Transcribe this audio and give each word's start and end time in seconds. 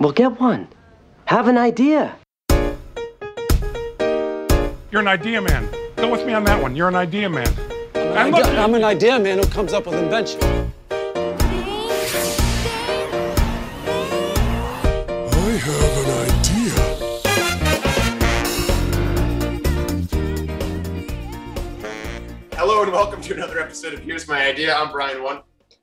Well, 0.00 0.12
get 0.12 0.38
one. 0.38 0.68
Have 1.24 1.48
an 1.48 1.58
idea. 1.58 2.14
You're 4.92 5.00
an 5.00 5.08
idea 5.08 5.42
man. 5.42 5.68
Go 5.96 6.08
with 6.08 6.24
me 6.24 6.34
on 6.34 6.44
that 6.44 6.62
one. 6.62 6.76
You're 6.76 6.86
an 6.86 6.94
idea 6.94 7.28
man. 7.28 7.52
And 7.96 8.30
look, 8.32 8.46
I'm 8.46 8.74
an 8.74 8.84
idea 8.84 9.18
man 9.18 9.38
who 9.38 9.46
comes 9.46 9.72
up 9.72 9.86
with 9.86 9.96
invention. 9.96 10.40
I 10.40 10.94
have 15.64 15.98
an 16.04 16.10
idea. 16.30 16.74
Hello 22.56 22.84
and 22.84 22.92
welcome 22.92 23.20
to 23.22 23.34
another 23.34 23.58
episode 23.58 23.94
of 23.94 23.98
Here's 23.98 24.28
My 24.28 24.46
Idea. 24.46 24.76
I'm 24.76 24.92
Brian 24.92 25.24
One, 25.24 25.40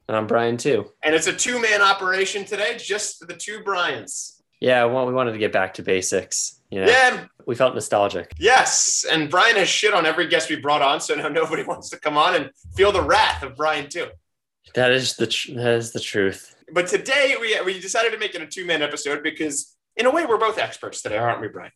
And 0.08 0.16
I'm 0.16 0.28
Brian 0.28 0.58
too. 0.58 0.92
and 1.04 1.16
it's 1.16 1.28
a 1.28 1.34
two-man 1.34 1.82
operation 1.82 2.46
today, 2.46 2.78
just 2.78 3.28
the 3.28 3.34
two 3.34 3.62
Brians. 3.64 4.42
Yeah, 4.62 4.86
well, 4.86 5.06
we 5.06 5.14
wanted 5.14 5.34
to 5.34 5.38
get 5.38 5.52
back 5.52 5.74
to 5.76 5.84
basics. 5.84 6.62
You 6.72 6.82
know, 6.82 6.88
Yeah, 6.88 7.26
we 7.46 7.56
felt 7.56 7.74
nostalgic. 7.74 8.32
yes, 8.38 9.06
and 9.12 9.30
Brian 9.30 9.56
has 9.56 9.68
shit 9.68 9.94
on 9.94 10.06
every 10.06 10.28
guest 10.28 10.50
we 10.50 10.56
brought 10.58 10.82
on, 10.82 11.00
so 11.02 11.16
now 11.16 11.28
nobody 11.42 11.64
wants 11.64 11.90
to 11.90 12.00
come 12.00 12.18
on 12.18 12.36
and 12.36 12.52
feel 12.76 12.92
the 12.92 13.02
wrath 13.02 13.42
of 13.44 13.56
Brian 13.56 13.90
too. 13.90 14.08
That 14.76 14.92
is 14.92 15.16
the 15.16 15.28
tr- 15.28 15.54
that 15.56 15.74
is 15.74 15.92
the 15.92 16.00
truth. 16.00 16.56
But 16.72 16.88
today 16.88 17.36
we 17.40 17.60
we 17.66 17.80
decided 17.80 18.12
to 18.14 18.18
make 18.20 18.36
it 18.36 18.42
a 18.42 18.48
two-man 18.48 18.82
episode 18.82 19.24
because, 19.24 19.76
in 19.96 20.06
a 20.06 20.12
way, 20.12 20.26
we're 20.26 20.38
both 20.38 20.58
experts 20.58 21.02
today, 21.02 21.18
aren't 21.18 21.42
we, 21.42 21.48
Brian? 21.48 21.72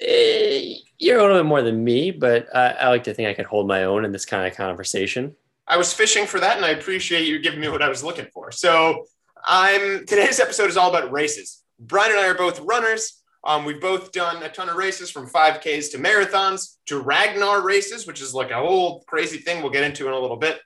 Eh, 0.00 0.74
you're 0.98 1.18
a 1.18 1.22
little 1.22 1.36
bit 1.38 1.46
more 1.46 1.62
than 1.62 1.82
me, 1.84 2.10
but 2.10 2.54
I, 2.54 2.70
I 2.70 2.88
like 2.88 3.04
to 3.04 3.14
think 3.14 3.28
I 3.28 3.34
can 3.34 3.44
hold 3.44 3.68
my 3.68 3.84
own 3.84 4.04
in 4.04 4.10
this 4.12 4.24
kind 4.26 4.46
of 4.50 4.56
conversation. 4.56 5.36
I 5.66 5.76
was 5.76 5.92
fishing 5.92 6.26
for 6.26 6.40
that, 6.40 6.56
and 6.56 6.64
I 6.64 6.70
appreciate 6.70 7.26
you 7.26 7.38
giving 7.38 7.60
me 7.60 7.68
what 7.68 7.82
I 7.82 7.88
was 7.88 8.04
looking 8.04 8.26
for. 8.32 8.52
So, 8.52 9.06
I'm 9.46 10.06
today's 10.06 10.40
episode 10.40 10.70
is 10.70 10.76
all 10.76 10.94
about 10.94 11.12
races. 11.12 11.62
Brian 11.78 12.12
and 12.12 12.20
I 12.20 12.28
are 12.28 12.34
both 12.34 12.60
runners. 12.60 13.20
Um, 13.44 13.66
we've 13.66 13.80
both 13.80 14.10
done 14.12 14.42
a 14.42 14.48
ton 14.48 14.70
of 14.70 14.76
races, 14.76 15.10
from 15.10 15.28
5Ks 15.28 15.90
to 15.92 15.98
marathons 15.98 16.76
to 16.86 17.00
Ragnar 17.00 17.60
races, 17.62 18.06
which 18.06 18.22
is 18.22 18.32
like 18.32 18.50
a 18.50 18.56
whole 18.56 19.02
crazy 19.06 19.36
thing 19.38 19.60
we'll 19.60 19.70
get 19.70 19.84
into 19.84 20.06
in 20.06 20.14
a 20.14 20.18
little 20.18 20.38
bit. 20.38 20.60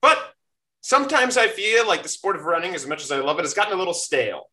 But 0.00 0.18
sometimes 0.80 1.36
I 1.36 1.48
feel 1.48 1.86
like 1.86 2.02
the 2.02 2.08
sport 2.08 2.36
of 2.36 2.44
running, 2.44 2.74
as 2.74 2.86
much 2.86 3.02
as 3.02 3.12
I 3.12 3.18
love 3.18 3.38
it, 3.38 3.42
has 3.42 3.52
gotten 3.52 3.74
a 3.74 3.76
little 3.76 3.92
stale. 3.92 4.48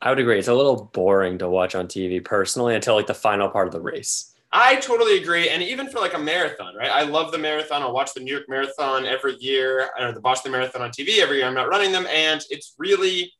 I 0.00 0.10
would 0.10 0.18
agree. 0.18 0.38
It's 0.38 0.48
a 0.48 0.54
little 0.54 0.84
boring 0.92 1.38
to 1.38 1.50
watch 1.50 1.74
on 1.74 1.86
TV 1.86 2.24
personally 2.24 2.74
until 2.74 2.94
like 2.94 3.08
the 3.08 3.14
final 3.14 3.50
part 3.50 3.66
of 3.66 3.72
the 3.72 3.80
race. 3.80 4.34
I 4.50 4.76
totally 4.76 5.18
agree. 5.18 5.50
And 5.50 5.62
even 5.62 5.90
for 5.90 5.98
like 5.98 6.14
a 6.14 6.18
marathon, 6.18 6.74
right? 6.74 6.90
I 6.90 7.02
love 7.02 7.32
the 7.32 7.38
marathon. 7.38 7.82
I'll 7.82 7.92
watch 7.92 8.14
the 8.14 8.20
New 8.20 8.32
York 8.32 8.48
Marathon 8.48 9.04
every 9.04 9.36
year, 9.36 9.90
or 9.98 10.12
the 10.12 10.20
Boston 10.20 10.52
Marathon 10.52 10.80
on 10.80 10.90
TV 10.90 11.18
every 11.18 11.38
year. 11.38 11.46
I'm 11.46 11.54
not 11.54 11.68
running 11.68 11.92
them. 11.92 12.06
And 12.06 12.42
it's 12.48 12.74
really, 12.78 13.34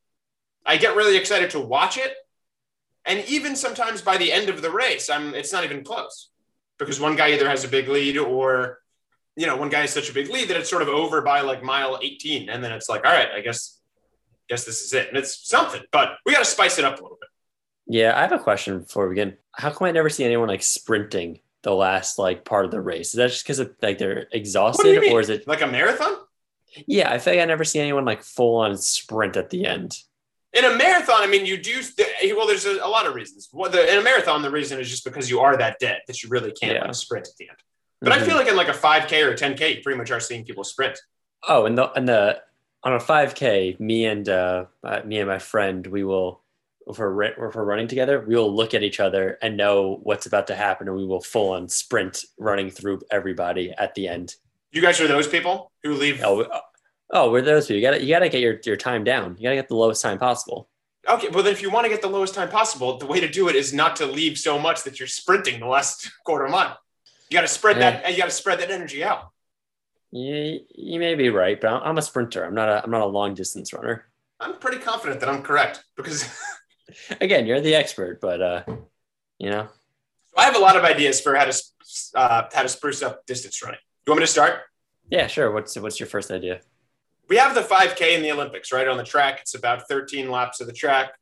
I 0.65 0.77
get 0.77 0.95
really 0.95 1.17
excited 1.17 1.49
to 1.51 1.59
watch 1.59 1.97
it. 1.97 2.13
And 3.05 3.23
even 3.27 3.55
sometimes 3.55 4.01
by 4.01 4.17
the 4.17 4.31
end 4.31 4.49
of 4.49 4.61
the 4.61 4.69
race, 4.69 5.09
I'm 5.09 5.33
it's 5.33 5.51
not 5.51 5.63
even 5.63 5.83
close 5.83 6.29
because 6.77 6.99
one 6.99 7.15
guy 7.15 7.31
either 7.31 7.49
has 7.49 7.63
a 7.63 7.67
big 7.67 7.87
lead 7.87 8.17
or, 8.17 8.79
you 9.35 9.47
know, 9.47 9.57
one 9.57 9.69
guy 9.69 9.81
has 9.81 9.91
such 9.91 10.11
a 10.11 10.13
big 10.13 10.29
lead 10.29 10.47
that 10.49 10.57
it's 10.57 10.69
sort 10.69 10.83
of 10.83 10.89
over 10.89 11.21
by 11.21 11.41
like 11.41 11.63
mile 11.63 11.97
18. 12.01 12.49
And 12.49 12.63
then 12.63 12.71
it's 12.71 12.87
like, 12.87 13.03
all 13.03 13.11
right, 13.11 13.29
I 13.35 13.41
guess, 13.41 13.79
guess 14.47 14.63
this 14.63 14.81
is 14.81 14.93
it. 14.93 15.07
And 15.07 15.17
it's 15.17 15.49
something, 15.49 15.81
but 15.91 16.17
we 16.23 16.33
got 16.33 16.39
to 16.39 16.45
spice 16.45 16.77
it 16.77 16.85
up 16.85 16.99
a 16.99 17.01
little 17.01 17.17
bit. 17.19 17.28
Yeah, 17.89 18.15
I 18.17 18.21
have 18.21 18.31
a 18.31 18.39
question 18.39 18.79
before 18.79 19.07
we 19.07 19.15
begin. 19.15 19.35
How 19.51 19.71
come 19.71 19.87
I 19.87 19.91
never 19.91 20.09
see 20.09 20.23
anyone 20.23 20.47
like 20.47 20.61
sprinting 20.63 21.39
the 21.63 21.73
last 21.73 22.19
like 22.19 22.45
part 22.45 22.63
of 22.65 22.71
the 22.71 22.79
race? 22.79 23.09
Is 23.09 23.13
that 23.15 23.29
just 23.31 23.43
because 23.43 23.59
of 23.59 23.71
like 23.81 23.97
they're 23.97 24.15
What 24.15 24.31
do 24.31 24.37
you 24.37 24.39
exhausted, 24.41 25.11
or 25.11 25.19
is 25.19 25.29
it? 25.29 25.47
like 25.47 25.61
a 25.61 25.67
marathon? 25.67 26.15
Yeah, 26.87 27.11
I 27.11 27.17
feel 27.17 27.33
like 27.33 27.41
I 27.41 27.45
never 27.45 27.63
see 27.65 27.79
anyone 27.79 28.05
like 28.05 28.21
full 28.23 28.57
on 28.57 28.77
sprint 28.77 29.35
at 29.37 29.49
the 29.49 29.65
end. 29.65 29.97
in 30.53 30.65
a 30.65 30.75
marathon, 30.75 31.17
I 31.21 31.27
mean, 31.27 31.45
you 31.45 31.57
do. 31.61 31.81
Well, 32.35 32.47
there's 32.47 32.65
a, 32.65 32.87
lot 32.87 33.05
of 33.07 33.13
reasons. 33.15 33.49
Well, 33.51 33.69
the, 33.71 33.91
in 33.91 33.99
a 33.99 34.03
marathon, 34.03 34.41
the 34.41 34.49
reason 34.51 34.79
is 34.79 34.89
just 34.89 35.03
because 35.03 35.29
you 35.29 35.39
are 35.41 35.57
that 35.57 35.77
dead 35.79 35.99
that 36.07 36.23
you 36.23 36.29
really 36.29 36.51
can't 36.51 36.73
Yeah. 36.73 36.85
like, 36.85 36.95
sprint 36.95 37.27
at 37.27 37.35
the 37.37 37.49
end. 37.49 37.57
But 38.01 38.13
I 38.13 38.19
Mhm. 38.19 38.25
feel 38.25 38.35
like 38.35 38.47
in 38.47 38.55
like 38.55 38.67
a 38.69 38.73
5K 38.73 39.23
or 39.23 39.31
a 39.31 39.35
10K, 39.37 39.75
you 39.77 39.81
pretty 39.83 39.97
much 39.97 40.09
are 40.11 40.19
seeing 40.19 40.45
people 40.45 40.63
sprint. 40.63 40.97
Oh, 41.47 41.65
and 41.65 41.77
the 41.77 41.91
and 41.93 42.07
the 42.07 42.41
on 42.83 42.93
a 42.93 42.99
5K, 42.99 43.77
me 43.79 44.05
and 44.05 44.27
uh, 44.29 44.65
uh, 44.83 45.01
me 45.05 45.19
and 45.19 45.27
my 45.27 45.39
friend, 45.39 45.85
we 45.87 46.03
will 46.03 46.41
if 46.89 46.97
we're, 46.97 47.23
if 47.23 47.55
we're 47.55 47.63
running 47.63 47.87
together, 47.87 48.23
we 48.27 48.35
will 48.35 48.53
look 48.53 48.73
at 48.73 48.83
each 48.83 48.99
other 48.99 49.37
and 49.41 49.57
know 49.57 49.99
what's 50.03 50.25
about 50.25 50.47
to 50.47 50.55
happen, 50.55 50.87
and 50.87 50.97
we 50.97 51.05
will 51.05 51.21
full 51.21 51.51
on 51.51 51.67
sprint 51.67 52.25
running 52.37 52.69
through 52.69 53.01
everybody 53.11 53.71
at 53.77 53.95
the 53.95 54.07
end. 54.07 54.35
You 54.71 54.81
guys 54.81 54.99
are 55.01 55.07
those 55.07 55.27
people 55.27 55.71
who 55.83 55.93
leave. 55.93 56.21
Oh, 56.23 56.45
oh, 57.11 57.31
we're 57.31 57.41
those 57.41 57.67
people. 57.67 57.77
You 57.77 57.81
gotta 57.81 58.03
you 58.03 58.09
gotta 58.09 58.29
get 58.29 58.41
your 58.41 58.59
your 58.65 58.77
time 58.77 59.03
down. 59.03 59.35
You 59.37 59.43
gotta 59.43 59.55
get 59.55 59.67
the 59.67 59.75
lowest 59.75 60.01
time 60.01 60.19
possible. 60.19 60.69
Okay, 61.07 61.29
well 61.29 61.43
then, 61.43 61.53
if 61.53 61.61
you 61.61 61.71
want 61.71 61.85
to 61.85 61.89
get 61.89 62.01
the 62.01 62.09
lowest 62.09 62.35
time 62.35 62.49
possible, 62.49 62.97
the 62.97 63.05
way 63.05 63.19
to 63.19 63.27
do 63.27 63.47
it 63.49 63.55
is 63.55 63.73
not 63.73 63.95
to 63.95 64.05
leave 64.05 64.37
so 64.37 64.59
much 64.59 64.83
that 64.83 64.99
you're 64.99 65.07
sprinting 65.07 65.59
the 65.59 65.65
last 65.65 66.11
quarter 66.25 66.47
mile. 66.47 66.77
You 67.29 67.35
got 67.35 67.41
to 67.41 67.47
spread 67.47 67.77
that, 67.77 68.11
you 68.11 68.17
got 68.17 68.25
to 68.25 68.31
spread 68.31 68.59
that 68.59 68.71
energy 68.71 69.03
out. 69.03 69.31
You, 70.11 70.61
you 70.75 70.99
may 70.99 71.15
be 71.15 71.29
right, 71.29 71.59
but 71.59 71.71
I'm, 71.71 71.81
I'm 71.83 71.97
a 71.97 72.01
sprinter. 72.01 72.43
I'm 72.43 72.55
not 72.55 72.69
a 72.69 72.83
I'm 72.83 72.91
not 72.91 73.01
a 73.01 73.05
long 73.05 73.33
distance 73.33 73.73
runner. 73.73 74.05
I'm 74.39 74.57
pretty 74.57 74.77
confident 74.77 75.19
that 75.19 75.29
I'm 75.29 75.43
correct 75.43 75.83
because 75.95 76.25
Again, 77.21 77.45
you're 77.45 77.61
the 77.61 77.75
expert, 77.75 78.21
but 78.21 78.41
uh, 78.41 78.63
you 79.37 79.49
know, 79.49 79.67
I 80.35 80.45
have 80.45 80.55
a 80.55 80.59
lot 80.59 80.75
of 80.75 80.83
ideas 80.83 81.21
for 81.21 81.35
how 81.35 81.45
to 81.45 81.63
uh, 82.15 82.43
how 82.53 82.61
to 82.63 82.69
spruce 82.69 83.01
up 83.01 83.25
distance 83.25 83.61
running. 83.63 83.79
Do 83.79 84.11
you 84.11 84.13
want 84.13 84.19
me 84.21 84.25
to 84.25 84.31
start? 84.31 84.61
yeah, 85.09 85.27
sure. 85.27 85.51
What's 85.51 85.75
what's 85.77 85.99
your 85.99 86.07
first 86.07 86.31
idea? 86.31 86.61
we 87.29 87.37
have 87.37 87.53
the 87.53 87.61
5K 87.61 88.15
in 88.15 88.23
the 88.23 88.31
Olympics, 88.31 88.73
right? 88.73 88.87
On 88.87 88.97
the 88.97 89.03
track, 89.03 89.39
it's 89.39 89.53
about 89.53 89.87
13 89.87 90.29
laps 90.29 90.59
of 90.59 90.67
the 90.67 90.73
track. 90.73 91.13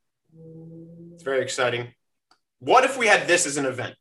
It's 1.13 1.23
very 1.23 1.41
exciting. 1.41 1.93
What 2.59 2.85
if 2.85 2.97
we 2.97 3.07
had 3.07 3.27
this 3.27 3.45
as 3.45 3.57
an 3.57 3.65
event? 3.65 3.95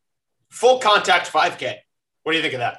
Full 0.50 0.78
contact 0.78 1.31
5K. 1.31 1.75
What 2.22 2.32
do 2.32 2.37
you 2.38 2.43
think 2.43 2.55
of 2.55 2.60
that? 2.60 2.78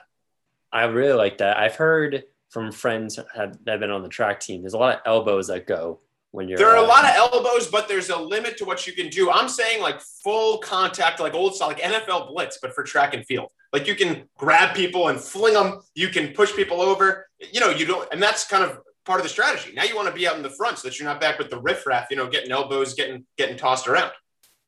I 0.71 0.85
really 0.85 1.13
like 1.13 1.39
that. 1.39 1.57
I've 1.57 1.75
heard 1.75 2.23
from 2.49 2.71
friends 2.71 3.17
that 3.17 3.59
have 3.67 3.79
been 3.79 3.91
on 3.91 4.01
the 4.01 4.09
track 4.09 4.39
team. 4.39 4.61
There's 4.61 4.73
a 4.73 4.77
lot 4.77 4.95
of 4.95 5.01
elbows 5.05 5.47
that 5.47 5.67
go 5.67 5.99
when 6.31 6.47
you're. 6.47 6.57
There 6.57 6.69
are 6.69 6.77
a 6.77 6.83
uh, 6.83 6.87
lot 6.87 7.03
of 7.03 7.11
elbows, 7.15 7.67
but 7.67 7.87
there's 7.87 8.09
a 8.09 8.17
limit 8.17 8.57
to 8.57 8.65
what 8.65 8.85
you 8.87 8.93
can 8.93 9.09
do. 9.09 9.31
I'm 9.31 9.49
saying 9.49 9.81
like 9.81 10.01
full 10.01 10.59
contact, 10.59 11.19
like 11.19 11.33
old 11.33 11.55
style, 11.55 11.69
like 11.69 11.79
NFL 11.79 12.29
blitz, 12.29 12.59
but 12.61 12.73
for 12.73 12.83
track 12.83 13.13
and 13.13 13.25
field. 13.25 13.49
Like 13.73 13.87
you 13.87 13.95
can 13.95 14.27
grab 14.37 14.75
people 14.75 15.09
and 15.09 15.19
fling 15.19 15.53
them. 15.53 15.79
You 15.95 16.09
can 16.09 16.33
push 16.33 16.53
people 16.55 16.81
over. 16.81 17.27
You 17.51 17.59
know, 17.59 17.69
you 17.69 17.85
don't, 17.85 18.07
and 18.11 18.21
that's 18.21 18.47
kind 18.47 18.63
of 18.63 18.79
part 19.05 19.19
of 19.19 19.23
the 19.23 19.29
strategy. 19.29 19.73
Now 19.73 19.83
you 19.83 19.95
want 19.95 20.07
to 20.07 20.13
be 20.13 20.27
out 20.27 20.35
in 20.35 20.43
the 20.43 20.49
front 20.49 20.79
so 20.79 20.87
that 20.87 20.99
you're 20.99 21.07
not 21.07 21.19
back 21.19 21.37
with 21.37 21.49
the 21.49 21.59
riffraff. 21.59 22.07
You 22.09 22.17
know, 22.17 22.27
getting 22.27 22.51
elbows, 22.51 22.93
getting 22.93 23.25
getting 23.37 23.57
tossed 23.57 23.87
around. 23.87 24.11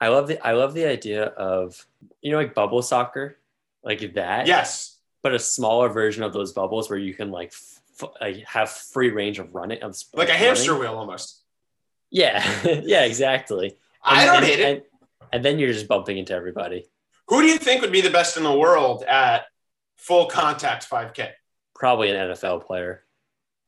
I 0.02 0.08
love 0.08 0.28
the 0.28 0.46
I 0.46 0.54
love 0.54 0.74
the 0.74 0.86
idea 0.86 1.26
of 1.26 1.86
you 2.22 2.32
know 2.32 2.38
like 2.38 2.54
bubble 2.54 2.82
soccer, 2.82 3.38
like 3.84 4.14
that. 4.16 4.48
Yes. 4.48 4.98
But 5.22 5.34
a 5.34 5.40
smaller 5.40 5.90
version 5.90 6.24
of 6.24 6.32
those 6.32 6.54
bubbles 6.54 6.90
where 6.90 7.00
you 7.00 7.14
can 7.14 7.30
like, 7.30 7.52
f- 7.52 8.10
like 8.22 8.38
have 8.46 8.70
free 8.70 9.10
range 9.10 9.38
of 9.38 9.54
running 9.54 9.82
of 9.84 9.98
like 10.14 10.30
a 10.30 10.32
running. 10.32 10.46
hamster 10.46 10.78
wheel 10.78 10.96
almost. 10.96 11.42
Yeah, 12.12 12.44
yeah, 12.84 13.04
exactly. 13.06 13.76
I 14.04 14.22
And- 14.24 14.28
don't 14.28 14.38
and- 14.38 14.46
hate 14.46 14.60
it. 14.60 14.66
And, 14.66 14.82
and 15.32 15.46
then 15.46 15.60
you're 15.60 15.72
just 15.72 15.88
bumping 15.88 16.18
into 16.18 16.34
everybody. 16.34 16.86
Who 17.28 17.42
do 17.42 17.48
you 17.48 17.58
think 17.60 17.82
would 17.82 17.92
be 17.92 18.02
the 18.02 18.10
best 18.10 18.36
in 18.38 18.44
the 18.44 18.52
world 18.58 19.04
at 19.04 19.46
full 19.98 20.26
contact 20.26 20.90
5K? 20.90 21.30
Probably 21.76 22.10
an 22.10 22.16
NFL 22.32 22.66
player. 22.66 23.04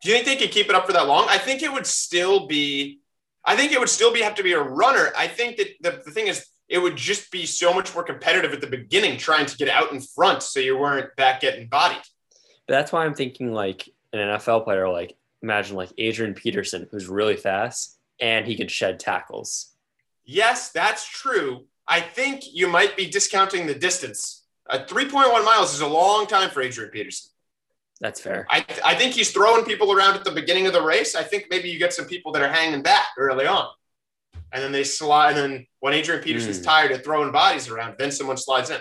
Do 0.02 0.10
you 0.10 0.16
think 0.16 0.26
they 0.26 0.36
could 0.38 0.52
keep 0.52 0.68
it 0.70 0.74
up 0.76 0.88
for 0.88 0.94
that 0.94 1.08
long? 1.08 1.28
I 1.30 1.38
think 1.38 1.62
it 1.62 1.72
would 1.72 1.86
still 1.86 2.48
be. 2.48 3.00
I 3.46 3.56
think 3.56 3.72
it 3.72 3.80
would 3.80 3.90
still 3.90 4.12
be 4.12 4.22
have 4.22 4.36
to 4.36 4.44
be 4.44 4.54
a 4.54 4.62
runner. 4.62 5.12
I 5.16 5.28
think 5.28 5.58
that 5.58 5.68
the, 5.82 6.02
the 6.04 6.12
thing 6.12 6.26
is, 6.28 6.46
it 6.68 6.80
would 6.80 6.96
just 6.96 7.32
be 7.32 7.46
so 7.46 7.74
much 7.74 7.94
more 7.94 8.04
competitive 8.04 8.52
at 8.54 8.62
the 8.62 8.68
beginning, 8.68 9.18
trying 9.18 9.46
to 9.46 9.58
get 9.58 9.70
out 9.70 9.92
in 9.92 10.00
front, 10.02 10.42
so 10.42 10.60
you 10.60 10.78
weren't 10.78 11.16
back 11.16 11.42
getting 11.42 11.68
bodied. 11.68 12.02
But 12.68 12.74
that's 12.74 12.92
why 12.92 13.06
I'm 13.06 13.14
thinking 13.14 13.52
like 13.54 13.88
an 14.14 14.20
NFL 14.20 14.64
player, 14.64 14.90
like 14.90 15.16
imagine 15.44 15.76
like 15.76 15.92
Adrian 16.00 16.34
Peterson, 16.34 16.88
who's 16.90 17.08
really 17.08 17.36
fast 17.36 17.98
and 18.22 18.46
he 18.48 18.56
could 18.56 18.72
shed 18.72 19.00
tackles. 19.00 19.72
Yes, 20.24 20.70
that's 20.72 21.10
true. 21.10 21.66
I 21.88 22.00
think 22.00 22.44
you 22.54 22.68
might 22.68 22.96
be 22.96 23.08
discounting 23.10 23.66
the 23.68 23.74
distance. 23.76 24.46
Uh, 24.70 24.80
3.1 24.88 25.44
miles 25.44 25.74
is 25.74 25.82
a 25.82 25.88
long 25.88 26.28
time 26.28 26.50
for 26.52 26.62
Adrian 26.62 26.92
Peterson. 26.92 27.32
That's 28.00 28.22
fair. 28.22 28.48
I, 28.50 28.66
I 28.86 28.96
think 28.96 29.14
he's 29.14 29.32
throwing 29.32 29.66
people 29.66 29.92
around 29.92 30.16
at 30.16 30.24
the 30.24 30.32
beginning 30.32 30.66
of 30.68 30.74
the 30.74 30.82
race. 30.82 31.16
I 31.16 31.24
think 31.24 31.48
maybe 31.50 31.70
you 31.70 31.78
get 31.78 31.94
some 31.94 32.06
people 32.06 32.32
that 32.32 32.42
are 32.42 32.50
hanging 32.52 32.82
back 32.82 33.08
early 33.18 33.46
on. 33.46 33.68
And 34.54 34.64
then 34.64 34.72
they 34.72 34.84
slide. 34.84 35.30
And 35.30 35.38
then 35.38 35.68
when 35.82 35.94
Adrian 35.94 36.22
Peterson's 36.24 36.58
Hmm. 36.60 36.64
tired 36.64 36.92
of 36.92 37.04
throwing 37.04 37.32
bodies 37.32 37.68
around, 37.70 37.96
then 37.98 38.12
someone 38.12 38.38
slides 38.38 38.70
in. 38.70 38.80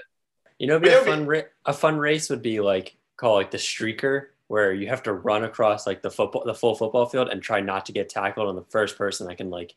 You 0.59 0.67
know, 0.69 0.79
be 0.79 0.89
a 0.91 1.01
fun 1.03 1.27
ra- 1.27 1.43
a 1.65 1.73
fun 1.73 1.97
race 1.99 2.29
would 2.31 2.43
be 2.43 2.61
like 2.61 2.97
call 3.17 3.35
like 3.35 3.51
the 3.51 3.59
streaker, 3.59 4.27
where 4.51 4.73
you 4.73 4.89
have 4.89 5.05
to 5.05 5.13
run 5.13 5.45
across 5.45 5.87
like 5.87 6.03
the 6.03 6.11
football 6.11 6.43
the 6.45 6.53
full 6.53 6.75
football 6.75 7.07
field 7.07 7.29
and 7.29 7.41
try 7.41 7.61
not 7.61 7.87
to 7.87 7.93
get 7.93 8.09
tackled 8.09 8.49
on 8.49 8.57
the 8.57 8.65
first 8.65 8.99
person 8.99 9.29
that 9.29 9.37
can 9.37 9.49
like 9.49 9.77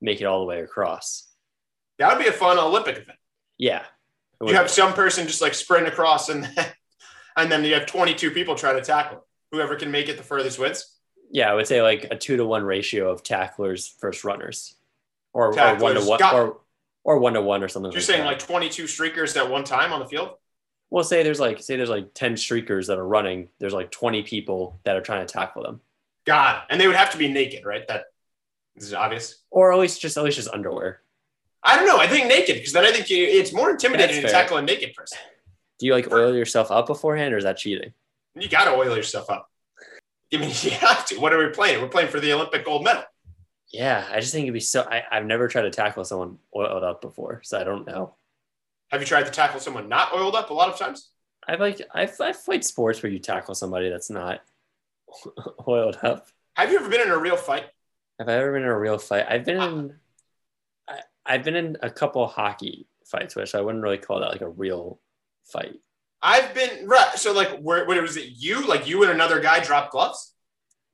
make 0.00 0.20
it 0.20 0.24
all 0.24 0.38
the 0.38 0.46
way 0.46 0.60
across. 0.60 1.26
That 1.98 2.16
would 2.16 2.22
be 2.22 2.28
a 2.28 2.32
fun 2.32 2.60
Olympic 2.60 2.96
event. 2.96 3.18
Yeah. 3.58 3.82
You 4.40 4.54
have 4.54 4.70
some 4.70 4.92
person 4.92 5.26
just 5.26 5.42
like 5.42 5.52
sprint 5.52 5.88
across 5.88 6.28
and 6.28 6.44
then, 6.44 6.66
and 7.36 7.50
then 7.50 7.64
you 7.64 7.74
have 7.74 7.86
22 7.86 8.30
people 8.30 8.54
try 8.54 8.72
to 8.72 8.80
tackle. 8.82 9.26
Whoever 9.50 9.74
can 9.74 9.90
make 9.90 10.08
it 10.08 10.16
the 10.16 10.22
furthest 10.22 10.60
wins. 10.60 10.94
yeah, 11.32 11.50
I 11.50 11.54
would 11.54 11.66
say 11.66 11.82
like 11.82 12.06
a 12.12 12.16
two 12.16 12.36
to 12.36 12.46
one 12.46 12.62
ratio 12.62 13.10
of 13.10 13.24
tacklers 13.24 13.96
versus 14.00 14.22
runners. 14.22 14.76
or, 15.32 15.48
or 15.58 15.74
one 15.74 15.96
to 15.96 16.02
one, 16.02 16.20
Got- 16.20 16.34
or 16.36 16.60
or 17.02 17.18
one 17.18 17.32
to 17.32 17.42
one 17.42 17.64
or 17.64 17.68
something. 17.68 17.90
You're 17.90 17.98
like 17.98 18.06
saying 18.06 18.20
that. 18.20 18.26
like 18.26 18.38
22 18.38 18.84
streakers 18.84 19.36
at 19.36 19.50
one 19.50 19.64
time 19.64 19.92
on 19.92 19.98
the 19.98 20.06
field? 20.06 20.36
Well, 20.90 21.04
say 21.04 21.22
there's 21.22 21.40
like 21.40 21.62
say 21.62 21.76
there's 21.76 21.90
like 21.90 22.14
ten 22.14 22.34
streakers 22.34 22.86
that 22.86 22.98
are 22.98 23.06
running. 23.06 23.48
There's 23.58 23.74
like 23.74 23.90
twenty 23.90 24.22
people 24.22 24.80
that 24.84 24.96
are 24.96 25.02
trying 25.02 25.26
to 25.26 25.32
tackle 25.32 25.62
them, 25.62 25.80
God. 26.24 26.62
And 26.70 26.80
they 26.80 26.86
would 26.86 26.96
have 26.96 27.10
to 27.12 27.18
be 27.18 27.28
naked, 27.28 27.64
right? 27.64 27.86
That 27.88 28.04
is 28.76 28.94
obvious. 28.94 29.42
or 29.50 29.72
at 29.72 29.78
least 29.78 30.00
just 30.00 30.16
at 30.16 30.24
least 30.24 30.36
just 30.36 30.48
underwear. 30.48 31.02
I 31.62 31.76
don't 31.76 31.86
know. 31.86 31.98
I 31.98 32.06
think 32.06 32.28
naked 32.28 32.56
because 32.56 32.72
then 32.72 32.84
I 32.84 32.92
think 32.92 33.10
you, 33.10 33.24
it's 33.24 33.52
more 33.52 33.70
intimidating 33.70 34.22
to 34.22 34.28
tackle 34.28 34.56
a 34.56 34.62
naked 34.62 34.94
person. 34.94 35.18
Do 35.78 35.86
you 35.86 35.92
like 35.92 36.10
oil 36.12 36.34
yourself 36.34 36.70
up 36.70 36.86
beforehand, 36.86 37.34
or 37.34 37.38
is 37.38 37.44
that 37.44 37.56
cheating? 37.56 37.92
You 38.34 38.48
got 38.48 38.64
to 38.64 38.72
oil 38.72 38.96
yourself 38.96 39.30
up. 39.30 39.50
I 40.32 40.36
mean, 40.38 40.50
you 40.62 40.70
have 40.70 41.04
to. 41.06 41.20
What 41.20 41.32
are 41.32 41.38
we 41.38 41.52
playing? 41.52 41.80
We're 41.80 41.88
playing 41.88 42.08
for 42.08 42.20
the 42.20 42.32
Olympic 42.32 42.64
gold 42.64 42.84
medal. 42.84 43.04
Yeah, 43.70 44.06
I 44.10 44.20
just 44.20 44.32
think 44.32 44.44
it'd 44.44 44.54
be 44.54 44.60
so. 44.60 44.82
I, 44.90 45.02
I've 45.10 45.26
never 45.26 45.48
tried 45.48 45.62
to 45.62 45.70
tackle 45.70 46.04
someone 46.04 46.38
oiled 46.54 46.84
up 46.84 47.02
before, 47.02 47.42
so 47.44 47.60
I 47.60 47.64
don't 47.64 47.86
know. 47.86 48.14
Have 48.88 49.00
you 49.00 49.06
tried 49.06 49.24
to 49.26 49.30
tackle 49.30 49.60
someone 49.60 49.88
not 49.88 50.14
oiled 50.14 50.34
up 50.34 50.50
a 50.50 50.54
lot 50.54 50.68
of 50.68 50.78
times? 50.78 51.10
I've 51.46 51.60
like 51.60 51.80
I've 51.94 52.18
I've 52.20 52.44
played 52.44 52.64
sports 52.64 53.02
where 53.02 53.10
you 53.12 53.18
tackle 53.18 53.54
somebody 53.54 53.88
that's 53.88 54.10
not 54.10 54.40
oiled 55.68 55.98
up. 56.02 56.28
Have 56.54 56.70
you 56.70 56.78
ever 56.78 56.88
been 56.88 57.00
in 57.00 57.10
a 57.10 57.18
real 57.18 57.36
fight? 57.36 57.64
Have 58.18 58.28
I 58.28 58.34
ever 58.34 58.52
been 58.52 58.62
in 58.62 58.68
a 58.68 58.78
real 58.78 58.98
fight? 58.98 59.26
I've 59.28 59.44
been 59.44 59.60
in. 59.60 59.94
I, 60.88 61.00
I've 61.24 61.44
been 61.44 61.56
in 61.56 61.76
a 61.82 61.90
couple 61.90 62.26
hockey 62.26 62.86
fights, 63.06 63.36
which 63.36 63.54
I 63.54 63.60
wouldn't 63.60 63.82
really 63.82 63.98
call 63.98 64.20
that 64.20 64.30
like 64.30 64.40
a 64.40 64.48
real 64.48 65.00
fight. 65.44 65.76
I've 66.20 66.52
been 66.52 66.88
right. 66.88 67.12
So 67.14 67.32
like, 67.32 67.60
where, 67.60 67.86
where 67.86 68.02
was 68.02 68.16
it? 68.16 68.26
You 68.36 68.66
like 68.66 68.88
you 68.88 69.02
and 69.02 69.12
another 69.12 69.40
guy 69.40 69.60
dropped 69.60 69.92
gloves? 69.92 70.34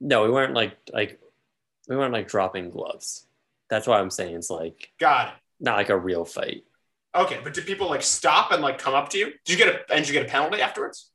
No, 0.00 0.22
we 0.24 0.30
weren't 0.30 0.54
like 0.54 0.76
like 0.92 1.18
we 1.88 1.96
weren't 1.96 2.12
like 2.12 2.28
dropping 2.28 2.70
gloves. 2.70 3.26
That's 3.70 3.86
why 3.86 3.98
I'm 3.98 4.10
saying 4.10 4.36
it's 4.36 4.50
like 4.50 4.92
Got 5.00 5.28
it. 5.28 5.34
not 5.60 5.76
like 5.76 5.88
a 5.88 5.98
real 5.98 6.24
fight. 6.24 6.64
Okay, 7.14 7.38
but 7.44 7.54
did 7.54 7.66
people 7.66 7.88
like 7.88 8.02
stop 8.02 8.50
and 8.52 8.60
like 8.62 8.78
come 8.78 8.94
up 8.94 9.08
to 9.10 9.18
you? 9.18 9.26
Did 9.44 9.48
you 9.52 9.56
get 9.56 9.68
a 9.68 9.92
and 9.92 10.04
did 10.04 10.08
you 10.08 10.12
get 10.20 10.26
a 10.26 10.30
penalty 10.30 10.60
afterwards? 10.60 11.10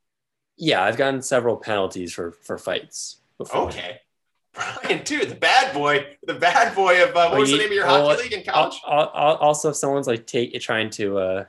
Yeah, 0.58 0.84
I've 0.84 0.98
gotten 0.98 1.22
several 1.22 1.58
penalties 1.58 2.14
for 2.14 2.32
for 2.32 2.58
fights 2.58 3.18
before. 3.38 3.64
Okay. 3.68 4.00
Brian, 4.54 5.04
too, 5.04 5.26
the 5.26 5.36
bad 5.36 5.74
boy, 5.74 6.06
the 6.26 6.34
bad 6.34 6.76
boy 6.76 7.04
of 7.04 7.10
uh, 7.10 7.14
what 7.14 7.32
Well, 7.32 7.40
was 7.42 7.52
the 7.52 7.58
name 7.58 7.68
of 7.68 7.72
your 7.74 7.86
well, 7.86 8.10
hockey 8.10 8.24
league 8.24 8.34
in 8.34 8.44
college? 8.44 8.82
al- 8.88 9.12
al- 9.14 9.38
Also, 9.38 9.70
if 9.70 9.76
someone's 9.76 10.08
like 10.08 10.26
take 10.26 10.60
trying 10.60 10.90
to 10.92 11.18
uh, 11.20 11.46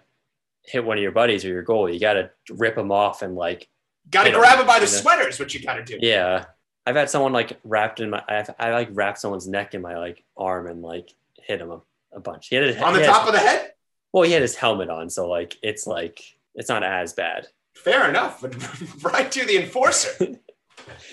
hit 0.63 0.85
one 0.85 0.99
of 0.99 1.03
your 1.03 1.11
buddies 1.13 1.45
or 1.45 1.49
your 1.49 1.63
goal, 1.63 1.89
you 1.89 1.99
got 1.99 2.13
to 2.15 2.31
rip 2.51 2.75
them 2.77 2.93
off 2.93 3.23
and 3.23 3.35
like 3.37 3.69
Got 4.11 4.25
to 4.25 4.33
grab 4.33 4.59
him 4.61 4.67
by 4.67 4.79
the 4.79 4.87
you 4.87 4.93
know? 4.93 4.99
sweater 4.99 5.29
is 5.29 5.39
what 5.41 5.55
you 5.55 5.63
got 5.63 5.75
to 5.77 5.85
do. 5.85 5.99
yeah. 6.01 6.45
I've 6.87 6.97
had 6.97 7.09
someone 7.11 7.33
like 7.33 7.59
wrapped 7.65 8.01
in 8.01 8.11
my 8.11 8.23
I've, 8.29 8.51
I 8.59 8.73
like 8.73 8.89
wrapped 8.93 9.19
someone's 9.19 9.47
neck 9.49 9.75
in 9.75 9.83
my 9.83 9.97
like 9.99 10.23
arm 10.37 10.67
and 10.67 10.83
like 10.83 11.15
hit 11.43 11.61
him 11.61 11.71
a, 11.71 11.81
a 12.13 12.21
bunch. 12.21 12.49
He 12.49 12.57
had 12.57 12.65
On 12.83 12.93
the 12.93 13.01
he 13.01 13.05
had 13.07 13.13
top 13.13 13.21
his- 13.23 13.29
of 13.29 13.35
the 13.35 13.41
head? 13.41 13.73
Well, 14.13 14.25
he 14.25 14.33
had 14.33 14.43
his 14.43 14.57
helmet 14.57 14.91
on, 14.91 15.11
so 15.11 15.29
like 15.29 15.57
it's 15.63 15.87
like 15.87 16.21
it's 16.55 16.69
not 16.69 16.83
as 16.83 17.13
bad. 17.13 17.47
Fair 17.75 18.09
enough. 18.09 18.43
Right 19.03 19.31
to 19.33 19.47
the 19.47 19.63
enforcer. 19.63 20.37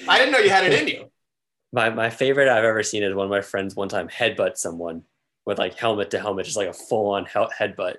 I 0.08 0.18
didn't 0.18 0.32
know 0.32 0.40
you 0.40 0.50
had 0.50 0.66
it 0.66 0.80
in 0.82 0.88
you. 0.88 1.12
My 1.74 1.90
my 1.90 2.10
favorite 2.10 2.48
I've 2.48 2.64
ever 2.64 2.82
seen 2.82 3.04
is 3.04 3.14
one 3.14 3.26
of 3.26 3.30
my 3.30 3.42
friends 3.42 3.76
one 3.76 3.90
time 3.90 4.08
headbutt 4.08 4.58
someone 4.58 5.04
with 5.46 5.60
like 5.60 5.78
helmet 5.78 6.12
to 6.12 6.20
helmet, 6.20 6.46
just 6.46 6.56
like 6.56 6.70
a 6.70 6.74
full 6.74 7.10
on 7.10 7.26
he- 7.26 7.32
headbutt. 7.60 7.96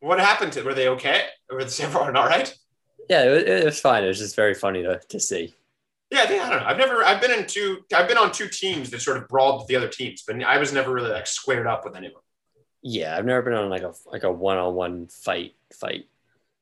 What 0.00 0.20
happened 0.20 0.52
to? 0.52 0.62
Were 0.62 0.74
they 0.74 0.88
okay? 0.88 1.22
Were 1.50 1.56
Was 1.56 1.80
everyone 1.80 2.16
all 2.16 2.26
right? 2.26 2.54
Yeah, 3.08 3.24
it 3.24 3.30
was, 3.30 3.42
it 3.44 3.64
was 3.64 3.80
fine. 3.80 4.04
It 4.04 4.08
was 4.08 4.18
just 4.18 4.36
very 4.36 4.52
funny 4.52 4.82
to, 4.82 5.00
to 5.08 5.18
see. 5.18 5.54
Yeah, 6.10 6.20
I 6.22 6.26
think 6.26 6.42
I 6.42 6.50
don't 6.50 6.60
know. 6.60 6.66
I've 6.66 6.76
never. 6.76 7.02
I've 7.02 7.20
been 7.20 7.30
in 7.30 7.46
two. 7.46 7.78
I've 7.94 8.08
been 8.08 8.18
on 8.18 8.30
two 8.30 8.48
teams 8.48 8.90
that 8.90 9.00
sort 9.00 9.16
of 9.16 9.26
brawled 9.26 9.60
with 9.60 9.68
the 9.68 9.76
other 9.76 9.88
teams, 9.88 10.22
but 10.26 10.42
I 10.44 10.58
was 10.58 10.72
never 10.72 10.92
really 10.92 11.10
like 11.10 11.26
squared 11.26 11.66
up 11.66 11.84
with 11.84 11.96
anyone. 11.96 12.22
Yeah, 12.88 13.14
I've 13.14 13.26
never 13.26 13.42
been 13.42 13.52
on 13.52 13.68
like 13.68 13.82
a 13.82 13.92
like 14.06 14.22
a 14.22 14.32
one 14.32 14.56
on 14.56 14.74
one 14.74 15.08
fight 15.08 15.54
fight. 15.78 16.06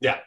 Yeah. 0.00 0.18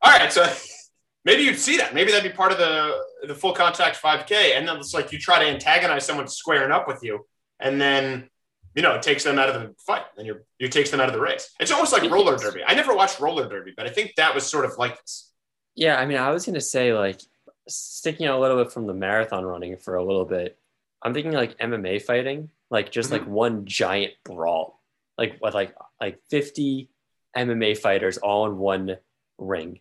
All 0.00 0.10
right, 0.10 0.32
so 0.32 0.50
maybe 1.26 1.42
you'd 1.42 1.58
see 1.58 1.76
that. 1.76 1.92
Maybe 1.92 2.10
that'd 2.10 2.30
be 2.30 2.34
part 2.34 2.52
of 2.52 2.58
the 2.58 3.02
the 3.26 3.34
full 3.34 3.52
contact 3.52 4.00
5K, 4.00 4.56
and 4.56 4.66
then 4.66 4.78
it's 4.78 4.94
like 4.94 5.12
you 5.12 5.18
try 5.18 5.38
to 5.38 5.46
antagonize 5.46 6.06
someone 6.06 6.26
squaring 6.26 6.72
up 6.72 6.88
with 6.88 7.02
you, 7.02 7.26
and 7.60 7.78
then 7.78 8.30
you 8.74 8.80
know 8.80 8.94
it 8.94 9.02
takes 9.02 9.24
them 9.24 9.38
out 9.38 9.50
of 9.50 9.60
the 9.60 9.74
fight, 9.86 10.04
and 10.16 10.26
you're 10.26 10.42
you 10.58 10.68
takes 10.68 10.90
them 10.90 11.00
out 11.00 11.08
of 11.08 11.14
the 11.14 11.20
race. 11.20 11.50
It's 11.60 11.70
almost 11.70 11.92
like 11.92 12.10
roller 12.10 12.38
derby. 12.38 12.62
I 12.66 12.74
never 12.74 12.96
watched 12.96 13.20
roller 13.20 13.46
derby, 13.46 13.74
but 13.76 13.86
I 13.86 13.90
think 13.90 14.14
that 14.16 14.34
was 14.34 14.46
sort 14.46 14.64
of 14.64 14.78
like 14.78 14.98
this. 15.02 15.32
Yeah, 15.74 15.98
I 15.98 16.06
mean, 16.06 16.16
I 16.16 16.30
was 16.30 16.46
gonna 16.46 16.62
say 16.62 16.94
like 16.94 17.20
sticking 17.68 18.26
out 18.26 18.38
a 18.38 18.40
little 18.40 18.56
bit 18.56 18.72
from 18.72 18.86
the 18.86 18.94
marathon 18.94 19.44
running 19.44 19.76
for 19.76 19.96
a 19.96 20.04
little 20.04 20.24
bit. 20.24 20.58
I'm 21.02 21.12
thinking 21.12 21.32
like 21.32 21.58
MMA 21.58 22.00
fighting, 22.00 22.48
like 22.70 22.90
just 22.90 23.10
mm-hmm. 23.10 23.24
like 23.24 23.30
one 23.30 23.66
giant 23.66 24.14
brawl, 24.24 24.81
like 25.18 25.36
what 25.40 25.54
like 25.54 25.74
like 26.00 26.20
50 26.30 26.88
MMA 27.36 27.76
fighters 27.78 28.18
all 28.18 28.46
in 28.46 28.56
one 28.56 28.96
ring, 29.38 29.80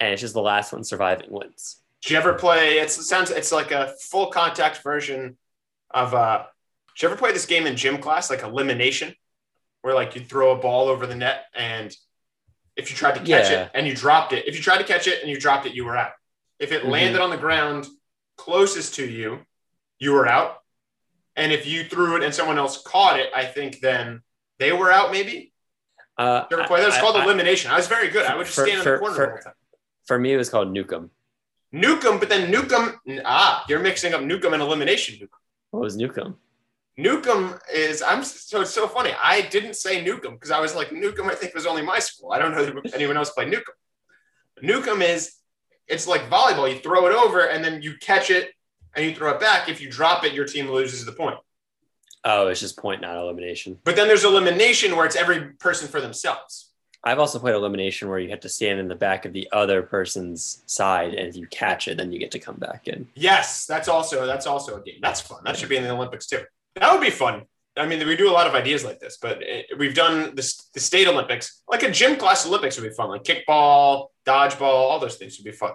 and 0.00 0.12
it's 0.12 0.20
just 0.20 0.34
the 0.34 0.42
last 0.42 0.72
one 0.72 0.84
surviving 0.84 1.30
wins. 1.30 1.80
Did 2.02 2.10
you 2.12 2.16
ever 2.18 2.34
play? 2.34 2.78
It's, 2.78 2.98
it 2.98 3.04
sounds 3.04 3.30
it's 3.30 3.52
like 3.52 3.70
a 3.72 3.94
full 4.10 4.26
contact 4.28 4.82
version 4.82 5.36
of. 5.90 6.14
uh 6.14 6.44
Did 6.96 7.02
you 7.02 7.08
ever 7.08 7.16
play 7.18 7.32
this 7.32 7.46
game 7.46 7.66
in 7.66 7.76
gym 7.76 7.98
class, 7.98 8.30
like 8.30 8.42
elimination, 8.42 9.14
where 9.82 9.94
like 9.94 10.14
you 10.14 10.22
throw 10.22 10.52
a 10.52 10.56
ball 10.60 10.88
over 10.88 11.06
the 11.06 11.14
net 11.14 11.44
and 11.54 11.94
if 12.76 12.90
you 12.90 12.96
tried 12.96 13.12
to 13.14 13.20
catch 13.20 13.50
Yeah. 13.50 13.62
it 13.66 13.70
and 13.74 13.86
you 13.86 13.94
dropped 13.94 14.32
it, 14.32 14.48
if 14.48 14.56
you 14.56 14.62
tried 14.62 14.78
to 14.78 14.84
catch 14.84 15.06
it 15.06 15.20
and 15.22 15.30
you 15.30 15.38
dropped 15.38 15.64
it, 15.64 15.74
you 15.74 15.84
were 15.84 15.96
out. 15.96 16.10
If 16.58 16.72
it 16.72 16.82
Mhm. 16.82 16.88
landed 16.90 17.20
on 17.20 17.30
the 17.30 17.36
ground 17.36 17.86
closest 18.36 18.96
to 18.96 19.08
you, 19.08 19.46
you 20.00 20.12
were 20.12 20.26
out. 20.26 20.60
And 21.36 21.52
if 21.52 21.66
you 21.66 21.84
threw 21.84 22.16
it 22.16 22.24
and 22.24 22.34
someone 22.34 22.58
else 22.58 22.82
caught 22.82 23.20
it, 23.20 23.30
I 23.32 23.44
think 23.44 23.78
then 23.80 24.23
they 24.58 24.72
were 24.72 24.90
out. 24.90 25.10
Maybe. 25.12 25.52
Uh, 26.16 26.44
You 26.50 26.58
ever 26.58 26.66
play 26.68 26.80
that? 26.80 26.86
was 26.86 26.96
I- 26.96 27.00
called 27.00 27.16
I- 27.16 27.24
elimination. 27.24 27.70
I 27.70 27.76
was 27.76 27.88
very 27.88 28.08
good. 28.08 28.24
I 28.26 28.36
would 28.36 28.46
just 28.46 28.56
For- 28.56 28.66
stand 28.66 28.78
in 28.86 28.92
the 28.92 28.98
corner 28.98 29.14
for- 29.14 29.26
the 29.26 29.30
whole 29.32 29.38
time. 29.42 29.52
for 30.06 30.18
me, 30.18 30.32
it 30.32 30.36
was 30.36 30.48
called 30.48 30.68
Nukem. 30.68 31.10
Nukem, 31.72 32.20
but 32.20 32.28
then 32.28 32.52
Nukem. 32.52 32.98
Ah, 33.24 33.64
you're 33.68 33.80
mixing 33.80 34.14
up 34.14 34.20
Nukem 34.20 34.52
and 34.52 34.62
elimination. 34.62 35.16
Nukem. 35.16 35.28
What 35.70 35.80
was 35.82 35.96
Nukem? 35.96 36.36
Nukem 36.96 37.58
is 37.72 38.00
I'm 38.02 38.22
so 38.22 38.60
it's 38.60 38.70
so 38.70 38.86
funny. 38.86 39.12
I 39.20 39.40
didn't 39.40 39.74
say 39.74 40.04
Nukem 40.04 40.32
because 40.34 40.52
I 40.52 40.60
was 40.60 40.76
like 40.76 40.90
Nukem. 40.90 41.28
I 41.28 41.34
think 41.34 41.52
was 41.52 41.66
only 41.66 41.82
my 41.82 41.98
school. 41.98 42.30
I 42.30 42.38
don't 42.38 42.52
know 42.52 42.80
if 42.84 42.94
anyone 42.94 43.16
else 43.16 43.30
played 43.30 43.52
Nukem. 43.52 43.74
Nukem 44.62 45.02
is 45.02 45.34
it's 45.88 46.06
like 46.06 46.30
volleyball. 46.30 46.72
You 46.72 46.78
throw 46.78 47.06
it 47.08 47.12
over 47.14 47.40
and 47.40 47.64
then 47.64 47.82
you 47.82 47.94
catch 48.00 48.30
it 48.30 48.52
and 48.94 49.04
you 49.04 49.12
throw 49.14 49.32
it 49.32 49.40
back. 49.40 49.68
If 49.68 49.80
you 49.80 49.90
drop 49.90 50.24
it, 50.24 50.32
your 50.32 50.44
team 50.46 50.70
loses 50.70 51.04
the 51.04 51.10
point. 51.12 51.36
Oh, 52.24 52.48
it's 52.48 52.60
just 52.60 52.76
point, 52.78 53.02
not 53.02 53.16
elimination. 53.16 53.78
But 53.84 53.96
then 53.96 54.08
there's 54.08 54.24
elimination 54.24 54.96
where 54.96 55.04
it's 55.04 55.16
every 55.16 55.52
person 55.54 55.88
for 55.88 56.00
themselves. 56.00 56.70
I've 57.06 57.18
also 57.18 57.38
played 57.38 57.54
elimination 57.54 58.08
where 58.08 58.18
you 58.18 58.30
have 58.30 58.40
to 58.40 58.48
stand 58.48 58.80
in 58.80 58.88
the 58.88 58.94
back 58.94 59.26
of 59.26 59.34
the 59.34 59.46
other 59.52 59.82
person's 59.82 60.62
side, 60.64 61.12
and 61.12 61.28
if 61.28 61.36
you 61.36 61.46
catch 61.48 61.86
it, 61.86 61.98
then 61.98 62.12
you 62.12 62.18
get 62.18 62.30
to 62.30 62.38
come 62.38 62.56
back 62.56 62.88
in. 62.88 63.06
Yes, 63.14 63.66
that's 63.66 63.88
also 63.88 64.26
that's 64.26 64.46
also 64.46 64.76
a 64.76 64.82
game. 64.82 65.00
That's 65.02 65.20
fun. 65.20 65.40
That 65.44 65.58
should 65.58 65.68
be 65.68 65.76
in 65.76 65.82
the 65.82 65.90
Olympics 65.90 66.26
too. 66.26 66.40
That 66.76 66.90
would 66.90 67.02
be 67.02 67.10
fun. 67.10 67.42
I 67.76 67.86
mean, 67.86 68.06
we 68.06 68.16
do 68.16 68.30
a 68.30 68.32
lot 68.32 68.46
of 68.46 68.54
ideas 68.54 68.84
like 68.84 69.00
this, 69.00 69.18
but 69.20 69.42
it, 69.42 69.66
we've 69.78 69.94
done 69.94 70.34
the, 70.34 70.62
the 70.74 70.80
state 70.80 71.08
Olympics, 71.08 71.62
like 71.68 71.82
a 71.82 71.90
gym 71.90 72.16
class 72.16 72.46
Olympics 72.46 72.80
would 72.80 72.88
be 72.88 72.94
fun, 72.94 73.10
like 73.10 73.24
kickball, 73.24 74.08
dodgeball, 74.24 74.62
all 74.62 75.00
those 75.00 75.16
things 75.16 75.36
would 75.38 75.44
be 75.44 75.52
fun. 75.52 75.72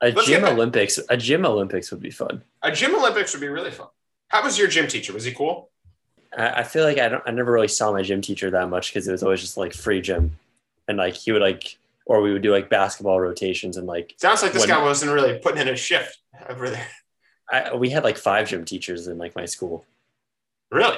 A 0.00 0.10
Let's 0.10 0.26
gym 0.26 0.44
Olympics, 0.44 0.98
a 1.10 1.16
gym 1.16 1.44
Olympics 1.44 1.90
would 1.92 2.00
be 2.00 2.10
fun. 2.10 2.42
A 2.62 2.72
gym 2.72 2.94
Olympics 2.94 3.34
would 3.34 3.40
be 3.40 3.48
really 3.48 3.70
fun. 3.70 3.88
How 4.28 4.42
was 4.42 4.58
your 4.58 4.66
gym 4.66 4.88
teacher? 4.88 5.12
Was 5.12 5.24
he 5.24 5.32
cool? 5.32 5.70
I, 6.36 6.60
I 6.60 6.62
feel 6.64 6.84
like 6.84 6.98
I 6.98 7.08
don't, 7.08 7.22
I 7.26 7.30
never 7.30 7.52
really 7.52 7.68
saw 7.68 7.92
my 7.92 8.02
gym 8.02 8.20
teacher 8.20 8.50
that 8.50 8.68
much 8.68 8.90
because 8.92 9.06
it 9.08 9.12
was 9.12 9.22
always 9.22 9.40
just 9.40 9.56
like 9.56 9.72
free 9.72 10.00
gym, 10.00 10.38
and 10.88 10.98
like 10.98 11.14
he 11.14 11.32
would 11.32 11.42
like, 11.42 11.76
or 12.06 12.20
we 12.20 12.32
would 12.32 12.42
do 12.42 12.52
like 12.52 12.68
basketball 12.68 13.20
rotations 13.20 13.76
and 13.76 13.86
like 13.86 14.14
Sounds 14.18 14.42
like 14.42 14.52
this 14.52 14.60
When- 14.62 14.68
guy 14.70 14.82
wasn't 14.82 15.12
really 15.12 15.38
putting 15.38 15.60
in 15.60 15.68
a 15.68 15.76
shift 15.76 16.18
over 16.48 16.70
there. 16.70 16.86
I, 17.50 17.74
we 17.74 17.90
had 17.90 18.04
like 18.04 18.16
five 18.16 18.48
gym 18.48 18.64
teachers 18.64 19.06
in 19.08 19.18
like 19.18 19.36
my 19.36 19.44
school. 19.44 19.84
Really? 20.70 20.96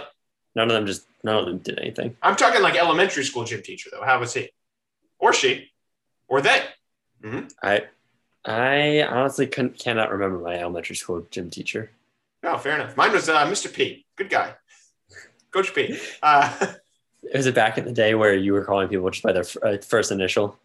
None 0.55 0.69
of 0.71 0.75
them 0.75 0.87
just 0.87 1.07
none 1.25 1.37
of 1.37 1.47
them 1.47 1.59
did 1.59 1.81
anything. 1.81 2.17
I'm 2.23 2.37
talking 2.37 2.63
like 2.63 2.77
elementary 2.77 3.25
school 3.25 3.45
gym 3.45 3.61
teacher 3.63 3.91
though. 3.93 4.05
How 4.05 4.21
was 4.21 4.35
he? 4.35 4.51
Or 5.19 5.33
she? 5.33 5.71
Or 6.29 6.41
they? 6.41 6.63
I 7.63 7.85
I 8.45 9.03
honestly 9.03 9.47
cannot 9.47 10.13
remember 10.13 10.39
my 10.39 10.55
elementary 10.59 10.95
school 10.97 11.27
gym 11.31 11.51
teacher. 11.51 11.91
No, 12.43 12.59
fair 12.59 12.75
enough. 12.75 12.97
Mine 12.97 13.13
was 13.13 13.29
uh, 13.29 13.47
Mr. 13.47 13.73
P. 13.73 14.05
Good 14.17 14.29
guy. 14.29 14.55
Coach 15.55 15.75
P. 15.75 15.99
Uh, 16.23 16.75
Was 17.35 17.47
it 17.47 17.55
back 17.55 17.79
in 17.79 17.87
the 17.87 17.93
day 17.93 18.15
where 18.15 18.35
you 18.35 18.53
were 18.53 18.65
calling 18.65 18.87
people 18.89 19.09
just 19.09 19.23
by 19.23 19.33
their 19.33 19.45
uh, 19.63 19.79
first 19.79 20.13
initial? 20.13 20.59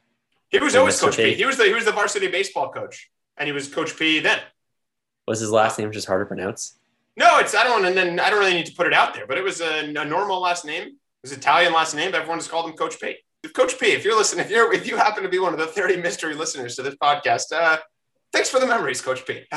he 0.51 0.59
was 0.59 0.75
always 0.75 0.95
Mr. 0.97 1.05
Coach 1.05 1.17
P. 1.17 1.23
P. 1.23 1.33
He 1.35 1.45
was 1.45 1.55
the 1.57 1.63
he 1.63 1.73
was 1.73 1.85
the 1.85 1.93
varsity 1.93 2.27
baseball 2.27 2.69
coach, 2.71 3.09
and 3.37 3.47
he 3.47 3.53
was 3.53 3.69
Coach 3.73 3.97
P 3.97 4.19
then. 4.19 4.39
Was 5.27 5.39
his 5.39 5.51
last 5.51 5.79
name 5.79 5.91
just 5.91 6.07
hard 6.07 6.21
to 6.21 6.25
pronounce? 6.25 6.77
No, 7.15 7.37
it's 7.37 7.55
I 7.55 7.63
don't 7.63 7.85
and 7.85 7.95
then 7.95 8.19
I 8.19 8.29
don't 8.29 8.39
really 8.39 8.53
need 8.55 8.65
to 8.65 8.73
put 8.73 8.87
it 8.87 8.93
out 8.93 9.13
there, 9.13 9.25
but 9.25 9.37
it 9.37 9.43
was 9.43 9.61
a, 9.61 9.85
a 9.85 10.05
normal 10.05 10.41
last 10.41 10.65
name. 10.65 10.83
It 10.83 11.21
was 11.21 11.31
Italian 11.31 11.71
last 11.71 11.95
name. 11.95 12.13
Everyone 12.13 12.39
just 12.39 12.51
called 12.51 12.69
him 12.69 12.75
Coach 12.75 12.99
P. 12.99 13.15
Coach 13.53 13.79
P, 13.79 13.87
if 13.93 14.03
you're 14.03 14.17
listening, 14.17 14.43
if 14.43 14.51
you're 14.51 14.73
if 14.73 14.85
you 14.85 14.97
happen 14.97 15.23
to 15.23 15.29
be 15.29 15.39
one 15.39 15.53
of 15.53 15.59
the 15.59 15.67
30 15.67 15.97
mystery 15.97 16.35
listeners 16.35 16.75
to 16.75 16.81
this 16.81 16.95
podcast, 16.95 17.53
uh, 17.53 17.77
thanks 18.33 18.49
for 18.49 18.59
the 18.59 18.67
memories, 18.67 19.01
Coach 19.01 19.25
P. 19.25 19.43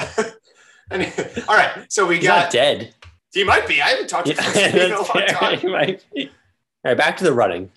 And- 0.90 1.10
all 1.48 1.56
right, 1.56 1.90
so 1.90 2.06
we 2.06 2.16
He's 2.16 2.26
got 2.26 2.44
not 2.44 2.52
dead. 2.52 2.94
He 3.32 3.44
might 3.44 3.66
be. 3.66 3.80
I 3.82 3.88
haven't 3.88 4.08
talked 4.08 4.26
to 4.28 4.34
Yeah, 4.34 4.76
in 4.86 4.92
a 4.92 4.96
long 4.96 5.04
fair. 5.06 5.26
time. 5.28 5.58
He 5.58 5.68
might 5.68 6.04
be. 6.14 6.26
All 6.26 6.90
right, 6.90 6.96
back 6.96 7.16
to 7.18 7.24
the 7.24 7.32
running. 7.32 7.70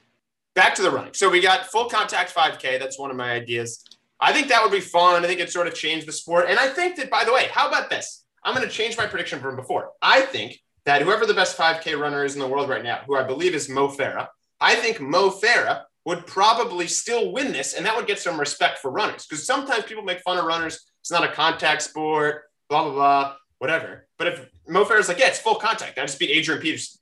back 0.55 0.75
to 0.75 0.81
the 0.81 0.91
running. 0.91 1.13
So 1.13 1.29
we 1.29 1.41
got 1.41 1.65
full 1.67 1.85
contact 1.89 2.33
5K. 2.33 2.79
That's 2.79 2.97
one 2.99 3.11
of 3.11 3.17
my 3.17 3.31
ideas. 3.31 3.83
I 4.19 4.31
think 4.33 4.47
that 4.47 4.63
would 4.63 4.71
be 4.71 4.79
fun. 4.79 5.23
I 5.23 5.27
think 5.27 5.39
it 5.39 5.51
sort 5.51 5.67
of 5.67 5.73
changed 5.75 6.07
the 6.07 6.11
sport. 6.13 6.45
And 6.49 6.57
I 6.57 6.67
think 6.67 6.95
that, 6.97 7.09
by 7.09 7.23
the 7.25 7.33
way, 7.33 7.47
how 7.51 7.67
about 7.67 7.89
this? 7.89 8.23
I'm 8.43 8.55
going 8.55 8.67
to 8.67 8.73
change 8.73 8.97
my 8.97 9.05
prediction 9.05 9.39
from 9.39 9.55
before. 9.55 9.91
I 10.01 10.21
think 10.21 10.59
that 10.85 11.01
whoever 11.01 11.25
the 11.25 11.33
best 11.33 11.57
5K 11.57 11.99
runner 11.99 12.23
is 12.23 12.33
in 12.35 12.39
the 12.39 12.47
world 12.47 12.69
right 12.69 12.83
now, 12.83 13.01
who 13.05 13.15
I 13.17 13.23
believe 13.23 13.53
is 13.53 13.67
Mo 13.69 13.89
Farah, 13.89 14.27
I 14.61 14.75
think 14.75 15.01
Mo 15.01 15.29
Farah 15.29 15.83
would 16.05 16.25
probably 16.27 16.87
still 16.87 17.31
win 17.31 17.51
this, 17.51 17.73
and 17.73 17.85
that 17.85 17.95
would 17.95 18.05
get 18.07 18.19
some 18.19 18.39
respect 18.39 18.77
for 18.79 18.91
runners. 18.91 19.25
Because 19.27 19.45
sometimes 19.45 19.83
people 19.85 20.03
make 20.03 20.21
fun 20.21 20.37
of 20.37 20.45
runners. 20.45 20.79
It's 21.01 21.11
not 21.11 21.23
a 21.23 21.31
contact 21.33 21.81
sport, 21.81 22.43
blah, 22.69 22.83
blah, 22.83 22.93
blah, 22.93 23.35
whatever. 23.57 24.07
But 24.17 24.27
if 24.27 24.45
Mo 24.67 24.85
Farah's 24.85 25.07
like, 25.07 25.19
yeah, 25.19 25.27
it's 25.27 25.39
full 25.39 25.55
contact, 25.55 25.97
I 25.97 26.01
just 26.01 26.19
beat 26.19 26.31
Adrian 26.31 26.61
Peterson, 26.61 26.99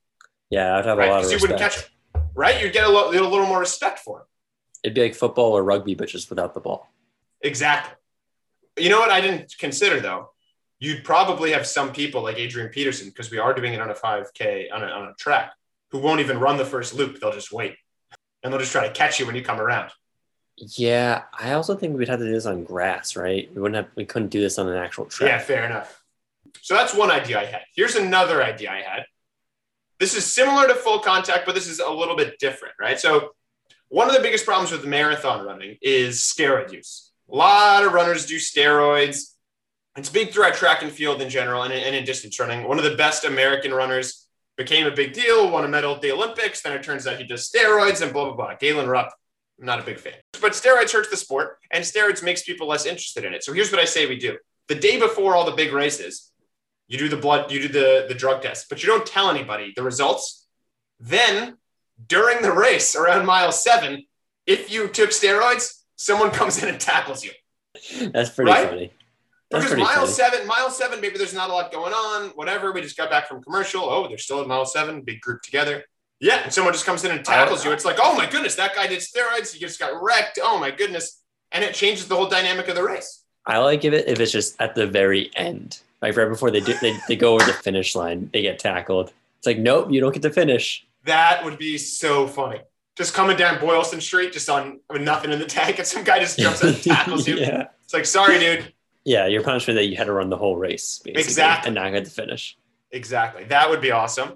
Yeah, 0.50 0.78
I'd 0.78 0.84
have 0.86 0.98
a 0.98 1.06
lot 1.06 1.10
of 1.10 1.28
Because 1.28 1.32
you 1.32 1.38
wouldn't 1.40 1.58
catch 1.58 1.76
him, 1.76 2.22
right? 2.34 2.62
You'd 2.62 2.72
get 2.72 2.84
a, 2.84 2.88
lo- 2.90 3.10
a 3.10 3.12
little 3.12 3.46
more 3.46 3.60
respect 3.60 3.98
for 4.00 4.20
him. 4.20 4.26
It'd 4.82 4.94
be 4.94 5.02
like 5.02 5.14
football 5.14 5.52
or 5.52 5.64
rugby, 5.64 5.94
but 5.94 6.08
just 6.08 6.28
without 6.28 6.54
the 6.54 6.60
ball. 6.60 6.90
Exactly. 7.40 7.94
You 8.76 8.90
know 8.90 8.98
what 8.98 9.10
I 9.10 9.20
didn't 9.20 9.54
consider 9.58 10.00
though? 10.00 10.30
You'd 10.78 11.04
probably 11.04 11.52
have 11.52 11.66
some 11.66 11.92
people 11.92 12.22
like 12.22 12.38
Adrian 12.38 12.68
Peterson, 12.68 13.08
because 13.08 13.30
we 13.30 13.38
are 13.38 13.54
doing 13.54 13.72
it 13.72 13.80
on 13.80 13.90
a 13.90 13.94
5K 13.94 14.72
on 14.72 14.82
a, 14.82 14.86
on 14.86 15.08
a 15.08 15.14
track, 15.14 15.52
who 15.90 15.98
won't 15.98 16.20
even 16.20 16.38
run 16.38 16.56
the 16.56 16.64
first 16.64 16.94
loop. 16.94 17.20
They'll 17.20 17.32
just 17.32 17.52
wait. 17.52 17.76
And 18.42 18.52
they'll 18.52 18.60
just 18.60 18.72
try 18.72 18.86
to 18.86 18.92
catch 18.92 19.18
you 19.18 19.26
when 19.26 19.34
you 19.34 19.42
come 19.42 19.60
around. 19.60 19.90
Yeah, 20.56 21.22
I 21.32 21.52
also 21.52 21.74
think 21.74 21.96
we'd 21.96 22.08
have 22.08 22.18
to 22.18 22.26
do 22.26 22.32
this 22.32 22.46
on 22.46 22.64
grass, 22.64 23.16
right? 23.16 23.48
We 23.54 23.62
wouldn't 23.62 23.76
have, 23.76 23.94
we 23.96 24.04
couldn't 24.04 24.28
do 24.28 24.40
this 24.40 24.58
on 24.58 24.68
an 24.68 24.76
actual 24.76 25.06
track. 25.06 25.28
Yeah, 25.28 25.38
fair 25.38 25.64
enough. 25.64 26.03
So 26.62 26.74
that's 26.74 26.94
one 26.94 27.10
idea 27.10 27.40
I 27.40 27.44
had. 27.44 27.62
Here's 27.74 27.96
another 27.96 28.42
idea 28.42 28.70
I 28.70 28.80
had. 28.80 29.04
This 30.00 30.16
is 30.16 30.24
similar 30.24 30.66
to 30.66 30.74
full 30.74 30.98
contact, 30.98 31.46
but 31.46 31.54
this 31.54 31.68
is 31.68 31.80
a 31.80 31.90
little 31.90 32.16
bit 32.16 32.38
different, 32.38 32.74
right? 32.80 32.98
So 32.98 33.30
one 33.88 34.08
of 34.08 34.14
the 34.14 34.22
biggest 34.22 34.44
problems 34.44 34.72
with 34.72 34.84
marathon 34.84 35.46
running 35.46 35.76
is 35.80 36.20
steroid 36.20 36.72
use. 36.72 37.12
A 37.30 37.36
lot 37.36 37.84
of 37.84 37.92
runners 37.92 38.26
do 38.26 38.36
steroids. 38.36 39.34
It's 39.96 40.08
big 40.08 40.32
throughout 40.32 40.54
track 40.54 40.82
and 40.82 40.90
field 40.90 41.22
in 41.22 41.30
general 41.30 41.62
and 41.62 41.72
in, 41.72 42.04
distance 42.04 42.40
running. 42.40 42.66
One 42.66 42.78
of 42.78 42.84
the 42.84 42.96
best 42.96 43.24
American 43.24 43.72
runners 43.72 44.26
became 44.56 44.86
a 44.86 44.90
big 44.90 45.12
deal, 45.12 45.48
won 45.50 45.64
a 45.64 45.68
medal 45.68 45.94
at 45.94 46.02
the 46.02 46.10
Olympics. 46.10 46.60
Then 46.62 46.72
it 46.72 46.82
turns 46.82 47.06
out 47.06 47.18
he 47.18 47.26
does 47.26 47.48
steroids 47.48 48.02
and 48.02 48.12
blah, 48.12 48.24
blah, 48.24 48.34
blah. 48.34 48.54
Galen 48.56 48.88
Rupp, 48.88 49.12
I'm 49.60 49.66
not 49.66 49.78
a 49.78 49.82
big 49.82 49.98
fan. 49.98 50.14
But 50.40 50.52
steroids 50.52 50.92
hurts 50.92 51.10
the 51.10 51.16
sport 51.16 51.58
and 51.70 51.84
steroids 51.84 52.22
makes 52.22 52.42
people 52.42 52.66
less 52.66 52.86
interested 52.86 53.24
in 53.24 53.32
it. 53.32 53.44
So 53.44 53.52
here's 53.52 53.70
what 53.70 53.80
I 53.80 53.84
say 53.84 54.06
we 54.06 54.18
do. 54.18 54.36
The 54.66 54.74
day 54.74 54.98
before 54.98 55.36
all 55.36 55.44
the 55.44 55.52
big 55.52 55.72
races, 55.72 56.32
you 56.88 56.98
do 56.98 57.08
the 57.08 57.16
blood, 57.16 57.50
you 57.50 57.60
do 57.62 57.68
the, 57.68 58.06
the 58.08 58.14
drug 58.14 58.42
test, 58.42 58.68
but 58.68 58.82
you 58.82 58.88
don't 58.88 59.06
tell 59.06 59.30
anybody 59.30 59.72
the 59.76 59.82
results. 59.82 60.46
Then 61.00 61.56
during 62.06 62.42
the 62.42 62.52
race 62.52 62.94
around 62.96 63.26
mile 63.26 63.52
seven, 63.52 64.04
if 64.46 64.70
you 64.72 64.88
took 64.88 65.10
steroids, 65.10 65.82
someone 65.96 66.30
comes 66.40 66.62
in 66.62 66.68
and 66.68 66.80
tackles 66.80 67.24
you. 67.24 67.30
That's 68.12 68.30
pretty 68.30 68.50
Right? 68.50 68.68
funny. 68.68 68.92
That's 69.50 69.64
Because 69.66 69.78
mile 69.78 69.94
funny. 70.00 70.10
seven, 70.12 70.46
mile 70.46 70.70
seven, 70.70 71.00
maybe 71.00 71.16
there's 71.18 71.34
not 71.34 71.50
a 71.50 71.52
lot 71.52 71.70
going 71.72 71.92
on, 71.92 72.30
whatever. 72.30 72.72
We 72.72 72.80
just 72.80 72.96
got 72.96 73.10
back 73.10 73.28
from 73.28 73.42
commercial. 73.42 73.82
Oh, 73.82 74.08
they're 74.08 74.18
still 74.18 74.40
at 74.40 74.48
mile 74.48 74.64
seven, 74.66 75.02
big 75.02 75.20
group 75.20 75.42
together. 75.42 75.84
Yeah. 76.20 76.42
And 76.44 76.52
someone 76.52 76.72
just 76.72 76.86
comes 76.86 77.04
in 77.04 77.10
and 77.10 77.24
tackles 77.24 77.64
you. 77.64 77.70
It's 77.72 77.84
like, 77.84 77.98
oh 78.02 78.16
my 78.16 78.28
goodness, 78.28 78.54
that 78.56 78.74
guy 78.74 78.86
did 78.86 79.00
steroids. 79.00 79.52
He 79.52 79.58
just 79.60 79.78
got 79.78 80.02
wrecked. 80.02 80.38
Oh 80.42 80.58
my 80.58 80.70
goodness. 80.70 81.20
And 81.52 81.62
it 81.62 81.74
changes 81.74 82.08
the 82.08 82.16
whole 82.16 82.28
dynamic 82.28 82.68
of 82.68 82.74
the 82.74 82.82
race. 82.82 83.22
I 83.46 83.58
like 83.58 83.84
it 83.84 83.92
if 83.94 84.18
it's 84.18 84.32
just 84.32 84.60
at 84.60 84.74
the 84.74 84.86
very 84.86 85.30
end, 85.36 85.80
like 86.04 86.16
right 86.16 86.28
before 86.28 86.50
they 86.50 86.60
do, 86.60 86.74
they, 86.80 86.96
they 87.08 87.16
go 87.16 87.34
over 87.34 87.44
the 87.44 87.52
finish 87.52 87.94
line, 87.96 88.28
they 88.32 88.42
get 88.42 88.58
tackled. 88.58 89.12
It's 89.38 89.46
like, 89.46 89.58
nope, 89.58 89.90
you 89.90 90.00
don't 90.00 90.12
get 90.12 90.22
to 90.22 90.30
finish. 90.30 90.86
That 91.04 91.44
would 91.44 91.58
be 91.58 91.78
so 91.78 92.26
funny. 92.26 92.60
Just 92.96 93.14
coming 93.14 93.36
down 93.36 93.58
Boylston 93.60 94.00
Street, 94.00 94.32
just 94.32 94.48
on 94.48 94.80
with 94.90 95.02
nothing 95.02 95.32
in 95.32 95.38
the 95.38 95.46
tank, 95.46 95.78
and 95.78 95.86
some 95.86 96.04
guy 96.04 96.18
just 96.20 96.38
jumps 96.38 96.62
and 96.62 96.76
tackles 96.82 97.26
you. 97.26 97.36
yeah, 97.36 97.68
It's 97.84 97.92
like, 97.92 98.06
sorry, 98.06 98.38
dude. 98.38 98.72
yeah, 99.04 99.26
your 99.26 99.42
punishment 99.42 99.76
that 99.76 99.86
you 99.86 99.96
had 99.96 100.04
to 100.06 100.12
run 100.12 100.30
the 100.30 100.36
whole 100.36 100.56
race, 100.56 101.00
basically, 101.04 101.22
Exactly. 101.22 101.68
and 101.68 101.74
not 101.74 101.90
get 101.90 102.04
to 102.04 102.10
finish. 102.10 102.56
Exactly. 102.92 103.44
That 103.44 103.68
would 103.68 103.80
be 103.80 103.90
awesome. 103.90 104.34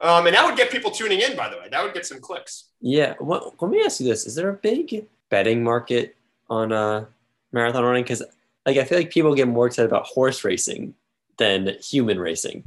Um, 0.00 0.26
and 0.26 0.34
that 0.34 0.44
would 0.46 0.56
get 0.56 0.70
people 0.70 0.90
tuning 0.90 1.20
in, 1.20 1.36
by 1.36 1.48
the 1.48 1.56
way. 1.58 1.68
That 1.70 1.84
would 1.84 1.94
get 1.94 2.06
some 2.06 2.20
clicks. 2.20 2.64
Yeah, 2.80 3.14
well, 3.20 3.54
let 3.60 3.70
me 3.70 3.82
ask 3.84 4.00
you 4.00 4.06
this: 4.08 4.26
Is 4.26 4.34
there 4.34 4.48
a 4.48 4.54
big 4.54 5.06
betting 5.28 5.62
market 5.62 6.16
on 6.50 6.72
uh, 6.72 7.04
marathon 7.52 7.84
running? 7.84 8.02
Because 8.02 8.22
like 8.66 8.76
I 8.76 8.84
feel 8.84 8.98
like 8.98 9.10
people 9.10 9.34
get 9.34 9.48
more 9.48 9.66
excited 9.66 9.88
about 9.88 10.06
horse 10.06 10.44
racing 10.44 10.94
than 11.38 11.76
human 11.80 12.18
racing 12.18 12.64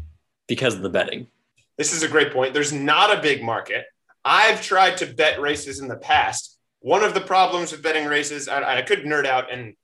because 0.47 0.75
of 0.75 0.81
the 0.81 0.89
betting. 0.89 1.27
This 1.77 1.93
is 1.93 2.03
a 2.03 2.07
great 2.07 2.31
point. 2.31 2.53
There's 2.53 2.73
not 2.73 3.15
a 3.15 3.21
big 3.21 3.43
market. 3.43 3.85
I've 4.23 4.61
tried 4.61 4.97
to 4.97 5.05
bet 5.05 5.39
races 5.39 5.79
in 5.79 5.87
the 5.87 5.97
past. 5.97 6.57
One 6.79 7.03
of 7.03 7.13
the 7.13 7.21
problems 7.21 7.71
with 7.71 7.83
betting 7.83 8.05
races, 8.05 8.47
and 8.47 8.63
I 8.63 8.81
could 8.81 9.03
nerd 9.03 9.25
out 9.25 9.51
and 9.51 9.75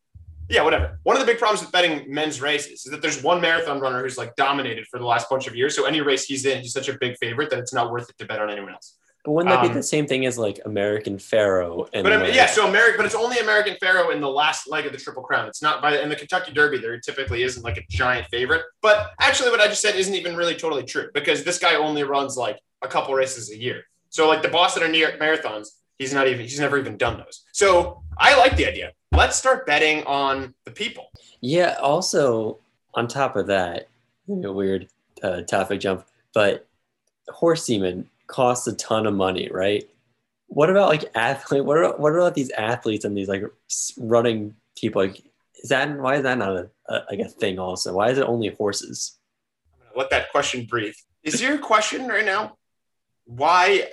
yeah, 0.49 0.63
whatever. 0.63 0.99
One 1.03 1.15
of 1.15 1.21
the 1.21 1.25
big 1.25 1.39
problems 1.39 1.61
with 1.61 1.71
betting 1.71 2.13
men's 2.13 2.41
races 2.41 2.85
is 2.85 2.91
that 2.91 3.01
there's 3.01 3.23
one 3.23 3.39
marathon 3.39 3.79
runner 3.79 4.03
who's 4.03 4.17
like 4.17 4.35
dominated 4.35 4.85
for 4.87 4.99
the 4.99 5.05
last 5.05 5.29
bunch 5.29 5.47
of 5.47 5.55
years. 5.55 5.75
So 5.75 5.85
any 5.85 6.01
race 6.01 6.25
he's 6.25 6.45
in, 6.45 6.61
he's 6.61 6.73
such 6.73 6.89
a 6.89 6.97
big 6.99 7.17
favorite 7.19 7.49
that 7.51 7.59
it's 7.59 7.73
not 7.73 7.89
worth 7.89 8.09
it 8.09 8.17
to 8.17 8.25
bet 8.25 8.41
on 8.41 8.49
anyone 8.49 8.73
else. 8.73 8.97
But 9.23 9.31
wouldn't 9.33 9.53
that 9.53 9.61
be 9.61 9.67
Um, 9.69 9.75
the 9.75 9.83
same 9.83 10.07
thing 10.07 10.25
as 10.25 10.37
like 10.39 10.59
American 10.65 11.19
Pharoah? 11.19 11.87
And 11.93 12.03
But 12.03 12.13
I 12.13 12.17
mean, 12.17 12.25
like- 12.27 12.35
yeah, 12.35 12.47
so 12.47 12.67
American, 12.67 12.97
but 12.97 13.05
it's 13.05 13.13
only 13.15 13.37
American 13.37 13.75
Pharoah 13.79 14.13
in 14.13 14.21
the 14.21 14.29
last 14.29 14.67
leg 14.67 14.85
of 14.87 14.91
the 14.93 14.97
Triple 14.97 15.21
Crown. 15.21 15.47
It's 15.47 15.61
not 15.61 15.81
by 15.81 15.99
in 15.99 16.09
the 16.09 16.15
Kentucky 16.15 16.51
Derby. 16.51 16.79
There 16.79 16.99
typically 16.99 17.43
isn't 17.43 17.61
like 17.63 17.77
a 17.77 17.83
giant 17.89 18.27
favorite. 18.31 18.63
But 18.81 19.11
actually, 19.19 19.51
what 19.51 19.59
I 19.59 19.67
just 19.67 19.81
said 19.81 19.95
isn't 19.95 20.15
even 20.15 20.35
really 20.35 20.55
totally 20.55 20.83
true 20.83 21.09
because 21.13 21.43
this 21.43 21.59
guy 21.59 21.75
only 21.75 22.03
runs 22.03 22.35
like 22.35 22.59
a 22.81 22.87
couple 22.87 23.13
races 23.13 23.51
a 23.51 23.57
year. 23.57 23.83
So 24.09 24.27
like 24.27 24.41
the 24.41 24.49
Boston 24.49 24.83
or 24.83 24.87
New 24.87 24.97
York 24.97 25.19
marathons, 25.19 25.67
he's 25.99 26.13
not 26.13 26.27
even 26.27 26.41
he's 26.41 26.59
never 26.59 26.77
even 26.79 26.97
done 26.97 27.17
those. 27.17 27.43
So 27.53 28.01
I 28.17 28.35
like 28.37 28.55
the 28.57 28.65
idea. 28.65 28.93
Let's 29.11 29.37
start 29.37 29.67
betting 29.67 30.03
on 30.05 30.55
the 30.65 30.71
people. 30.71 31.11
Yeah. 31.41 31.75
Also, 31.79 32.57
on 32.95 33.07
top 33.07 33.35
of 33.35 33.47
that, 33.47 33.87
weird 34.25 34.87
uh, 35.21 35.41
topic 35.41 35.79
jump, 35.79 36.05
but 36.33 36.65
horse 37.29 37.63
semen 37.65 38.09
costs 38.31 38.67
a 38.67 38.75
ton 38.75 39.05
of 39.05 39.13
money, 39.13 39.49
right? 39.51 39.87
What 40.47 40.69
about 40.69 40.89
like 40.89 41.05
athlete? 41.15 41.63
What 41.63 41.77
about, 41.77 41.99
what 41.99 42.13
about 42.13 42.33
these 42.33 42.49
athletes 42.51 43.05
and 43.05 43.15
these 43.15 43.27
like 43.27 43.43
running 43.97 44.55
people? 44.75 45.05
Like, 45.05 45.23
is 45.61 45.69
that 45.69 45.97
why 45.97 46.15
is 46.15 46.23
that 46.23 46.37
not 46.37 46.55
a, 46.55 46.69
a 46.89 47.03
like 47.09 47.19
a 47.19 47.29
thing? 47.29 47.59
Also, 47.59 47.93
why 47.93 48.09
is 48.09 48.17
it 48.17 48.23
only 48.23 48.49
horses? 48.49 49.17
I'm 49.73 49.87
gonna 49.87 49.99
let 49.99 50.09
that 50.09 50.31
question 50.31 50.65
breathe. 50.65 50.95
Is 51.23 51.41
your 51.41 51.57
question 51.59 52.07
right 52.07 52.25
now? 52.25 52.57
Why 53.25 53.87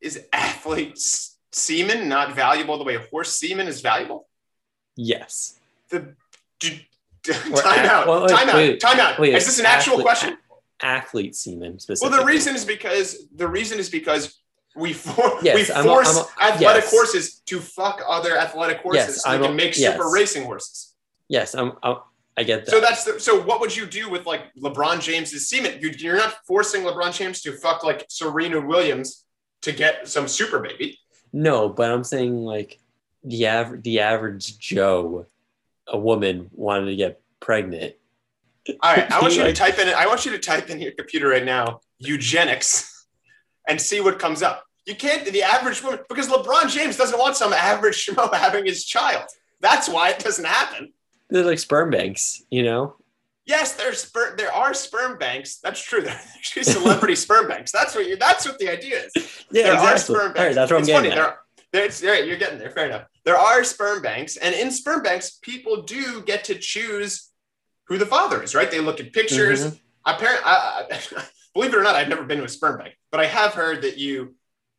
is 0.00 0.22
athletes 0.32 1.38
semen 1.52 2.08
not 2.08 2.34
valuable 2.34 2.76
the 2.76 2.84
way 2.84 2.96
horse 3.10 3.34
semen 3.34 3.66
is 3.66 3.80
valuable? 3.80 4.28
Yes. 4.96 5.58
the 5.88 6.14
do, 6.60 6.78
do, 7.22 7.32
time 7.32 7.46
ath- 7.54 7.90
out, 7.90 8.06
well, 8.06 8.22
wait, 8.22 8.30
time 8.30 8.48
out, 8.48 8.54
wait, 8.54 8.80
time 8.80 9.00
out. 9.00 9.18
wait, 9.18 9.34
is 9.34 9.46
this 9.46 9.58
an 9.58 9.66
actual 9.66 10.00
question? 10.00 10.36
Athlete 10.84 11.34
semen 11.34 11.78
Well, 12.00 12.10
the 12.10 12.24
reason 12.24 12.54
is 12.54 12.64
because 12.64 13.26
the 13.34 13.48
reason 13.48 13.78
is 13.78 13.88
because 13.88 14.38
we 14.76 14.92
for, 14.92 15.38
Yes, 15.42 15.68
we 15.68 15.74
I'm 15.74 15.86
a- 15.86 15.88
force 15.88 16.08
I'm 16.08 16.50
a- 16.50 16.52
athletic 16.52 16.84
yes. 16.84 16.90
horses 16.90 17.40
to 17.46 17.58
fuck 17.60 18.02
other 18.06 18.36
athletic 18.36 18.78
horses 18.78 19.06
Yes, 19.06 19.22
so 19.22 19.30
they 19.30 19.36
I'm 19.36 19.42
can 19.42 19.56
make 19.56 19.74
super 19.74 20.10
racing 20.10 20.44
horses. 20.44 20.94
Yes, 21.28 21.54
I'm, 21.54 21.72
I'm. 21.82 21.96
I 22.36 22.42
get 22.42 22.66
that. 22.66 22.70
So 22.70 22.80
that's 22.80 23.04
the, 23.04 23.20
so. 23.20 23.40
What 23.40 23.60
would 23.60 23.74
you 23.74 23.86
do 23.86 24.10
with 24.10 24.26
like 24.26 24.52
LeBron 24.56 25.00
James's 25.00 25.48
semen? 25.48 25.78
You, 25.80 25.90
you're 25.96 26.16
not 26.16 26.34
forcing 26.46 26.82
LeBron 26.82 27.16
James 27.16 27.40
to 27.42 27.52
fuck 27.52 27.84
like 27.84 28.04
Serena 28.08 28.60
Williams 28.60 29.24
to 29.62 29.72
get 29.72 30.08
some 30.08 30.26
super 30.28 30.58
baby. 30.58 30.98
No, 31.32 31.68
but 31.68 31.90
I'm 31.90 32.04
saying 32.04 32.36
like 32.44 32.78
the 33.22 33.46
average 33.46 33.84
the 33.84 34.00
average 34.00 34.58
Joe, 34.58 35.26
a 35.86 35.96
woman 35.96 36.50
wanted 36.52 36.86
to 36.86 36.96
get 36.96 37.22
pregnant. 37.40 37.94
All 38.80 38.94
right, 38.94 39.10
I 39.10 39.20
want 39.22 39.36
you 39.36 39.42
to 39.44 39.52
type 39.52 39.78
in. 39.78 39.88
I 39.88 40.06
want 40.06 40.24
you 40.24 40.32
to 40.32 40.38
type 40.38 40.70
in 40.70 40.80
your 40.80 40.92
computer 40.92 41.28
right 41.28 41.44
now 41.44 41.80
eugenics, 41.98 43.06
and 43.68 43.80
see 43.80 44.00
what 44.00 44.18
comes 44.18 44.42
up. 44.42 44.64
You 44.86 44.94
can't 44.94 45.24
the 45.24 45.42
average 45.42 45.82
woman 45.82 46.00
because 46.08 46.28
LeBron 46.28 46.70
James 46.70 46.96
doesn't 46.96 47.18
want 47.18 47.36
some 47.36 47.52
average 47.52 48.06
schmo 48.06 48.32
having 48.32 48.66
his 48.66 48.84
child. 48.84 49.24
That's 49.60 49.88
why 49.88 50.10
it 50.10 50.18
doesn't 50.18 50.44
happen. 50.44 50.92
They're 51.30 51.44
like 51.44 51.58
sperm 51.58 51.90
banks, 51.90 52.42
you 52.50 52.62
know. 52.62 52.96
Yes, 53.46 53.74
there's 53.74 54.10
sper- 54.10 54.36
there 54.38 54.52
are 54.52 54.72
sperm 54.72 55.18
banks. 55.18 55.58
That's 55.58 55.80
true. 55.80 56.00
There 56.04 56.12
are 56.12 56.20
actually 56.36 56.62
celebrity 56.64 57.14
sperm 57.14 57.48
banks. 57.48 57.72
That's 57.72 57.94
what 57.94 58.06
you. 58.06 58.16
That's 58.16 58.46
what 58.46 58.58
the 58.58 58.68
idea 58.70 59.04
is. 59.04 59.44
Yeah, 59.50 59.64
there 59.64 59.72
are 59.74 59.92
exactly. 59.92 60.14
sperm 60.14 60.32
banks. 60.32 60.38
right, 60.40 60.54
that's 60.54 60.70
what 60.70 60.76
I'm 60.76 60.82
it's 60.82 60.88
getting 60.88 61.10
funny. 61.10 61.20
at. 61.20 61.38
There, 61.72 61.84
are- 61.84 61.88
there, 61.88 62.24
you're 62.24 62.36
getting 62.38 62.58
there. 62.58 62.70
Fair 62.70 62.86
enough. 62.86 63.04
There 63.24 63.36
are 63.36 63.64
sperm 63.64 64.00
banks, 64.02 64.36
and 64.36 64.54
in 64.54 64.70
sperm 64.70 65.02
banks, 65.02 65.38
people 65.42 65.82
do 65.82 66.22
get 66.22 66.44
to 66.44 66.54
choose 66.54 67.30
who 67.86 67.98
the 67.98 68.06
father 68.06 68.42
is. 68.42 68.54
Right? 68.54 68.70
They 68.70 68.80
look 68.80 69.00
at 69.00 69.12
pictures. 69.12 69.66
Mhm. 69.66 69.80
Apparently, 70.06 70.44
I, 70.44 70.86
I, 70.90 71.24
believe 71.54 71.72
it 71.72 71.78
or 71.78 71.82
not, 71.82 71.94
I've 71.94 72.08
never 72.08 72.24
been 72.24 72.38
to 72.38 72.44
a 72.44 72.48
sperm 72.48 72.78
bank, 72.78 72.94
but 73.10 73.20
I 73.20 73.26
have 73.26 73.54
heard 73.54 73.82
that 73.82 73.98
you. 73.98 74.34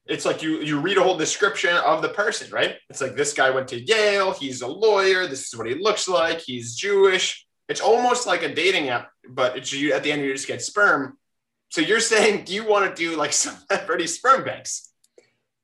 It's 0.05 0.23
like 0.23 0.43
you 0.43 0.59
you 0.59 0.79
read 0.79 0.97
a 0.99 1.03
whole 1.03 1.17
description 1.17 1.75
of 1.77 2.03
the 2.03 2.09
person, 2.09 2.51
right? 2.51 2.75
It's 2.91 3.01
like 3.01 3.15
this 3.15 3.33
guy 3.33 3.49
went 3.49 3.67
to 3.69 3.79
Yale. 3.79 4.33
He's 4.33 4.61
a 4.61 4.67
lawyer. 4.67 5.25
This 5.25 5.47
is 5.47 5.57
what 5.57 5.65
he 5.65 5.73
looks 5.73 6.07
like. 6.07 6.41
He's 6.41 6.75
Jewish. 6.75 7.45
It's 7.67 7.81
almost 7.81 8.27
like 8.27 8.43
a 8.43 8.53
dating 8.53 8.89
app, 8.89 9.09
but 9.27 9.57
it's 9.57 9.73
you 9.73 9.93
at 9.93 10.03
the 10.03 10.11
end 10.11 10.21
you 10.21 10.31
just 10.31 10.47
get 10.47 10.61
sperm. 10.61 11.17
So 11.69 11.81
you're 11.81 11.99
saying, 11.99 12.45
do 12.45 12.53
you 12.53 12.67
want 12.67 12.87
to 12.87 12.95
do 12.95 13.17
like 13.17 13.33
celebrity 13.45 14.07
sperm 14.07 14.43
banks? 14.45 14.91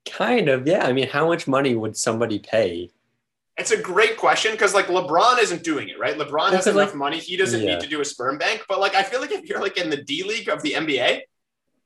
Kind 0.09 0.49
of, 0.49 0.67
yeah. 0.67 0.85
I 0.85 0.93
mean, 0.93 1.07
how 1.07 1.27
much 1.27 1.47
money 1.47 1.75
would 1.75 1.95
somebody 1.95 2.39
pay? 2.39 2.89
It's 3.61 3.71
a 3.71 3.81
great 3.81 4.17
question 4.17 4.51
because 4.51 4.73
like 4.73 4.87
LeBron 4.87 5.39
isn't 5.39 5.63
doing 5.63 5.87
it, 5.89 5.99
right? 5.99 6.17
LeBron 6.17 6.51
has 6.51 6.67
enough 6.67 6.89
like- 6.89 6.95
money. 6.95 7.19
He 7.19 7.37
doesn't 7.37 7.61
Yeah. 7.61 7.75
need 7.75 7.81
to 7.81 7.87
do 7.87 8.01
a 8.01 8.05
sperm 8.05 8.37
bank. 8.37 8.65
But 8.67 8.79
like 8.79 8.95
I 8.95 9.03
feel 9.03 9.21
like 9.21 9.31
if 9.31 9.45
you're 9.45 9.61
like 9.61 9.77
in 9.77 9.89
the 9.89 9.97
D 10.03 10.23
League 10.23 10.49
of 10.49 10.61
the 10.61 10.73
NBA 10.73 11.21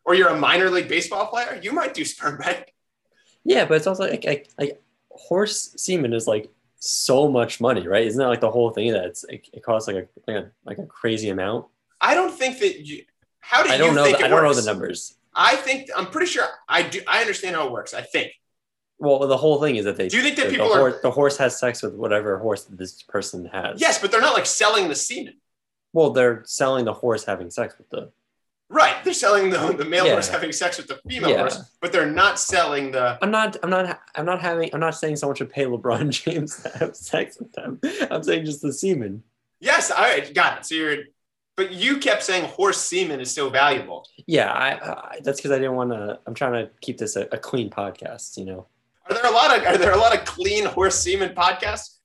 or 0.06 0.16
you're 0.16 0.30
a 0.30 0.40
minor 0.40 0.70
league 0.70 0.88
baseball 0.88 1.28
player, 1.28 1.60
you 1.62 1.72
might 1.72 1.94
do 1.94 2.04
sperm 2.06 2.38
bank. 2.38 2.74
Yeah, 3.44 3.66
but 3.66 3.76
it's 3.76 3.88
also 3.88 4.04
like 4.10 4.24
like, 4.26 4.50
like 4.58 4.82
horse 5.12 5.74
semen 5.78 6.14
is 6.14 6.28
like 6.28 6.50
so 6.80 7.28
much 7.30 7.60
money, 7.62 7.88
right? 7.88 8.06
Isn't 8.06 8.20
that 8.20 8.28
like 8.28 8.42
the 8.42 8.52
whole 8.52 8.72
thing 8.72 8.92
that 8.94 9.06
it's 9.06 9.24
it, 9.26 9.48
it 9.54 9.64
costs 9.64 9.88
like 9.88 9.98
a 9.98 10.08
like 10.32 10.38
a 10.44 10.52
like 10.66 10.78
a 10.80 10.86
crazy 10.86 11.30
amount? 11.30 11.68
I 12.02 12.14
don't 12.16 12.32
think 12.38 12.60
that 12.60 12.86
you 12.86 13.04
how 13.40 13.64
do 13.64 13.70
I 13.70 13.78
don't 13.78 13.96
know. 13.96 14.04
think 14.06 14.18
The, 14.18 14.24
it 14.24 14.28
I 14.28 14.30
don't 14.30 14.44
know 14.44 14.54
the 14.54 14.62
numbers. 14.72 15.16
I 15.34 15.56
think 15.58 15.90
I'm 15.96 16.08
pretty 16.08 16.28
sure 16.28 16.46
I 16.70 16.82
do 16.84 17.02
I 17.08 17.22
understand 17.22 17.56
how 17.56 17.66
it 17.68 17.72
works. 17.72 17.94
I 17.94 18.02
think. 18.02 18.32
Well, 18.98 19.28
the 19.28 19.38
whole 19.38 19.60
thing 19.62 19.76
is 19.76 19.86
that 19.86 19.98
they 19.98 20.08
Do 20.08 20.18
you 20.18 20.24
think 20.24 20.38
that 20.38 20.46
the, 20.46 20.52
people 20.52 20.70
the 20.70 20.74
are- 20.76 20.80
horse, 20.80 21.02
the 21.02 21.12
horse 21.12 21.38
has 21.38 21.60
sex 21.60 21.82
with 21.82 21.94
whatever 21.96 22.38
horse 22.40 22.64
that 22.66 22.78
this 22.78 23.02
person 23.04 23.46
has? 23.46 23.82
Yes, 23.82 24.00
but 24.00 24.12
they're 24.12 24.22
not 24.22 24.34
like 24.34 24.46
selling 24.46 24.88
the 24.88 24.96
semen. 24.96 25.36
Well, 25.94 26.12
they're 26.12 26.44
selling 26.46 26.86
the 26.86 26.94
horse 26.94 27.24
having 27.26 27.50
sex 27.50 27.76
with 27.78 27.90
the. 27.90 28.12
Right. 28.70 28.96
They're 29.04 29.14
selling 29.14 29.50
the, 29.52 29.74
the 29.78 29.86
male 29.86 30.06
Yeah. 30.06 30.14
horse 30.14 30.28
having 30.28 30.52
sex 30.52 30.78
with 30.78 30.88
the 30.88 31.00
female 31.08 31.30
Yeah. 31.30 31.38
horse, 31.40 31.60
but 31.82 31.92
they're 31.92 32.10
not 32.10 32.40
selling 32.40 32.92
the 32.92 33.18
I'm 33.22 33.32
not. 33.32 33.58
I'm 33.64 33.70
not. 33.70 34.00
I'm 34.16 34.26
not 34.26 34.42
having. 34.42 34.70
I'm 34.74 34.80
not 34.80 34.96
saying 34.96 35.18
someone 35.18 35.36
should 35.36 35.52
pay 35.52 35.66
LeBron 35.66 36.10
James 36.24 36.62
to 36.64 36.70
have 36.80 36.96
sex 36.96 37.38
with 37.40 37.52
them. 37.54 37.80
I'm 38.10 38.24
saying 38.24 38.46
just 38.46 38.62
the 38.62 38.74
semen. 38.74 39.24
Yes, 39.60 39.92
all 39.92 40.02
right, 40.04 40.34
got 40.34 40.60
it. 40.60 40.66
So 40.66 40.76
you're 40.76 40.98
but 41.56 41.72
you 41.72 42.00
kept 42.00 42.22
saying 42.24 42.44
horse 42.46 42.78
semen 42.82 43.22
is 43.22 43.32
so 43.34 43.50
valuable. 43.50 44.06
Yeah, 44.28 44.52
I, 44.52 44.72
I 44.90 45.20
that's 45.24 45.40
because 45.40 45.52
I 45.52 45.56
didn't 45.60 45.76
want 45.76 45.92
to. 45.92 46.20
I'm 46.26 46.34
trying 46.34 46.54
to 46.66 46.72
keep 46.82 46.98
this 46.98 47.16
a, 47.16 47.28
a 47.32 47.38
clean 47.38 47.70
podcast. 47.70 48.36
You 48.38 48.46
know. 48.46 48.68
Are 49.08 49.14
there 49.14 49.26
a 49.26 49.32
lot 49.32 49.56
of 49.58 49.66
are 49.66 49.78
there 49.78 49.94
a 49.94 49.98
lot 49.98 50.18
of 50.18 50.26
clean 50.26 50.66
horse 50.66 50.96
semen 50.96 51.36
podcasts? 51.36 51.98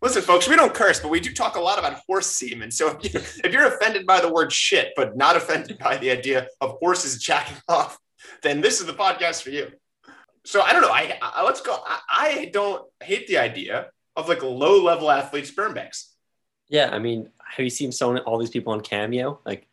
Listen, 0.00 0.22
folks, 0.22 0.46
we 0.46 0.54
don't 0.54 0.74
curse, 0.74 1.00
but 1.00 1.08
we 1.10 1.18
do 1.18 1.32
talk 1.32 1.56
a 1.56 1.60
lot 1.60 1.78
about 1.78 1.94
horse 2.06 2.26
semen. 2.26 2.70
So 2.70 2.98
if, 3.02 3.14
you, 3.14 3.20
if 3.42 3.52
you're 3.52 3.66
offended 3.66 4.06
by 4.06 4.20
the 4.20 4.30
word 4.30 4.52
shit, 4.52 4.92
but 4.96 5.16
not 5.16 5.34
offended 5.34 5.78
by 5.78 5.96
the 5.96 6.10
idea 6.10 6.46
of 6.60 6.76
horses 6.78 7.22
jacking 7.22 7.56
off, 7.68 7.98
then 8.42 8.60
this 8.60 8.80
is 8.80 8.86
the 8.86 8.92
podcast 8.92 9.42
for 9.42 9.50
you. 9.50 9.72
So 10.44 10.60
I 10.60 10.72
don't 10.74 10.82
know. 10.82 10.90
I, 10.92 11.18
I 11.22 11.42
let's 11.44 11.62
go. 11.62 11.74
I, 11.86 12.00
I 12.08 12.50
don't 12.52 12.84
hate 13.02 13.26
the 13.28 13.38
idea 13.38 13.88
of 14.14 14.28
like 14.28 14.42
low 14.42 14.82
level 14.82 15.10
athlete 15.10 15.46
sperm 15.46 15.72
banks. 15.74 16.14
Yeah, 16.68 16.90
I 16.92 16.98
mean, 16.98 17.30
have 17.42 17.64
you 17.64 17.70
seen 17.70 17.90
so 17.90 18.16
all 18.18 18.38
these 18.38 18.50
people 18.50 18.72
on 18.74 18.80
Cameo? 18.82 19.40
Like, 19.44 19.66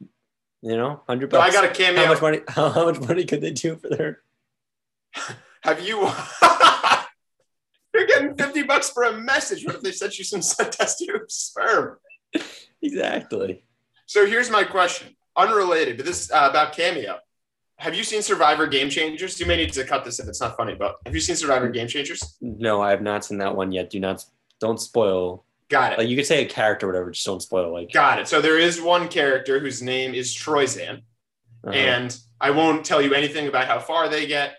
you 0.61 0.77
know, 0.77 1.01
hundred 1.07 1.31
So 1.31 1.39
I 1.39 1.47
bucks. 1.47 1.55
got 1.55 1.65
a 1.65 1.69
cameo. 1.73 2.03
how 2.05 2.13
much 2.13 2.21
money? 2.21 2.39
How, 2.47 2.69
how 2.75 2.85
much 2.89 2.99
money 3.01 3.25
could 3.25 3.41
they 3.41 3.51
do 3.51 3.75
for 3.75 3.89
their? 3.89 4.21
Have 5.63 5.85
you? 5.85 6.09
You're 8.41 8.47
getting 8.47 8.63
50 8.63 8.67
bucks 8.67 8.89
for 8.89 9.03
a 9.03 9.13
message. 9.13 9.65
What 9.65 9.75
if 9.75 9.81
they 9.81 9.91
sent 9.91 10.17
you 10.17 10.23
some 10.23 10.41
test 10.71 10.99
tube 10.99 11.29
sperm? 11.29 11.97
Exactly. 12.81 13.63
So 14.05 14.25
here's 14.25 14.49
my 14.49 14.63
question, 14.63 15.15
unrelated, 15.35 15.97
but 15.97 16.05
this 16.05 16.31
uh, 16.31 16.47
about 16.49 16.73
Cameo. 16.73 17.19
Have 17.77 17.95
you 17.95 18.03
seen 18.03 18.21
Survivor 18.21 18.67
Game 18.67 18.89
Changers? 18.89 19.39
You 19.39 19.45
may 19.45 19.57
need 19.57 19.73
to 19.73 19.83
cut 19.83 20.05
this 20.05 20.19
if 20.19 20.27
it's 20.27 20.41
not 20.41 20.55
funny, 20.55 20.75
but 20.75 20.97
have 21.05 21.15
you 21.15 21.21
seen 21.21 21.35
Survivor 21.35 21.69
Game 21.69 21.87
Changers? 21.87 22.37
No, 22.41 22.81
I 22.81 22.91
have 22.91 23.01
not 23.01 23.25
seen 23.25 23.39
that 23.39 23.55
one 23.55 23.71
yet. 23.71 23.89
Do 23.89 23.99
not. 23.99 24.23
Don't 24.59 24.79
spoil. 24.79 25.45
Got 25.69 25.93
it. 25.93 25.97
Like 25.97 26.09
you 26.09 26.15
could 26.15 26.27
say 26.27 26.45
a 26.45 26.47
character, 26.47 26.85
or 26.85 26.89
whatever. 26.89 27.11
Just 27.11 27.25
don't 27.25 27.41
spoil. 27.41 27.71
Like. 27.73 27.91
Got 27.91 28.19
it. 28.19 28.27
So 28.27 28.41
there 28.41 28.59
is 28.59 28.81
one 28.81 29.07
character 29.07 29.59
whose 29.59 29.81
name 29.81 30.13
is 30.13 30.35
Troyzan, 30.35 31.01
uh-huh. 31.63 31.71
and 31.73 32.15
I 32.39 32.51
won't 32.51 32.85
tell 32.85 33.01
you 33.01 33.13
anything 33.15 33.47
about 33.47 33.67
how 33.67 33.79
far 33.79 34.09
they 34.09 34.27
get. 34.27 34.57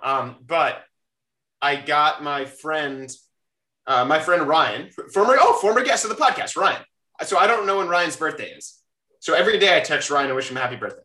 Um, 0.00 0.36
but 0.46 0.84
I 1.62 1.76
got 1.76 2.22
my 2.22 2.44
friend, 2.44 3.10
uh, 3.86 4.04
my 4.04 4.18
friend 4.18 4.46
Ryan, 4.48 4.90
former 5.12 5.36
oh 5.38 5.58
former 5.60 5.82
guest 5.82 6.04
of 6.04 6.10
the 6.10 6.16
podcast, 6.16 6.56
Ryan. 6.56 6.82
So 7.24 7.38
I 7.38 7.46
don't 7.46 7.66
know 7.66 7.78
when 7.78 7.88
Ryan's 7.88 8.16
birthday 8.16 8.50
is. 8.50 8.78
So 9.18 9.34
every 9.34 9.58
day 9.58 9.76
I 9.76 9.80
text 9.80 10.10
Ryan 10.10 10.28
and 10.28 10.36
wish 10.36 10.50
him 10.50 10.56
a 10.56 10.60
happy 10.60 10.76
birthday. 10.76 11.02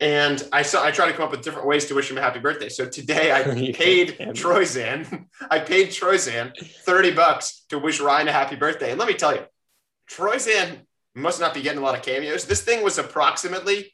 And 0.00 0.42
I 0.52 0.62
saw 0.62 0.82
I 0.84 0.90
try 0.90 1.06
to 1.06 1.12
come 1.12 1.26
up 1.26 1.30
with 1.30 1.42
different 1.42 1.68
ways 1.68 1.86
to 1.86 1.94
wish 1.94 2.10
him 2.10 2.18
a 2.18 2.22
happy 2.22 2.40
birthday. 2.40 2.68
So 2.68 2.86
today 2.88 3.30
I 3.32 3.42
paid. 3.72 4.16
Troyzan, 4.18 5.26
I 5.50 5.60
paid 5.60 5.88
Troyzan 5.88 6.52
30 6.58 7.12
bucks 7.12 7.64
to 7.68 7.78
wish 7.78 8.00
Ryan 8.00 8.28
a 8.28 8.32
happy 8.32 8.56
birthday. 8.56 8.90
And 8.90 8.98
let 8.98 9.06
me 9.06 9.14
tell 9.14 9.34
you, 9.34 9.42
Troyzan 10.10 10.80
must 11.14 11.40
not 11.40 11.54
be 11.54 11.62
getting 11.62 11.78
a 11.78 11.82
lot 11.82 11.96
of 11.96 12.02
cameos. 12.02 12.46
This 12.46 12.62
thing 12.62 12.82
was 12.82 12.98
approximately 12.98 13.92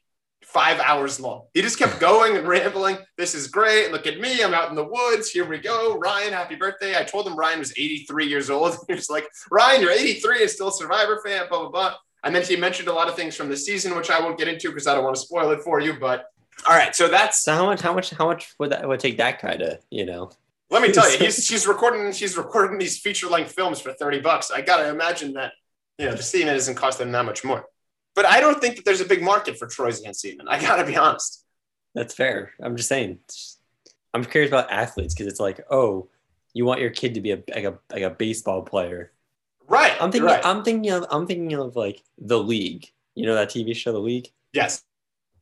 five 0.49 0.79
hours 0.79 1.19
long. 1.19 1.43
He 1.53 1.61
just 1.61 1.77
kept 1.77 1.99
going 1.99 2.35
and 2.35 2.47
rambling. 2.47 2.97
This 3.17 3.35
is 3.35 3.47
great. 3.47 3.91
Look 3.91 4.07
at 4.07 4.19
me. 4.19 4.43
I'm 4.43 4.53
out 4.53 4.69
in 4.69 4.75
the 4.75 4.83
woods. 4.83 5.29
Here 5.29 5.47
we 5.47 5.59
go. 5.59 5.97
Ryan, 5.99 6.33
happy 6.33 6.55
birthday. 6.55 6.97
I 6.97 7.03
told 7.03 7.27
him 7.27 7.35
Ryan 7.35 7.59
was 7.59 7.71
83 7.71 8.27
years 8.27 8.49
old. 8.49 8.75
He 8.87 8.95
was 8.95 9.09
like, 9.09 9.27
Ryan, 9.51 9.81
you're 9.81 9.91
83 9.91 10.41
and 10.41 10.49
still 10.49 10.69
a 10.69 10.73
Survivor 10.73 11.21
fan, 11.23 11.47
blah, 11.49 11.59
blah, 11.59 11.69
blah. 11.69 11.95
And 12.23 12.35
then 12.35 12.43
he 12.43 12.55
mentioned 12.55 12.87
a 12.87 12.93
lot 12.93 13.07
of 13.07 13.15
things 13.15 13.35
from 13.35 13.47
the 13.47 13.55
season, 13.55 13.95
which 13.95 14.09
I 14.09 14.19
won't 14.19 14.37
get 14.37 14.47
into 14.47 14.69
because 14.69 14.87
I 14.87 14.95
don't 14.95 15.03
want 15.03 15.15
to 15.15 15.21
spoil 15.21 15.51
it 15.51 15.61
for 15.61 15.79
you. 15.79 15.93
But 15.99 16.25
all 16.67 16.75
right. 16.75 16.95
So 16.95 17.07
that's, 17.07 17.43
So 17.43 17.53
how 17.53 17.65
much? 17.67 17.81
How 17.81 17.93
much? 17.93 18.09
How 18.09 18.25
much 18.25 18.53
would 18.59 18.71
that 18.71 18.87
would 18.87 18.99
take 18.99 19.17
that 19.17 19.41
guy 19.41 19.55
to? 19.55 19.79
You 19.91 20.05
know. 20.05 20.31
let 20.71 20.81
me 20.81 20.91
tell 20.91 21.09
you, 21.11 21.17
he's, 21.25 21.45
she's 21.45 21.67
recording, 21.67 22.11
she's 22.11 22.35
recording 22.35 22.79
these 22.79 22.99
feature 22.99 23.27
length 23.27 23.53
films 23.53 23.79
for 23.79 23.93
30 23.93 24.21
bucks. 24.21 24.49
I 24.49 24.61
got 24.61 24.77
to 24.77 24.89
imagine 24.89 25.33
that, 25.33 25.53
you 25.99 26.07
know, 26.07 26.15
the 26.15 26.23
semen 26.23 26.55
doesn't 26.55 26.75
cost 26.75 26.97
them 26.97 27.11
that 27.11 27.25
much 27.25 27.43
more. 27.43 27.65
But 28.15 28.25
I 28.25 28.39
don't 28.39 28.59
think 28.59 28.75
that 28.77 28.85
there's 28.85 29.01
a 29.01 29.05
big 29.05 29.21
market 29.21 29.57
for 29.57 29.67
Troyzan 29.67 30.15
semen. 30.15 30.47
I 30.47 30.59
got 30.61 30.77
to 30.77 30.85
be 30.85 30.95
honest. 30.97 31.45
That's 31.95 32.13
fair. 32.13 32.51
I'm 32.61 32.75
just 32.75 32.89
saying. 32.89 33.19
I'm 34.13 34.25
curious 34.25 34.49
about 34.49 34.71
athletes 34.71 35.13
because 35.13 35.27
it's 35.31 35.39
like, 35.39 35.61
oh, 35.69 36.09
you 36.53 36.65
want 36.65 36.81
your 36.81 36.89
kid 36.89 37.13
to 37.13 37.21
be 37.21 37.31
a 37.31 37.43
like 37.53 37.63
a 37.65 37.77
like 37.91 38.01
a 38.01 38.09
baseball 38.09 38.61
player. 38.63 39.11
Right. 39.67 39.93
I'm 40.01 40.11
thinking. 40.11 40.25
right. 40.27 40.45
I'm 40.45 40.63
thinking 40.63 40.91
of. 40.91 41.05
I'm 41.11 41.27
thinking 41.27 41.53
of 41.53 41.75
like 41.75 42.03
the 42.17 42.39
league. 42.39 42.87
You 43.15 43.25
know 43.25 43.35
that 43.35 43.49
TV 43.49 43.75
show, 43.75 43.91
The 43.91 43.99
League. 43.99 44.31
yes. 44.53 44.83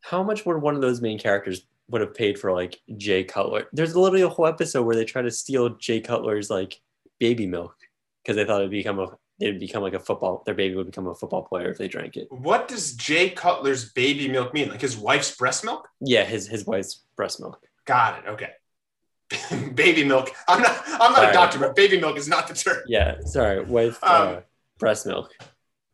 How 0.02 0.24
much 0.24 0.46
would 0.46 0.62
one 0.62 0.76
of 0.76 0.82
those 0.82 1.02
main 1.02 1.20
characters 1.20 1.66
would 1.90 2.02
have 2.02 2.14
paid 2.14 2.40
for 2.40 2.52
like 2.54 2.80
Jay 2.98 3.24
Cutler? 3.24 3.68
There's 3.74 3.96
literally 3.96 4.22
a 4.24 4.30
whole 4.30 4.46
episode 4.48 4.84
where 4.84 4.96
they 4.96 5.06
try 5.06 5.22
to 5.22 5.32
steal 5.32 5.70
Jay 5.70 6.00
Cutler's 6.00 6.50
like 6.50 6.80
baby 7.20 7.46
milk 7.46 7.76
because 8.24 8.36
they 8.36 8.46
thought 8.46 8.62
it'd 8.62 8.72
become 8.72 9.00
a 9.00 9.18
they'd 9.40 9.60
become 9.60 9.82
like 9.84 9.94
a 9.94 10.00
football. 10.00 10.44
Their 10.46 10.56
baby 10.56 10.76
would 10.76 10.86
become 10.88 11.08
a 11.08 11.16
football 11.16 11.44
player 11.44 11.70
if 11.70 11.78
they 11.78 11.88
drank 11.88 12.18
it. 12.18 12.28
What 12.32 12.68
does 12.68 12.94
Jay 12.96 13.30
Cutler's 13.30 13.92
baby 13.94 14.28
milk 14.28 14.54
mean? 14.54 14.70
Like 14.70 14.82
his 14.82 14.98
wife's 14.98 15.36
breast 15.36 15.64
milk? 15.64 15.88
Yeah, 16.02 16.24
his 16.26 16.48
his 16.48 16.66
wife's 16.66 17.04
breast 17.16 17.40
milk. 17.40 17.60
Got 17.86 18.20
it. 18.20 18.28
Okay. 18.30 18.52
baby 19.74 20.04
milk. 20.04 20.32
I'm 20.48 20.62
not. 20.62 20.82
I'm 20.88 21.12
not 21.12 21.16
Sorry. 21.16 21.30
a 21.30 21.34
doctor, 21.34 21.60
but 21.60 21.76
baby 21.76 22.00
milk 22.00 22.18
is 22.18 22.28
not 22.28 22.48
the 22.48 22.54
term. 22.54 22.78
Yeah, 22.88 23.20
sorry, 23.26 23.62
wife 23.64 24.00
uh, 24.04 24.36
Um, 24.38 24.44
breast 24.80 25.06
milk. 25.06 25.34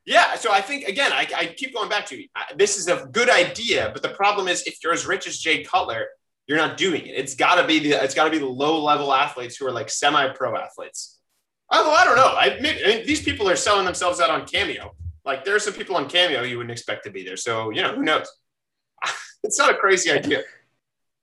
Yeah. 0.05 0.35
So 0.35 0.51
I 0.51 0.61
think 0.61 0.87
again, 0.87 1.11
I, 1.11 1.27
I 1.35 1.45
keep 1.47 1.73
going 1.73 1.89
back 1.89 2.05
to 2.07 2.23
I- 2.35 2.53
this 2.55 2.77
is 2.77 2.87
a 2.87 3.07
good 3.11 3.29
idea, 3.29 3.89
but 3.93 4.01
the 4.03 4.09
problem 4.09 4.47
is 4.47 4.63
if 4.63 4.77
you're 4.83 4.93
as 4.93 5.05
rich 5.07 5.25
as 5.27 5.39
Jay 5.39 5.63
Cutler, 5.63 6.07
you're 6.45 6.57
not 6.57 6.77
doing 6.77 7.05
it. 7.05 7.15
It's 7.15 7.35
got 7.35 7.55
to 7.55 7.65
be 7.65 7.79
the. 7.79 7.91
It's 8.03 8.13
got 8.13 8.25
to 8.25 8.29
be 8.31 8.37
the 8.37 8.45
low 8.45 8.83
level 8.83 9.13
athletes 9.13 9.55
who 9.57 9.65
are 9.65 9.71
like 9.71 9.89
semi 9.89 10.27
pro 10.33 10.55
athletes. 10.57 11.12
Although 11.69 11.93
I 11.93 12.05
don't 12.05 12.15
know. 12.15 12.35
I, 12.35 12.59
maybe, 12.61 12.83
I 12.83 12.87
mean, 12.87 13.05
these 13.05 13.21
people 13.21 13.49
are 13.49 13.55
selling 13.55 13.85
themselves 13.85 14.19
out 14.19 14.29
on 14.29 14.45
Cameo. 14.45 14.95
Like 15.25 15.45
there 15.45 15.55
are 15.55 15.59
some 15.59 15.73
people 15.73 15.95
on 15.95 16.09
Cameo 16.09 16.43
you 16.43 16.57
wouldn't 16.57 16.71
expect 16.71 17.05
to 17.05 17.11
be 17.11 17.23
there. 17.23 17.37
So 17.37 17.69
you 17.71 17.81
know 17.81 17.95
who 17.95 18.03
knows. 18.03 18.27
it's 19.43 19.57
not 19.57 19.71
a 19.71 19.75
crazy 19.75 20.11
idea, 20.11 20.43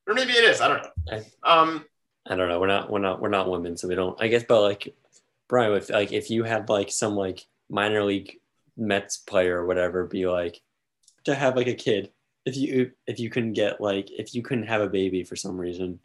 or 0.07 0.15
maybe 0.15 0.33
it 0.33 0.45
is. 0.45 0.61
I 0.61 0.69
don't 0.69 0.87
know. 1.07 1.23
Um. 1.43 1.85
I 2.27 2.37
don't 2.37 2.49
know. 2.49 2.61
We're 2.61 2.67
not 2.67 2.91
we're 2.91 2.99
not 3.01 3.21
we're 3.21 3.29
not 3.29 3.51
women, 3.51 3.77
so 3.77 3.89
we 3.89 3.95
don't. 3.95 4.21
I 4.21 4.29
guess, 4.29 4.45
but 4.47 4.63
like 4.63 4.95
Brian, 5.49 5.73
if 5.75 5.91
like 5.91 6.13
if 6.13 6.31
you 6.31 6.45
had 6.45 6.69
like 6.69 6.91
some 6.91 7.17
like 7.17 7.47
minor 7.69 8.05
league 8.05 8.39
Mets 8.77 9.17
player 9.17 9.59
or 9.59 9.67
whatever, 9.67 10.07
be 10.07 10.27
like 10.27 10.61
to 11.25 11.35
have 11.35 11.57
like 11.57 11.67
a 11.67 11.75
kid. 11.75 12.11
If 12.47 12.57
you 12.57 12.93
if 13.07 13.19
you 13.19 13.31
couldn't 13.31 13.55
get 13.55 13.81
like 13.81 14.11
if 14.11 14.35
you 14.35 14.43
couldn't 14.43 14.69
have 14.69 14.81
a 14.81 14.89
baby 14.89 15.25
for 15.25 15.37
some 15.37 15.61
reason, 15.61 15.99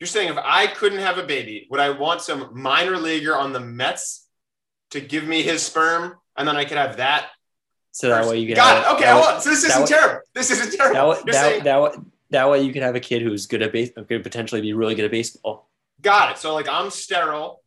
You're 0.00 0.06
saying 0.06 0.28
if 0.28 0.36
I 0.38 0.66
couldn't 0.66 0.98
have 0.98 1.18
a 1.18 1.22
baby, 1.22 1.66
would 1.70 1.80
I 1.80 1.90
want 1.90 2.20
some 2.20 2.50
minor 2.52 2.96
leaguer 2.98 3.34
on 3.36 3.52
the 3.52 3.60
Mets 3.60 4.26
to 4.90 5.00
give 5.00 5.24
me 5.24 5.42
his 5.42 5.62
sperm, 5.62 6.16
and 6.36 6.46
then 6.46 6.56
I 6.56 6.64
could 6.64 6.76
have 6.78 6.98
that? 6.98 7.28
so 7.92 8.10
that 8.10 8.26
way 8.26 8.38
you 8.38 8.46
could 8.46 8.56
Got 8.56 8.76
it. 8.84 8.94
Okay, 8.96 9.04
that 9.06 9.12
hold 9.14 9.36
on. 9.36 9.40
So 9.40 9.48
this 9.50 9.64
isn't 9.64 9.80
way- 9.82 9.86
terrible. 9.88 10.20
This 10.34 10.50
isn't 10.50 10.76
terrible. 10.76 10.94
That 10.94 11.08
way, 11.08 11.16
You're 11.24 11.32
that, 11.32 11.42
saying, 11.50 11.64
that, 11.64 11.80
way, 11.80 11.90
that 12.30 12.50
way 12.50 12.62
you 12.62 12.72
could 12.74 12.82
have 12.82 12.94
a 12.94 13.00
kid 13.00 13.22
who's 13.22 13.46
good 13.46 13.62
at 13.62 13.72
base, 13.72 13.90
could 14.06 14.22
potentially 14.22 14.60
be 14.60 14.74
really 14.74 14.94
good 14.94 15.06
at 15.06 15.10
baseball. 15.10 15.70
got 16.02 16.32
it. 16.32 16.38
So 16.38 16.52
like 16.54 16.68
I'm 16.68 16.90
sterile. 16.90 17.62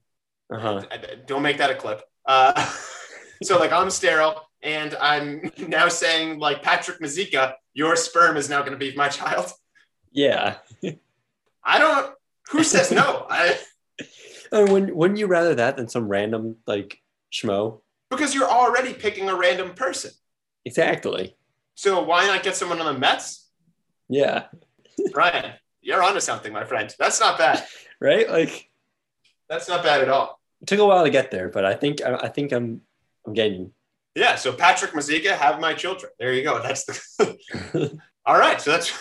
Uh 0.54 0.60
huh. 0.60 0.84
I- 0.92 0.96
I- 0.96 1.16
Don't 1.26 1.42
make 1.42 1.58
that 1.58 1.72
a 1.72 1.76
clip. 1.76 2.02
Uh, 2.28 2.54
so 3.44 3.58
like 3.58 3.72
I'm 3.72 3.90
sterile, 3.90 4.40
and 4.62 4.96
I'm 5.02 5.52
now 5.68 5.88
saying 5.88 6.38
like 6.38 6.62
Patrick 6.62 7.00
Mazeika, 7.00 7.56
your 7.74 7.96
sperm 7.96 8.38
is 8.38 8.50
now 8.50 8.60
going 8.60 8.74
to 8.74 8.78
be 8.78 8.96
my 8.96 9.10
child. 9.10 9.52
Yeah. 10.12 10.58
I 11.64 11.80
don't. 11.80 12.14
Who 12.50 12.64
says 12.64 12.92
no? 12.92 13.26
I, 13.30 13.58
when 14.52 14.96
wouldn't 14.96 15.20
you 15.20 15.28
rather 15.28 15.56
that 15.56 15.78
than 15.78 15.88
some 15.88 16.08
random 16.08 16.58
like 16.68 17.00
schmo? 17.32 17.82
because 18.10 18.34
you're 18.34 18.50
already 18.50 18.94
picking 18.94 19.30
a 19.30 19.36
random 19.36 19.74
person. 19.76 20.12
Exactly. 20.66 21.36
So 21.76 22.02
why 22.02 22.26
not 22.26 22.42
get 22.42 22.56
someone 22.56 22.82
on 22.82 22.92
the 22.94 23.00
Mets? 23.00 23.48
Yeah. 24.10 24.46
Brian, 25.14 25.54
You're 25.82 26.02
onto 26.04 26.20
something, 26.20 26.52
my 26.52 26.66
friend. 26.66 26.94
That's 26.98 27.20
not 27.20 27.38
bad. 27.38 27.64
right? 28.02 28.28
Like 28.30 28.70
That's 29.48 29.70
not 29.70 29.84
bad 29.84 30.02
at 30.02 30.10
all. 30.10 30.40
it 30.62 30.68
took 30.68 30.80
a 30.80 30.86
while 30.86 31.04
to 31.04 31.12
get 31.12 31.30
there, 31.30 31.50
but 31.50 31.66
I 31.66 31.76
think 31.76 32.04
I, 32.04 32.16
I 32.16 32.28
think 32.30 32.52
I'm 32.52 32.82
I'm 33.28 33.34
getting. 33.34 33.72
Yeah. 34.16 34.36
So 34.36 34.52
Patrick 34.54 34.92
Mazeika, 34.92 35.38
have 35.38 35.60
my 35.60 35.74
children. 35.76 36.12
There 36.20 36.34
you 36.34 36.44
go. 36.44 36.62
That's 36.64 36.86
the. 36.86 38.00
all 38.26 38.40
right. 38.40 38.60
So 38.60 38.72
that's. 38.72 38.92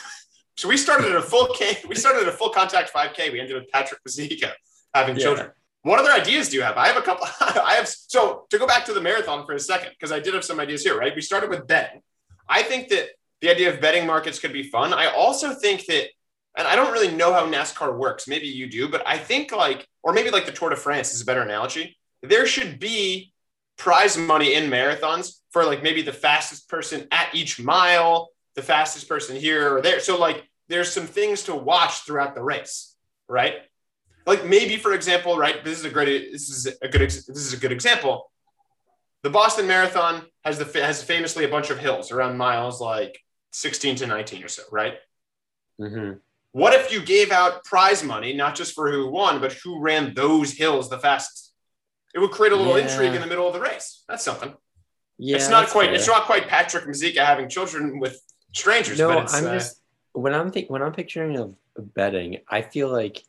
So 0.59 0.67
we 0.67 0.77
started 0.77 1.13
at 1.13 1.17
a 1.17 1.23
full 1.23 1.47
K. 1.55 1.79
We 1.89 1.95
started 2.05 2.23
at 2.23 2.29
a 2.29 2.37
full 2.37 2.51
contact 2.51 2.93
5K. 2.93 3.31
We 3.31 3.39
ended 3.39 3.55
with 3.55 3.71
Patrick 3.71 4.01
Mazeika 4.03 4.51
having 4.93 5.15
Yeah. 5.15 5.23
children. 5.23 5.51
What 5.83 6.01
other 6.01 6.11
ideas 6.11 6.49
do 6.49 6.57
you 6.57 6.63
have? 6.63 6.77
I 6.77 6.89
have 6.89 6.97
a 6.97 7.01
couple. 7.01 7.29
I 7.41 7.75
have 7.75 7.87
so 7.87 8.45
to 8.51 8.59
go 8.59 8.67
back 8.67 8.85
to 8.87 8.93
the 8.93 9.01
marathon 9.01 9.47
for 9.47 9.53
a 9.53 9.61
second 9.61 9.91
because 9.91 10.11
I 10.11 10.19
did 10.19 10.35
have 10.35 10.45
some 10.45 10.59
ideas 10.59 10.83
here. 10.83 10.99
Right. 10.99 11.15
We 11.15 11.23
started 11.23 11.49
with 11.49 11.69
betting. 11.69 12.01
I 12.49 12.65
think 12.65 12.89
that 12.89 13.11
the 13.41 13.51
idea 13.51 13.73
of 13.73 13.81
betting 13.81 14.05
markets 14.05 14.41
could 14.41 14.53
be 14.53 14.65
fun. 14.65 14.93
I 14.93 15.07
also 15.07 15.55
think 15.55 15.87
that, 15.87 16.09
and 16.57 16.67
I 16.67 16.75
don't 16.75 16.91
really 16.91 17.15
know 17.15 17.33
how 17.33 17.47
NASCAR 17.47 17.97
works. 17.97 18.27
Maybe 18.27 18.49
you 18.49 18.69
do, 18.69 18.89
but 18.89 19.07
I 19.07 19.17
think 19.17 19.53
like, 19.53 19.87
or 20.03 20.13
maybe 20.13 20.31
like 20.31 20.45
the 20.45 20.51
Tour 20.51 20.71
de 20.71 20.77
France 20.77 21.15
is 21.15 21.23
a 21.23 21.25
better 21.25 21.43
analogy. 21.43 21.97
There 22.25 22.47
should 22.49 22.81
be 22.81 23.33
prize 23.77 24.19
money 24.19 24.55
in 24.55 24.69
marathons 24.69 25.35
for 25.53 25.65
like 25.65 25.85
maybe 25.85 26.03
the 26.03 26.13
fastest 26.13 26.69
person 26.69 27.07
at 27.13 27.33
each 27.33 27.61
mile, 27.61 28.31
the 28.57 28.63
fastest 28.63 29.09
person 29.09 29.37
here 29.37 29.77
or 29.77 29.81
there. 29.81 30.01
So 30.01 30.19
like, 30.19 30.48
there's 30.69 30.93
some 30.93 31.07
things 31.07 31.45
to 31.45 31.55
watch 31.55 32.01
throughout 32.05 32.35
the 32.35 32.43
race, 32.43 32.95
right? 33.29 33.55
Like 34.27 34.45
maybe, 34.47 34.77
for 34.77 34.93
example, 34.93 35.37
right? 35.39 35.65
This 35.65 35.79
is 35.79 35.85
a 35.85 35.91
great. 35.91 36.33
This 36.33 36.49
is 36.51 36.67
a 36.83 36.89
good. 36.89 37.01
This 37.03 37.29
is 37.29 37.53
a 37.53 37.57
good 37.57 37.73
example. 37.73 38.31
The 39.23 39.31
Boston 39.31 39.67
Marathon 39.67 40.25
has 40.45 40.59
the 40.59 40.65
has 40.85 41.03
famously 41.03 41.45
a 41.45 41.49
bunch 41.49 41.71
of 41.71 41.79
hills 41.79 42.13
around 42.13 42.37
miles 42.37 42.81
like 42.81 43.19
16 43.53 43.97
to 43.97 44.07
19 44.07 44.45
or 44.45 44.49
so, 44.49 44.63
right? 44.71 44.95
hmm 45.79 46.13
What 46.53 46.75
if 46.75 46.93
you 46.93 47.01
gave 47.01 47.31
out 47.33 47.65
prize 47.65 48.05
money, 48.05 48.33
not 48.35 48.55
just 48.55 48.75
for 48.75 48.91
who 48.93 49.11
won, 49.11 49.41
but 49.41 49.53
who 49.65 49.81
ran 49.81 50.15
those 50.15 50.53
hills 50.53 50.89
the 50.91 50.99
fastest? 50.99 51.55
It 52.15 52.19
would 52.21 52.31
create 52.31 52.53
a 52.53 52.57
little 52.57 52.79
Yeah. 52.79 52.85
intrigue 52.89 53.15
in 53.15 53.21
the 53.21 53.27
middle 53.27 53.47
of 53.47 53.55
the 53.55 53.61
race. 53.61 54.05
That's 54.09 54.25
something. 54.25 54.55
Yeah, 55.19 55.37
it's 55.37 55.49
not 55.49 55.69
quite. 55.69 55.87
fair. 55.87 55.95
It's 55.95 56.07
not 56.07 56.25
quite 56.27 56.47
Patrick 56.49 56.85
Mazeika 56.85 57.25
having 57.25 57.49
children 57.49 57.99
with 57.99 58.21
strangers. 58.55 58.99
No, 58.99 59.09
but 59.09 59.25
it's, 59.25 59.35
I'm 59.35 59.47
uh, 59.47 59.55
just 59.59 59.81
when 60.21 60.35
I'm 60.35 60.51
think 60.51 60.69
when 60.71 60.83
I'm 60.83 60.93
picturing 60.93 61.37
of 61.37 61.55
betting, 61.95 62.39
I 62.49 62.63
feel 62.63 62.89
like 62.91 63.23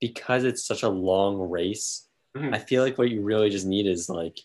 because 0.00 0.44
it's 0.44 0.64
such 0.64 0.82
a 0.82 0.88
long 0.88 1.38
race, 1.50 2.06
Mhm. 2.36 2.54
I 2.54 2.58
feel 2.58 2.82
like 2.82 2.96
what 2.96 3.10
you 3.10 3.22
really 3.22 3.50
just 3.50 3.66
need 3.66 3.86
is 3.86 4.08
like 4.08 4.38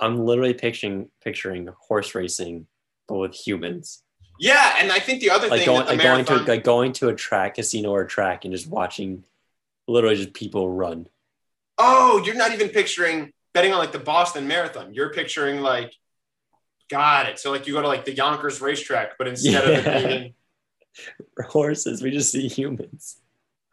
I'm 0.00 0.24
literally 0.24 0.54
picturing 0.54 1.10
picturing 1.22 1.68
horse 1.88 2.14
racing 2.14 2.66
but 3.06 3.16
with 3.18 3.34
humans. 3.34 4.02
yeah. 4.40 4.76
And 4.78 4.92
I 4.92 4.98
think 4.98 5.20
the 5.20 5.30
other 5.30 5.48
Like 5.48 5.60
thing 5.60 5.66
going 5.66 5.86
like 5.86 6.00
going 6.02 6.24
to 6.26 6.36
like 6.44 6.64
going 6.64 6.92
to 6.94 7.08
a 7.08 7.14
track, 7.14 7.54
casino 7.56 7.90
or 7.90 8.04
track 8.04 8.44
and 8.44 8.52
just 8.54 8.66
watching 8.68 9.24
literally 9.86 10.16
just 10.16 10.32
people 10.34 10.70
run. 10.70 11.08
oh, 11.78 12.20
you're 12.24 12.34
not 12.34 12.52
even 12.52 12.68
picturing 12.68 13.32
betting 13.54 13.72
on 13.72 13.78
like 13.78 13.92
the 13.92 13.98
Boston 13.98 14.46
Marathon. 14.48 14.92
You're 14.94 15.10
picturing 15.12 15.60
like, 15.60 15.92
got 16.90 17.28
it. 17.28 17.38
So 17.38 17.50
like 17.50 17.66
you 17.66 17.72
go 17.74 17.82
to 17.82 17.88
like 17.88 18.04
the 18.04 18.12
Yonkers 18.12 18.60
racetrack, 18.60 19.16
but 19.18 19.28
instead 19.28 19.64
of 19.64 19.70
it 19.70 19.84
being 20.08 20.34
Horses, 21.48 22.02
we 22.02 22.10
just 22.10 22.30
see 22.32 22.48
humans. 22.48 23.18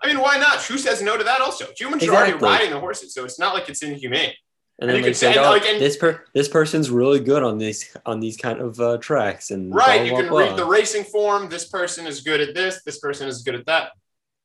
I 0.01 0.07
mean, 0.07 0.19
why 0.19 0.37
not? 0.37 0.61
Who 0.63 0.77
says 0.77 1.01
no 1.01 1.17
to 1.17 1.23
that? 1.23 1.41
Also, 1.41 1.67
humans 1.77 2.03
are 2.07 2.13
already 2.13 2.33
riding 2.33 2.69
the 2.71 2.79
horses, 2.79 3.13
so 3.13 3.23
it's 3.25 3.39
not 3.39 3.53
like 3.55 3.69
it's 3.69 3.81
inhumane. 3.81 4.33
And 4.77 4.89
And 4.89 4.89
then 4.89 4.95
like, 4.97 5.05
could 5.05 5.15
say, 5.15 5.33
say, 5.33 5.39
oh, 5.39 5.49
like, 5.49 5.65
and- 5.65 5.79
this 5.81 5.95
per 5.97 6.25
this 6.33 6.49
person's 6.49 6.91
really 6.91 7.21
good 7.21 7.43
on 7.43 7.57
these 7.57 7.95
on 8.05 8.19
these 8.19 8.35
kind 8.37 8.59
of 8.59 8.79
uh, 8.79 8.97
tracks 8.97 9.51
and 9.51 9.73
Right? 9.73 9.99
blah, 9.99 10.03
you 10.03 10.09
blah, 10.11 10.19
can 10.21 10.29
blah. 10.29 10.39
read 10.39 10.57
the 10.57 10.65
racing 10.65 11.05
form. 11.05 11.49
This 11.49 11.65
person 11.69 12.05
is 12.05 12.21
good 12.21 12.41
at 12.41 12.53
this. 12.53 12.83
This 12.83 12.99
person 12.99 13.27
is 13.27 13.41
good 13.41 13.55
at 13.55 13.65
that. 13.67 13.91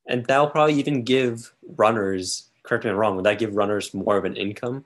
And 0.07 0.25
that'll 0.27 0.49
probably 0.49 0.75
even 0.75 1.03
give 1.03 1.53
runners, 1.77 2.49
correct 2.63 2.85
me 2.85 2.91
if 2.91 2.95
I'm 2.95 2.99
wrong, 3.01 3.17
would 3.17 3.25
that 3.27 3.39
give 3.39 3.55
runners 3.57 3.93
more 3.93 4.17
of 4.17 4.25
an 4.25 4.37
income? 4.37 4.85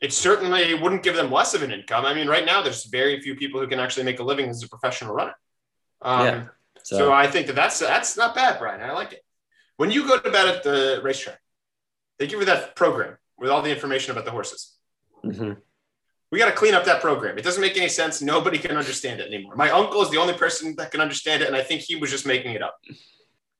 It 0.00 0.12
certainly 0.12 0.74
wouldn't 0.74 1.02
give 1.02 1.16
them 1.16 1.30
less 1.30 1.54
of 1.54 1.62
an 1.62 1.72
income. 1.72 2.04
I 2.06 2.14
mean, 2.14 2.28
right 2.28 2.44
now 2.46 2.62
there's 2.62 2.84
very 2.84 3.20
few 3.20 3.34
people 3.34 3.60
who 3.60 3.66
can 3.66 3.80
actually 3.80 4.04
make 4.04 4.20
a 4.20 4.22
living 4.24 4.48
as 4.48 4.62
a 4.62 4.68
professional 4.68 5.12
runner. 5.14 5.34
Um, 6.02 6.24
Yeah. 6.26 6.44
So, 6.86 6.96
So 6.98 7.12
I 7.12 7.26
think 7.26 7.48
that 7.48 7.56
that's 7.56 7.80
that's 7.80 8.16
not 8.16 8.34
bad, 8.36 8.60
Brian. 8.60 8.80
I 8.80 8.92
like 8.92 9.12
it. 9.12 9.22
When 9.76 9.90
you 9.90 10.06
go 10.06 10.18
to 10.20 10.30
bed 10.30 10.46
at 10.54 10.62
the 10.62 11.00
racetrack, 11.02 11.40
they 12.18 12.26
give 12.26 12.34
you 12.38 12.46
for 12.46 12.52
that 12.52 12.76
program 12.76 13.16
with 13.40 13.50
all 13.50 13.60
the 13.60 13.70
information 13.76 14.12
about 14.12 14.24
the 14.24 14.30
horses. 14.30 14.76
mhm. 15.24 15.56
We 16.30 16.38
got 16.38 16.46
to 16.46 16.52
clean 16.62 16.74
up 16.74 16.84
that 16.84 17.00
program. 17.00 17.38
It 17.38 17.44
doesn't 17.44 17.60
make 17.60 17.76
any 17.76 17.88
sense. 17.88 18.20
Nobody 18.22 18.58
can 18.58 18.76
understand 18.76 19.20
it 19.20 19.26
anymore. 19.32 19.54
My 19.56 19.70
uncle 19.70 20.00
is 20.02 20.10
the 20.10 20.18
only 20.18 20.34
person 20.34 20.74
that 20.76 20.90
can 20.92 21.00
understand 21.00 21.42
it, 21.42 21.46
and 21.48 21.56
I 21.56 21.62
think 21.68 21.80
he 21.82 21.94
was 21.96 22.10
just 22.10 22.24
making 22.26 22.52
it 22.52 22.62
up. 22.62 22.76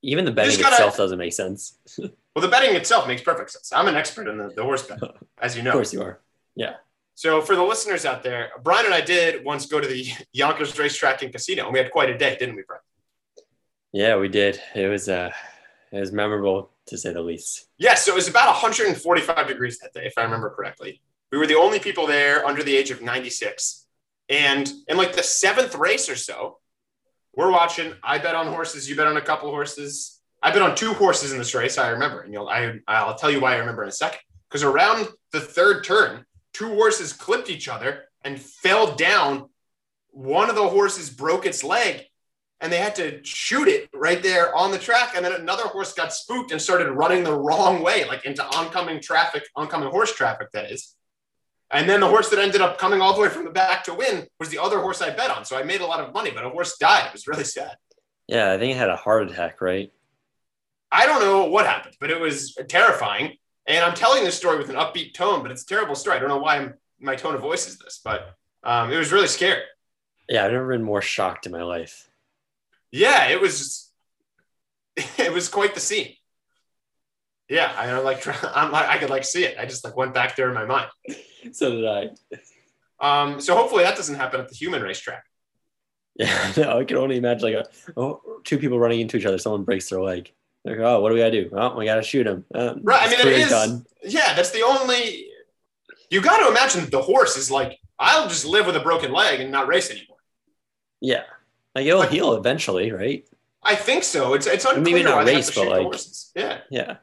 even 0.01 0.23
the 0.25 0.31
betting 0.31 0.57
gotta- 0.61 0.75
itself 0.75 0.95
doesn't 0.97 1.17
make 1.25 1.33
sense. 1.33 1.59
Well, 2.33 2.43
the 2.47 2.49
betting 2.55 2.75
itself 2.75 3.07
makes 3.07 3.23
perfect 3.23 3.49
sense. 3.49 3.73
I'm 3.73 3.87
an 3.87 3.95
expert 3.95 4.27
in 4.27 4.37
the, 4.37 4.49
the 4.57 4.61
horse 4.63 4.83
bet, 4.83 4.99
as 5.45 5.57
you 5.57 5.63
know. 5.63 5.71
Of 5.71 5.77
course 5.79 5.91
you 5.91 6.03
are. 6.03 6.21
Yeah. 6.55 6.75
So 7.15 7.41
for 7.41 7.55
the 7.55 7.63
listeners 7.63 8.05
out 8.05 8.21
there, 8.21 8.51
Brian 8.61 8.85
and 8.85 8.93
I 8.93 9.01
did 9.01 9.43
once 9.43 9.65
go 9.65 9.79
to 9.79 9.87
the 9.87 10.05
Yonkers 10.33 10.77
Racetrack 10.77 11.23
and 11.23 11.31
Casino, 11.33 11.63
and 11.65 11.73
we 11.73 11.79
had 11.79 11.89
quite 11.89 12.11
a 12.11 12.17
day, 12.17 12.37
didn't 12.39 12.55
we, 12.55 12.61
Brian? 12.67 12.83
Yeah, 13.97 14.17
we 14.17 14.27
did. 14.27 14.61
It 14.75 14.85
was 14.85 15.09
uh 15.09 15.31
it 15.91 15.99
was 15.99 16.11
memorable 16.11 16.69
to 16.85 16.99
say 16.99 17.13
the 17.13 17.21
least. 17.21 17.65
Yes, 17.79 18.05
so 18.05 18.11
it 18.11 18.15
was 18.15 18.27
about 18.27 18.49
145 18.49 19.47
degrees 19.47 19.79
that 19.79 19.91
day, 19.91 20.05
if 20.05 20.13
I 20.19 20.21
remember 20.21 20.51
correctly. 20.51 21.01
We 21.31 21.39
were 21.39 21.47
the 21.47 21.55
only 21.55 21.79
people 21.79 22.05
there 22.05 22.45
under 22.45 22.61
the 22.61 22.77
age 22.77 22.91
of 22.91 23.01
96. 23.01 23.87
And 24.29 24.71
in 24.87 24.97
like 24.97 25.15
the 25.15 25.23
seventh 25.23 25.73
race 25.73 26.09
or 26.09 26.15
so, 26.15 26.59
we're 27.35 27.49
watching. 27.49 27.93
I 28.03 28.19
bet 28.19 28.35
on 28.35 28.45
horses. 28.53 28.87
You 28.87 28.95
bet 28.95 29.07
on 29.07 29.17
a 29.17 29.21
couple 29.21 29.49
horses. 29.49 30.21
I 30.43 30.51
bet 30.51 30.61
on 30.61 30.75
two 30.75 30.93
horses 30.93 31.31
in 31.31 31.39
this 31.39 31.55
race. 31.55 31.79
I 31.79 31.89
remember, 31.89 32.21
and 32.21 32.31
you'll, 32.31 32.49
I, 32.49 32.75
I'll 32.87 33.15
tell 33.15 33.31
you 33.31 33.41
why 33.41 33.55
I 33.55 33.57
remember 33.57 33.81
in 33.81 33.89
a 33.89 33.91
second. 33.91 34.19
Because 34.47 34.61
around 34.61 35.07
the 35.31 35.41
third 35.41 35.83
turn, 35.83 36.23
two 36.53 36.69
horses 36.75 37.13
clipped 37.13 37.49
each 37.49 37.67
other 37.67 38.03
and 38.23 38.39
fell 38.39 38.95
down. 38.95 39.49
One 40.11 40.51
of 40.51 40.55
the 40.55 40.67
horses 40.67 41.09
broke 41.09 41.47
its 41.47 41.63
leg, 41.63 42.06
and 42.59 42.71
they 42.71 42.77
had 42.77 42.95
to 42.95 43.23
shoot 43.23 43.67
it 43.67 43.89
right 43.93 44.21
there 44.23 44.55
on 44.55 44.71
the 44.71 44.79
track. 44.79 45.13
And 45.15 45.23
then 45.23 45.33
another 45.33 45.67
horse 45.67 45.93
got 45.93 46.13
spooked 46.13 46.51
and 46.51 46.61
started 46.61 46.89
running 46.91 47.23
the 47.23 47.37
wrong 47.37 47.83
way, 47.83 48.05
like 48.05 48.25
into 48.25 48.43
oncoming 48.57 49.01
traffic, 49.01 49.43
oncoming 49.55 49.89
horse 49.89 50.13
traffic, 50.13 50.51
that 50.53 50.71
is. 50.71 50.95
And 51.69 51.89
then 51.89 51.99
the 51.99 52.07
horse 52.07 52.29
that 52.29 52.39
ended 52.39 52.61
up 52.61 52.77
coming 52.77 53.01
all 53.01 53.13
the 53.13 53.21
way 53.21 53.29
from 53.29 53.43
the 53.43 53.51
back 53.51 53.83
to 53.85 53.93
win 53.93 54.25
was 54.39 54.49
the 54.49 54.57
other 54.57 54.79
horse 54.79 55.01
I 55.01 55.09
bet 55.09 55.29
on. 55.29 55.45
So 55.45 55.57
I 55.57 55.63
made 55.63 55.81
a 55.81 55.85
lot 55.85 55.99
of 55.99 56.13
money, 56.13 56.31
but 56.31 56.45
a 56.45 56.49
horse 56.49 56.77
died. 56.77 57.07
It 57.07 57.13
was 57.13 57.27
really 57.27 57.43
sad. 57.43 57.75
Yeah, 58.27 58.53
I 58.53 58.57
think 58.57 58.73
it 58.73 58.77
had 58.77 58.89
a 58.89 58.95
heart 58.95 59.29
attack, 59.29 59.61
right? 59.61 59.91
I 60.91 61.05
don't 61.05 61.21
know 61.21 61.45
what 61.45 61.65
happened, 61.65 61.95
but 61.99 62.09
it 62.09 62.19
was 62.19 62.57
terrifying. 62.69 63.33
And 63.67 63.83
I'm 63.83 63.93
telling 63.93 64.23
this 64.23 64.37
story 64.37 64.57
with 64.57 64.69
an 64.69 64.77
upbeat 64.77 65.13
tone, 65.13 65.41
but 65.41 65.51
it's 65.51 65.63
a 65.63 65.65
terrible 65.65 65.95
story. 65.95 66.15
I 66.15 66.19
don't 66.19 66.29
know 66.29 66.37
why 66.37 66.55
I'm, 66.55 66.73
my 66.99 67.15
tone 67.15 67.35
of 67.35 67.41
voice 67.41 67.67
is 67.67 67.77
this, 67.77 67.99
but 68.03 68.33
um, 68.63 68.91
it 68.91 68.97
was 68.97 69.11
really 69.11 69.27
scary. 69.27 69.63
Yeah, 70.29 70.45
I've 70.45 70.53
never 70.53 70.69
been 70.69 70.83
more 70.83 71.01
shocked 71.01 71.45
in 71.45 71.51
my 71.51 71.63
life. 71.63 72.06
Yeah, 72.91 73.27
it 73.29 73.41
was. 73.41 73.83
It 75.19 75.31
was 75.31 75.47
quite 75.47 75.75
the 75.75 75.79
scene. 75.79 76.13
Yeah, 77.49 77.71
I 77.77 77.85
don't 77.87 78.03
like. 78.03 78.25
I'm 78.55 78.71
like 78.71 78.87
I 78.89 78.97
could 78.97 79.09
like 79.11 79.23
see 79.25 79.43
it. 79.45 79.55
I 79.59 79.65
just 79.65 79.83
like 79.83 79.95
went 79.95 80.13
back 80.13 80.35
there 80.35 80.47
in 80.49 80.55
my 80.55 80.65
mind. 80.65 80.89
So 81.53 81.69
did 81.71 81.85
I. 81.87 82.09
Um, 82.99 83.39
so 83.39 83.55
hopefully 83.55 83.83
that 83.83 83.95
doesn't 83.95 84.15
happen 84.15 84.41
at 84.41 84.49
the 84.49 84.55
human 84.55 84.81
racetrack. 84.81 85.23
Yeah, 86.15 86.51
no, 86.57 86.79
I 86.79 86.83
can 86.83 86.97
only 86.97 87.17
imagine 87.17 87.53
like 87.53 87.65
a, 87.65 87.65
oh, 87.95 88.21
two 88.43 88.57
people 88.57 88.79
running 88.79 88.99
into 88.99 89.15
each 89.17 89.25
other. 89.25 89.37
Someone 89.37 89.63
breaks 89.63 89.87
their 89.89 90.01
leg. 90.01 90.33
They're 90.65 90.77
like, 90.77 90.85
oh, 90.85 90.99
what 90.99 91.09
do 91.09 91.15
we 91.15 91.21
gotta 91.21 91.43
do? 91.43 91.49
Oh, 91.53 91.77
we 91.77 91.85
gotta 91.85 92.01
shoot 92.01 92.25
him. 92.27 92.43
Uh, 92.53 92.73
Right. 92.81 93.03
I 93.03 93.09
mean, 93.11 93.19
it 93.19 93.39
is. 93.39 93.49
done. 93.49 93.85
Yeah, 94.03 94.33
that's 94.33 94.49
the 94.49 94.63
only. 94.63 95.27
You 96.09 96.21
got 96.21 96.39
to 96.39 96.49
imagine 96.49 96.89
the 96.89 97.01
horse 97.03 97.37
is 97.37 97.49
like, 97.51 97.77
I'll 97.99 98.27
just 98.27 98.45
live 98.45 98.65
with 98.65 98.75
a 98.75 98.81
broken 98.81 99.13
leg 99.13 99.39
and 99.39 99.51
not 99.51 99.67
race 99.67 99.89
anymore. 99.91 100.17
Yeah, 101.01 101.23
like 101.77 101.85
it'll 101.87 101.99
Like- 101.99 102.09
heal 102.09 102.33
eventually, 102.33 102.91
right? 102.91 103.23
I 103.63 103.75
think 103.75 104.03
so. 104.03 104.33
It's 104.33 104.47
it's 104.47 104.65
unclear 104.65 104.83
Maybe 104.83 105.03
not 105.03 105.25
race, 105.25 105.53
but 105.53 105.67
like- 105.67 105.81
horses. 105.83 106.31
Yeah, 106.35 106.59
Yeah, 106.69 106.97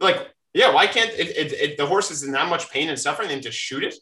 like 0.00 0.28
yeah. 0.52 0.72
Why 0.72 0.86
can't 0.86 1.10
it, 1.10 1.28
it, 1.36 1.52
it, 1.52 1.76
the 1.78 1.86
horse 1.86 2.10
is 2.10 2.22
in 2.22 2.32
that 2.32 2.48
much 2.48 2.70
pain 2.70 2.88
and 2.88 2.98
suffering? 2.98 3.28
Then 3.28 3.40
just 3.42 3.58
shoot 3.58 3.82
it. 3.84 3.94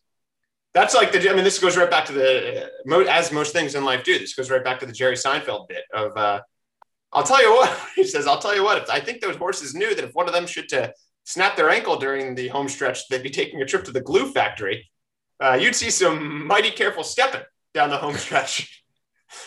That's 0.74 0.94
like 0.94 1.12
the. 1.12 1.30
I 1.30 1.34
mean, 1.34 1.44
this 1.44 1.58
goes 1.58 1.76
right 1.76 1.90
back 1.90 2.06
to 2.06 2.12
the 2.12 2.70
as 3.10 3.30
most 3.32 3.52
things 3.52 3.74
in 3.74 3.84
life 3.84 4.04
do. 4.04 4.18
This 4.18 4.34
goes 4.34 4.50
right 4.50 4.64
back 4.64 4.80
to 4.80 4.86
the 4.86 4.92
Jerry 4.92 5.14
Seinfeld 5.16 5.68
bit 5.68 5.84
of. 5.94 6.16
uh 6.16 6.40
I'll 7.14 7.22
tell 7.24 7.42
you 7.42 7.52
what 7.52 7.78
he 7.96 8.04
says. 8.04 8.26
I'll 8.26 8.38
tell 8.38 8.54
you 8.54 8.64
what. 8.64 8.78
If, 8.82 8.90
I 8.90 8.98
think 8.98 9.20
those 9.20 9.36
horses 9.36 9.74
knew 9.74 9.94
that 9.94 10.04
if 10.04 10.14
one 10.14 10.26
of 10.28 10.32
them 10.34 10.46
should 10.46 10.68
to 10.70 10.92
snap 11.24 11.56
their 11.56 11.68
ankle 11.70 11.96
during 11.96 12.34
the 12.34 12.48
home 12.48 12.68
stretch, 12.68 13.06
they'd 13.08 13.22
be 13.22 13.30
taking 13.30 13.60
a 13.60 13.66
trip 13.66 13.84
to 13.84 13.92
the 13.92 14.00
glue 14.00 14.32
factory. 14.32 14.90
Uh, 15.38 15.58
you'd 15.60 15.74
see 15.76 15.90
some 15.90 16.46
mighty 16.46 16.70
careful 16.70 17.04
stepping 17.04 17.42
down 17.74 17.90
the 17.90 17.98
home 17.98 18.14
stretch. 18.26 18.81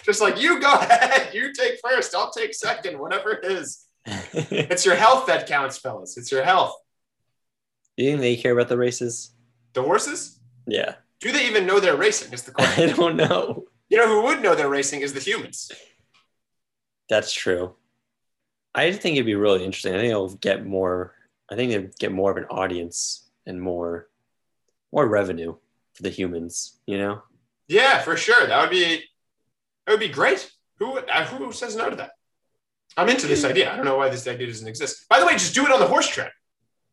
Just 0.04 0.22
like 0.22 0.40
you 0.42 0.60
go 0.60 0.74
ahead, 0.74 1.30
you 1.34 1.54
take 1.54 1.80
first, 1.84 2.16
I'll 2.16 2.32
take 2.32 2.54
second, 2.54 3.00
whatever 3.00 3.32
it 3.32 3.46
is. 3.46 3.86
It's 4.34 4.86
your 4.86 4.96
health 4.96 5.26
that 5.28 5.48
counts, 5.48 5.78
fellas. 5.78 6.18
It's 6.18 6.32
your 6.32 6.44
health. 6.44 6.76
Do 7.98 8.04
you 8.04 8.12
think 8.12 8.22
they 8.22 8.36
care 8.36 8.54
about 8.54 8.68
the 8.68 8.78
races? 8.78 9.32
The 9.74 9.82
horses, 9.82 10.40
Yeah, 10.68 10.96
do 11.20 11.32
they 11.32 11.48
even 11.48 11.66
know 11.66 11.80
they're 11.80 11.96
racing? 11.98 12.32
Is 12.34 12.44
the 12.44 12.52
question. 12.58 12.90
I 12.90 12.94
don't 12.94 13.16
know. 13.18 13.66
You 13.90 13.98
know 13.98 14.08
who 14.08 14.24
would 14.28 14.42
know 14.42 14.54
they're 14.56 14.70
racing 14.70 15.02
is 15.02 15.14
the 15.14 15.20
humans. 15.20 15.72
That's 17.10 17.32
true. 17.34 17.76
I 18.74 18.92
think 18.92 19.16
it'd 19.16 19.26
be 19.26 19.36
really 19.36 19.64
interesting. 19.64 19.94
I 19.94 20.00
think 20.00 20.10
it'll 20.12 20.36
get 20.36 20.66
more. 20.66 21.14
I 21.52 21.56
think 21.56 21.72
it'll 21.72 21.92
get 22.00 22.12
more 22.12 22.32
of 22.32 22.38
an 22.38 22.46
audience 22.46 23.30
and 23.46 23.62
more, 23.62 24.08
more 24.92 25.08
revenue 25.08 25.56
for 25.94 26.04
the 26.04 26.10
humans. 26.10 26.80
You 26.86 26.98
know. 26.98 27.24
Yeah, 27.68 28.02
for 28.02 28.18
sure. 28.18 28.46
That 28.48 28.62
would 28.62 28.70
be 28.72 29.04
that 29.86 29.92
would 29.94 30.00
be 30.00 30.10
great. 30.10 30.52
Who 30.80 31.00
uh, 31.00 31.26
who 31.26 31.52
says 31.52 31.76
no 31.76 31.90
to 31.90 31.96
that? 31.96 32.12
I'm 32.98 33.10
into 33.10 33.28
this 33.28 33.44
idea. 33.44 33.72
I 33.72 33.76
don't 33.76 33.86
know 33.86 33.98
why 33.98 34.10
this 34.10 34.28
idea 34.28 34.48
doesn't 34.48 34.68
exist. 34.68 35.08
By 35.10 35.20
the 35.20 35.26
way, 35.26 35.34
just 35.34 35.54
do 35.54 35.66
it 35.66 35.72
on 35.72 35.80
the 35.80 35.88
horse 35.88 36.08
track. 36.08 36.32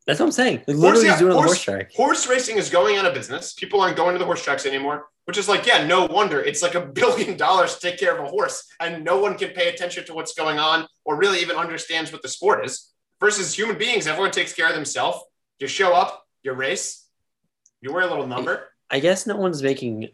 That's 0.07 0.18
what 0.18 0.26
I'm 0.26 0.33
saying. 0.33 0.62
Like, 0.66 0.76
Horse- 0.76 1.05
yeah, 1.05 1.11
just 1.11 1.20
doing 1.20 1.33
it 1.33 1.37
on 1.37 1.42
the 1.42 1.46
horse-. 1.46 1.94
Horse 1.94 2.26
racing 2.26 2.57
is 2.57 2.70
going 2.70 2.96
out 2.96 3.07
of 3.07 3.14
business. 3.14 3.52
People 3.55 3.81
aren't 3.81 3.96
going 3.96 4.14
to 4.14 4.18
the 4.18 4.24
horse 4.24 4.42
tracks 4.42 4.66
anymore, 4.66 5.07
which 5.26 5.38
is 5.38 5.48
like, 5.48 5.64
yeah, 5.64 5.87
no 5.87 6.07
wonder. 6.07 6.40
It's 6.40 6.61
like 6.61 6.74
a 6.74 6.81
billion 7.00 7.37
dollars 7.37 7.76
to 7.76 7.81
take 7.81 8.00
care 8.00 8.16
of 8.16 8.24
a 8.24 8.28
horse, 8.28 8.66
and 8.81 9.05
no 9.05 9.20
one 9.20 9.38
can 9.38 9.50
pay 9.50 9.68
attention 9.68 10.05
to 10.07 10.14
what's 10.14 10.35
going 10.35 10.59
on 10.59 10.88
or 11.05 11.16
really 11.16 11.40
even 11.40 11.55
understands 11.55 12.11
what 12.12 12.22
the 12.22 12.28
sport 12.28 12.64
is. 12.66 12.92
Versus 13.20 13.57
human 13.57 13.78
beings, 13.78 14.09
everyone 14.09 14.33
takes 14.33 14.52
care 14.52 14.68
of 14.68 14.74
themselves. 14.74 15.20
You 15.61 15.68
show 15.68 15.92
up, 15.92 16.24
you 16.42 16.52
race, 16.52 17.07
you 17.81 17.92
wear 17.92 18.02
a 18.02 18.09
little 18.11 18.26
number. 18.26 18.68
I 18.90 18.98
guess 18.98 19.24
no 19.28 19.37
one's 19.37 19.62
making 19.62 20.09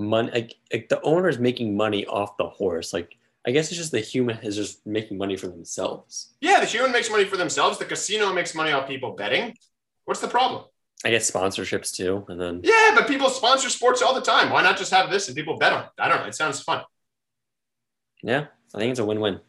money. 0.00 0.30
Like, 0.32 0.56
like 0.72 0.88
the 0.88 1.00
owner's 1.02 1.38
making 1.38 1.76
money 1.76 2.06
off 2.06 2.36
the 2.36 2.48
horse. 2.48 2.92
Like 2.92 3.16
I 3.46 3.52
guess 3.52 3.68
it's 3.68 3.76
just 3.78 3.92
the 3.92 4.00
human 4.00 4.38
is 4.38 4.56
just 4.56 4.86
making 4.86 5.18
money 5.18 5.36
for 5.36 5.48
themselves. 5.48 6.34
Yeah, 6.40 6.60
the 6.60 6.66
human 6.66 6.92
makes 6.92 7.10
money 7.10 7.24
for 7.24 7.36
themselves. 7.36 7.78
The 7.78 7.84
casino 7.84 8.32
makes 8.32 8.54
money 8.54 8.72
off 8.72 8.88
people 8.88 9.12
betting. 9.12 9.56
What's 10.04 10.20
the 10.20 10.28
problem? 10.28 10.64
I 11.04 11.10
guess 11.10 11.30
sponsorships 11.30 11.94
too, 11.94 12.26
and 12.28 12.38
then 12.40 12.60
Yeah, 12.62 12.90
but 12.94 13.08
people 13.08 13.30
sponsor 13.30 13.70
sports 13.70 14.02
all 14.02 14.14
the 14.14 14.20
time. 14.20 14.50
Why 14.50 14.62
not 14.62 14.76
just 14.76 14.92
have 14.92 15.10
this 15.10 15.28
and 15.28 15.36
people 15.36 15.56
bet 15.56 15.72
on 15.72 15.84
it? 15.84 15.90
I 15.98 16.08
don't 16.08 16.20
know. 16.20 16.26
It 16.26 16.34
sounds 16.34 16.60
fun. 16.60 16.82
yeah, 18.22 18.46
I 18.74 18.78
think 18.78 18.90
it's 18.90 19.00
a 19.00 19.04
win-win. 19.04 19.40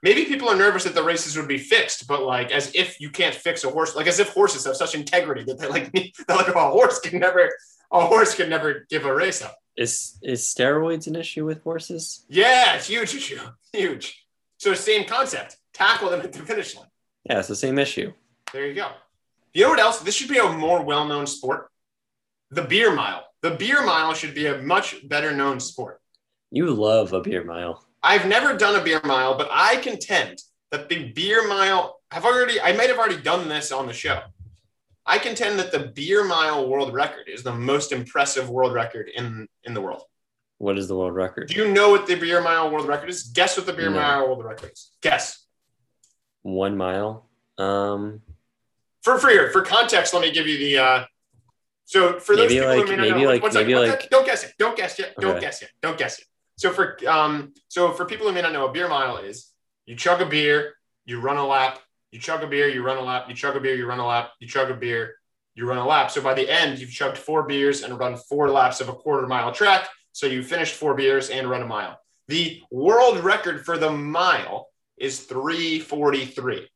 Maybe 0.00 0.24
people 0.26 0.48
are 0.48 0.54
nervous 0.54 0.84
that 0.84 0.94
the 0.94 1.02
races 1.02 1.36
would 1.36 1.48
be 1.48 1.58
fixed, 1.58 2.06
but 2.06 2.22
like 2.22 2.52
as 2.52 2.72
if 2.72 3.00
you 3.00 3.10
can't 3.10 3.34
fix 3.34 3.64
a 3.64 3.70
horse, 3.70 3.96
like 3.96 4.06
as 4.06 4.20
if 4.20 4.28
horses 4.28 4.64
have 4.64 4.76
such 4.76 4.94
integrity 4.94 5.42
that 5.44 5.58
they're 5.58 5.70
like, 5.70 5.90
they're 5.92 6.36
like 6.36 6.54
oh, 6.54 6.68
a 6.68 6.70
horse 6.70 7.00
can 7.00 7.18
never, 7.18 7.50
a 7.92 8.06
horse 8.06 8.34
can 8.34 8.50
never 8.50 8.86
give 8.90 9.04
a 9.04 9.14
race 9.14 9.42
up. 9.42 9.56
Is 9.76 10.18
is 10.22 10.42
steroids 10.42 11.06
an 11.06 11.16
issue 11.16 11.44
with 11.44 11.62
horses? 11.62 12.24
Yeah, 12.28 12.74
it's 12.74 12.88
huge 12.88 13.14
issue, 13.14 13.38
huge. 13.72 14.26
So 14.58 14.74
same 14.74 15.06
concept. 15.06 15.56
Tackle 15.72 16.10
them 16.10 16.20
at 16.20 16.32
the 16.32 16.40
finish 16.40 16.76
line. 16.76 16.88
Yeah, 17.24 17.38
it's 17.38 17.48
the 17.48 17.54
same 17.54 17.78
issue. 17.78 18.12
There 18.52 18.66
you 18.66 18.74
go. 18.74 18.88
You 19.52 19.64
know 19.64 19.70
what 19.70 19.78
else? 19.78 20.00
This 20.00 20.16
should 20.16 20.28
be 20.28 20.38
a 20.38 20.48
more 20.48 20.82
well-known 20.82 21.26
sport. 21.26 21.70
The 22.50 22.62
beer 22.62 22.92
mile. 22.92 23.24
The 23.42 23.52
beer 23.52 23.84
mile 23.84 24.14
should 24.14 24.34
be 24.34 24.46
a 24.46 24.58
much 24.58 25.08
better 25.08 25.32
known 25.32 25.60
sport. 25.60 26.00
You 26.50 26.74
love 26.74 27.12
a 27.12 27.20
beer 27.20 27.44
mile. 27.44 27.86
I've 28.02 28.26
never 28.26 28.56
done 28.56 28.80
a 28.80 28.82
beer 28.82 29.00
mile, 29.04 29.36
but 29.36 29.48
I 29.52 29.76
contend 29.76 30.40
that 30.70 30.88
the 30.88 31.12
beer 31.12 31.46
mile 31.46 32.00
have 32.10 32.24
already, 32.24 32.60
I 32.60 32.72
might 32.72 32.88
have 32.88 32.98
already 32.98 33.20
done 33.20 33.48
this 33.48 33.70
on 33.70 33.86
the 33.86 33.92
show. 33.92 34.20
I 35.08 35.18
contend 35.18 35.58
that 35.58 35.72
the 35.72 35.78
beer 35.80 36.22
mile 36.22 36.68
world 36.68 36.92
record 36.92 37.28
is 37.28 37.42
the 37.42 37.54
most 37.54 37.92
impressive 37.92 38.50
world 38.50 38.74
record 38.74 39.08
in, 39.08 39.48
in 39.64 39.72
the 39.72 39.80
world. 39.80 40.02
What 40.58 40.76
is 40.76 40.86
the 40.86 40.94
world 40.96 41.14
record? 41.14 41.48
Do 41.48 41.54
you 41.54 41.68
know 41.72 41.88
what 41.90 42.06
the 42.06 42.14
beer 42.16 42.42
mile 42.42 42.70
world 42.70 42.86
record 42.86 43.08
is? 43.08 43.22
Guess 43.24 43.56
what 43.56 43.64
the 43.66 43.72
beer 43.72 43.88
No. 43.90 43.96
mile 43.96 44.26
world 44.26 44.44
record 44.44 44.72
is. 44.72 44.90
Guess. 45.00 45.46
One 46.42 46.76
mile. 46.76 47.26
Um, 47.56 48.20
For 49.02 49.18
for 49.18 49.50
for 49.50 49.62
context, 49.62 50.12
let 50.12 50.20
me 50.22 50.30
give 50.30 50.46
you 50.46 50.58
the. 50.58 50.78
Uh, 50.78 51.04
so 51.86 52.18
for 52.20 52.36
those 52.36 52.48
people 52.50 52.68
like- 52.68 52.80
who 52.80 52.84
may 52.90 52.96
not 52.96 53.02
maybe 53.08 53.20
know, 53.22 53.28
like- 53.28 53.42
one 53.42 53.52
second, 53.52 53.66
maybe 53.66 53.74
one 53.78 53.88
like- 53.88 53.92
second. 54.00 54.10
don't 54.10 54.26
guess 54.26 54.44
it. 54.44 54.52
Don't 54.58 54.76
guess 54.76 54.98
yet. 54.98 55.14
Don't 55.18 55.30
Okay. 55.32 55.40
guess 55.40 55.62
yet. 55.62 55.70
Don't 55.80 55.96
guess 55.96 56.18
yet. 56.18 56.26
So 56.56 56.72
for 56.72 56.96
um 57.08 57.54
so 57.68 57.92
for 57.92 58.04
people 58.04 58.26
who 58.26 58.32
may 58.32 58.42
not 58.42 58.52
know, 58.52 58.66
a 58.68 58.72
beer 58.72 58.88
mile 58.88 59.16
is 59.18 59.52
you 59.86 59.96
chug 59.96 60.20
a 60.20 60.26
beer, 60.26 60.74
you 61.06 61.20
run 61.20 61.36
a 61.38 61.46
lap, 61.46 61.78
you 62.10 62.18
chug 62.18 62.42
a 62.42 62.46
beer, 62.46 62.68
you 62.68 62.82
run 62.82 62.96
a 62.96 63.02
lap, 63.02 63.26
you 63.28 63.34
chug 63.34 63.56
a 63.56 63.60
beer, 63.60 63.74
you 63.74 63.86
run 63.86 63.98
a 63.98 64.06
lap, 64.06 64.30
you 64.40 64.48
chug 64.48 64.70
a 64.70 64.74
beer, 64.74 65.14
you 65.54 65.66
run 65.66 65.78
a 65.78 65.86
lap. 65.86 66.10
So 66.10 66.22
by 66.22 66.34
the 66.34 66.48
end, 66.48 66.78
you've 66.78 66.90
chugged 66.90 67.18
four 67.18 67.42
beers 67.42 67.82
and 67.82 67.98
run 67.98 68.16
four 68.16 68.50
laps 68.50 68.80
of 68.80 68.88
a 68.88 68.94
quarter 68.94 69.26
mile 69.26 69.52
track. 69.52 69.88
So 70.12 70.26
you 70.26 70.42
finished 70.42 70.74
four 70.74 70.94
beers 70.94 71.30
and 71.30 71.48
run 71.48 71.62
a 71.62 71.66
mile. 71.66 71.98
The 72.28 72.62
world 72.70 73.20
record 73.20 73.64
for 73.64 73.78
the 73.78 73.90
mile 73.90 74.68
is 74.96 75.20
343. 75.20 76.68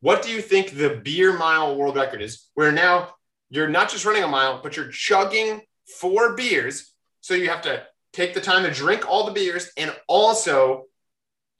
What 0.00 0.22
do 0.22 0.30
you 0.30 0.40
think 0.40 0.72
the 0.72 1.00
beer 1.02 1.36
mile 1.36 1.76
world 1.76 1.96
record 1.96 2.22
is? 2.22 2.48
Where 2.54 2.72
now 2.72 3.14
you're 3.50 3.68
not 3.68 3.90
just 3.90 4.04
running 4.04 4.24
a 4.24 4.28
mile, 4.28 4.60
but 4.62 4.76
you're 4.76 4.88
chugging 4.88 5.62
four 5.86 6.34
beers. 6.34 6.92
So 7.20 7.34
you 7.34 7.50
have 7.50 7.62
to 7.62 7.84
take 8.12 8.34
the 8.34 8.40
time 8.40 8.64
to 8.64 8.70
drink 8.70 9.08
all 9.08 9.26
the 9.26 9.32
beers 9.32 9.70
and 9.76 9.94
also 10.08 10.84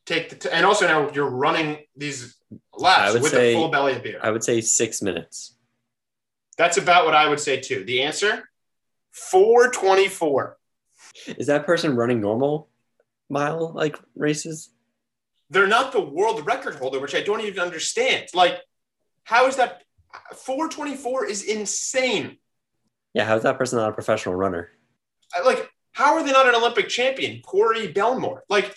take 0.07 0.31
the, 0.31 0.37
t- 0.37 0.49
and 0.51 0.67
also 0.67 0.87
now 0.87 1.11
you're 1.13 1.31
running 1.31 1.79
these 1.97 2.37
laps 2.77 3.15
with 3.15 3.33
say- 3.33 3.53
a 3.53 3.57
full 3.57 3.69
belly 3.69 3.95
of 3.95 4.03
beer. 4.03 4.21
I 4.23 4.31
would 4.31 4.45
say 4.45 4.61
six 4.61 5.03
minutes. 5.03 5.57
That's 6.59 6.77
about 6.77 7.05
what 7.05 7.15
I 7.15 7.29
would 7.29 7.41
say 7.41 7.61
too. 7.61 7.85
The 7.85 8.03
answer 8.03 8.49
424. 9.13 10.59
Is 11.39 11.47
that 11.47 11.67
person 11.67 11.97
running 11.97 12.21
normal 12.21 12.69
mile 13.29 13.73
like 13.73 13.99
races? 14.15 14.71
They're 15.51 15.67
not 15.67 15.93
the 15.93 16.01
world 16.01 16.45
record 16.47 16.77
holder, 16.77 16.99
which 16.99 17.15
I 17.15 17.21
don't 17.21 17.43
even 17.43 17.61
understand. 17.61 18.29
Like, 18.35 18.61
how 19.25 19.47
is 19.47 19.57
that? 19.57 19.83
424 20.35 21.27
is 21.27 21.43
insane. 21.45 22.39
Yeah, 23.15 23.25
how's 23.25 23.43
that 23.43 23.59
person 23.59 23.79
not 23.79 23.91
a 23.91 23.93
professional 23.93 24.35
runner? 24.35 24.71
Uh, 25.37 25.45
like, 25.45 25.71
how 25.93 26.15
are 26.15 26.23
they 26.25 26.33
not 26.33 26.49
an 26.49 26.55
Olympic 26.55 26.89
champion? 26.89 27.41
Corey 27.43 27.93
Bellemore. 27.93 28.41
Like, 28.49 28.75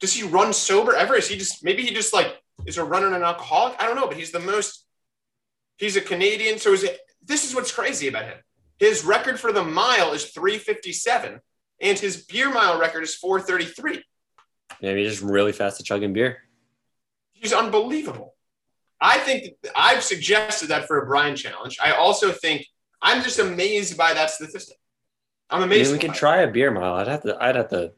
does 0.00 0.12
he 0.12 0.22
run 0.22 0.52
sober 0.52 0.94
ever? 0.94 1.14
Is 1.14 1.28
he 1.28 1.36
just 1.36 1.64
maybe 1.64 1.82
he 1.82 1.94
just 1.94 2.12
like 2.12 2.36
is 2.66 2.78
a 2.78 2.84
runner 2.84 3.06
and 3.06 3.16
an 3.16 3.22
alcoholic? 3.22 3.80
I 3.80 3.86
don't 3.86 3.96
know, 3.96 4.06
but 4.06 4.16
he's 4.16 4.32
the 4.32 4.40
most. 4.40 4.84
He's 5.78 5.96
a 5.96 6.00
Canadian, 6.00 6.58
so 6.58 6.72
is 6.72 6.84
it? 6.84 6.98
This 7.24 7.48
is 7.48 7.54
what's 7.54 7.72
crazy 7.72 8.08
about 8.08 8.24
him. 8.24 8.38
His 8.78 9.04
record 9.04 9.40
for 9.40 9.52
the 9.52 9.64
mile 9.64 10.12
is 10.12 10.26
357, 10.30 11.40
and 11.80 11.98
his 11.98 12.24
beer 12.24 12.52
mile 12.52 12.78
record 12.78 13.02
is 13.02 13.14
433. 13.14 14.02
Maybe 14.82 15.02
he's 15.02 15.12
just 15.18 15.22
really 15.22 15.52
fast 15.52 15.80
at 15.80 15.86
chugging 15.86 16.12
beer. 16.12 16.38
He's 17.32 17.52
unbelievable. 17.52 18.34
I 19.00 19.18
think 19.18 19.54
I've 19.74 20.02
suggested 20.02 20.68
that 20.68 20.86
for 20.86 21.02
a 21.02 21.06
Brian 21.06 21.36
challenge. 21.36 21.78
I 21.82 21.92
also 21.92 22.32
think 22.32 22.66
I'm 23.02 23.22
just 23.22 23.38
amazed 23.38 23.96
by 23.96 24.14
that 24.14 24.30
statistic. 24.30 24.76
I'm 25.50 25.62
amazed. 25.62 25.92
we 25.92 25.98
can 25.98 26.08
by 26.08 26.14
it. 26.14 26.18
try 26.18 26.36
a 26.42 26.50
beer 26.50 26.70
mile. 26.70 26.94
I'd 26.94 27.08
have 27.08 27.22
to. 27.22 27.36
I'd 27.40 27.56
have 27.56 27.68
to. 27.70 27.92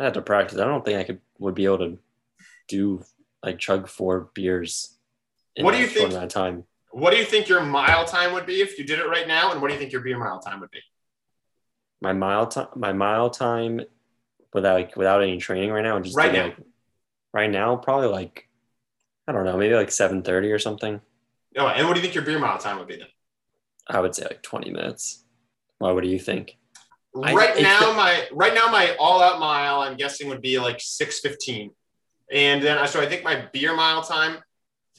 I'd 0.00 0.04
have 0.04 0.12
to 0.14 0.22
practice. 0.22 0.58
I 0.58 0.64
don't 0.64 0.82
think 0.84 0.98
I 0.98 1.04
could 1.04 1.20
would 1.38 1.54
be 1.54 1.66
able 1.66 1.78
to 1.78 1.98
do 2.68 3.04
like 3.44 3.58
chug 3.58 3.86
four 3.86 4.30
beers. 4.34 4.96
What 5.58 5.72
do 5.72 5.78
you 5.78 5.86
think- 5.86 6.10
amount 6.12 6.30
time? 6.30 6.64
What 6.92 7.10
do 7.12 7.18
you 7.18 7.24
think 7.24 7.48
your 7.48 7.62
mile 7.62 8.04
time 8.04 8.32
would 8.32 8.46
be 8.46 8.62
if 8.62 8.76
you 8.78 8.84
did 8.84 8.98
it 8.98 9.06
right 9.06 9.28
now? 9.28 9.52
And 9.52 9.60
what 9.62 9.68
do 9.68 9.74
you 9.74 9.78
think 9.80 9.92
your 9.92 10.00
beer 10.00 10.18
mile 10.18 10.40
time 10.40 10.58
would 10.60 10.70
be? 10.72 10.80
My 12.00 12.12
mile 12.14 12.46
time. 12.48 12.66
My 12.74 12.92
mile 12.92 13.30
time, 13.30 13.82
without 14.54 14.74
like, 14.74 14.96
without 14.96 15.22
any 15.22 15.36
training 15.36 15.70
right 15.70 15.82
now, 15.84 15.96
and 15.96 16.04
just 16.04 16.16
Right 16.16 16.32
now. 16.32 16.44
like, 16.46 16.56
right 17.32 17.50
now, 17.50 17.76
probably 17.76 18.08
like 18.08 18.48
I 19.28 19.32
don't 19.32 19.44
know, 19.44 19.56
maybe 19.58 19.74
like 19.74 19.92
seven 19.92 20.22
thirty 20.22 20.50
or 20.50 20.58
something. 20.58 21.00
Oh, 21.56 21.68
and 21.68 21.86
what 21.86 21.94
do 21.94 22.00
you 22.00 22.02
think 22.02 22.14
your 22.14 22.24
beer 22.24 22.38
mile 22.38 22.58
time 22.58 22.78
would 22.78 22.88
be 22.88 22.96
then? 22.96 23.06
I 23.86 24.00
would 24.00 24.14
say 24.14 24.22
like 24.24 24.42
twenty 24.42 24.70
minutes. 24.70 25.24
Why? 25.78 25.92
What 25.92 26.02
do 26.02 26.08
you 26.08 26.18
think? 26.18 26.56
I- 27.14 27.32
right 27.34 27.50
it's 27.50 27.62
now, 27.62 27.92
my 27.94 28.26
right 28.32 28.54
now 28.54 28.66
my 28.70 28.94
all 28.98 29.20
out 29.22 29.40
mile 29.40 29.80
I'm 29.80 29.96
guessing 29.96 30.28
would 30.28 30.40
be 30.40 30.58
like 30.58 30.80
six 30.80 31.20
fifteen, 31.20 31.72
and 32.30 32.62
then 32.62 32.86
so 32.86 33.00
I 33.00 33.06
think 33.06 33.24
my 33.24 33.46
beer 33.52 33.74
mile 33.74 34.02
time. 34.02 34.38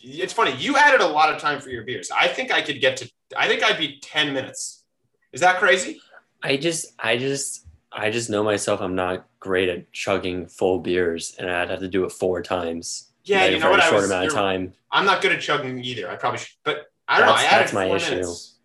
It's 0.03 0.33
funny 0.33 0.51
you 0.57 0.75
added 0.77 0.99
a 1.01 1.07
lot 1.07 1.33
of 1.33 1.39
time 1.39 1.61
for 1.61 1.69
your 1.69 1.83
beers. 1.83 2.09
I 2.11 2.27
think 2.27 2.51
I 2.51 2.61
could 2.61 2.81
get 2.81 2.97
to. 2.97 3.11
I 3.37 3.47
think 3.47 3.63
I'd 3.63 3.77
be 3.77 3.99
ten 4.01 4.33
minutes. 4.33 4.83
Is 5.31 5.41
that 5.41 5.59
crazy? 5.59 6.01
I 6.43 6.57
just, 6.57 6.93
I 6.99 7.17
just, 7.17 7.67
I 7.91 8.09
just 8.09 8.29
know 8.29 8.43
myself. 8.43 8.81
I'm 8.81 8.95
not 8.95 9.27
great 9.39 9.69
at 9.69 9.91
chugging 9.93 10.47
full 10.47 10.79
beers, 10.79 11.35
and 11.37 11.49
I'd 11.49 11.69
have 11.69 11.79
to 11.79 11.87
do 11.87 12.03
it 12.03 12.11
four 12.11 12.41
times. 12.41 13.11
Yeah, 13.23 13.43
like, 13.43 13.51
you 13.51 13.59
know 13.59 13.69
what? 13.69 13.79
a 13.79 13.83
I 13.83 13.89
short 13.89 14.01
was, 14.01 14.09
amount 14.11 14.27
of 14.27 14.33
time. 14.33 14.73
I'm 14.91 15.05
not 15.05 15.21
good 15.21 15.31
at 15.31 15.39
chugging 15.39 15.81
either. 15.85 16.09
I 16.09 16.15
probably 16.15 16.39
should, 16.39 16.49
but 16.65 16.87
I 17.07 17.19
don't 17.19 17.27
know. 17.27 17.33
I 17.33 17.43
That's- 17.43 17.59
that's 17.59 17.73
my 17.73 17.85
issue. 17.95 18.09
minutes. 18.15 18.55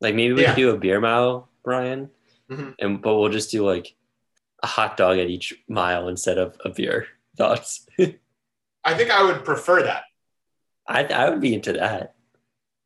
Like 0.00 0.14
maybe 0.14 0.32
we 0.34 0.42
Yeah. 0.42 0.54
could 0.54 0.60
do 0.60 0.70
a 0.70 0.78
beer 0.78 1.00
mile, 1.00 1.48
Brian, 1.64 2.10
Mhm. 2.50 2.74
and 2.78 3.00
but 3.02 3.16
we'll 3.16 3.28
just 3.30 3.50
do 3.50 3.64
like 3.64 3.94
a 4.62 4.66
hot 4.66 4.96
dog 4.96 5.18
at 5.18 5.28
each 5.28 5.54
mile 5.68 6.08
instead 6.08 6.36
of 6.38 6.56
a 6.64 6.70
beer. 6.70 7.06
Thoughts? 7.36 7.86
I 7.98 8.94
think 8.94 9.10
I 9.10 9.22
would 9.22 9.44
prefer 9.44 9.82
that. 9.84 10.04
I 10.86 11.04
I 11.04 11.30
would 11.30 11.40
be 11.40 11.54
into 11.54 11.72
that. 11.74 12.14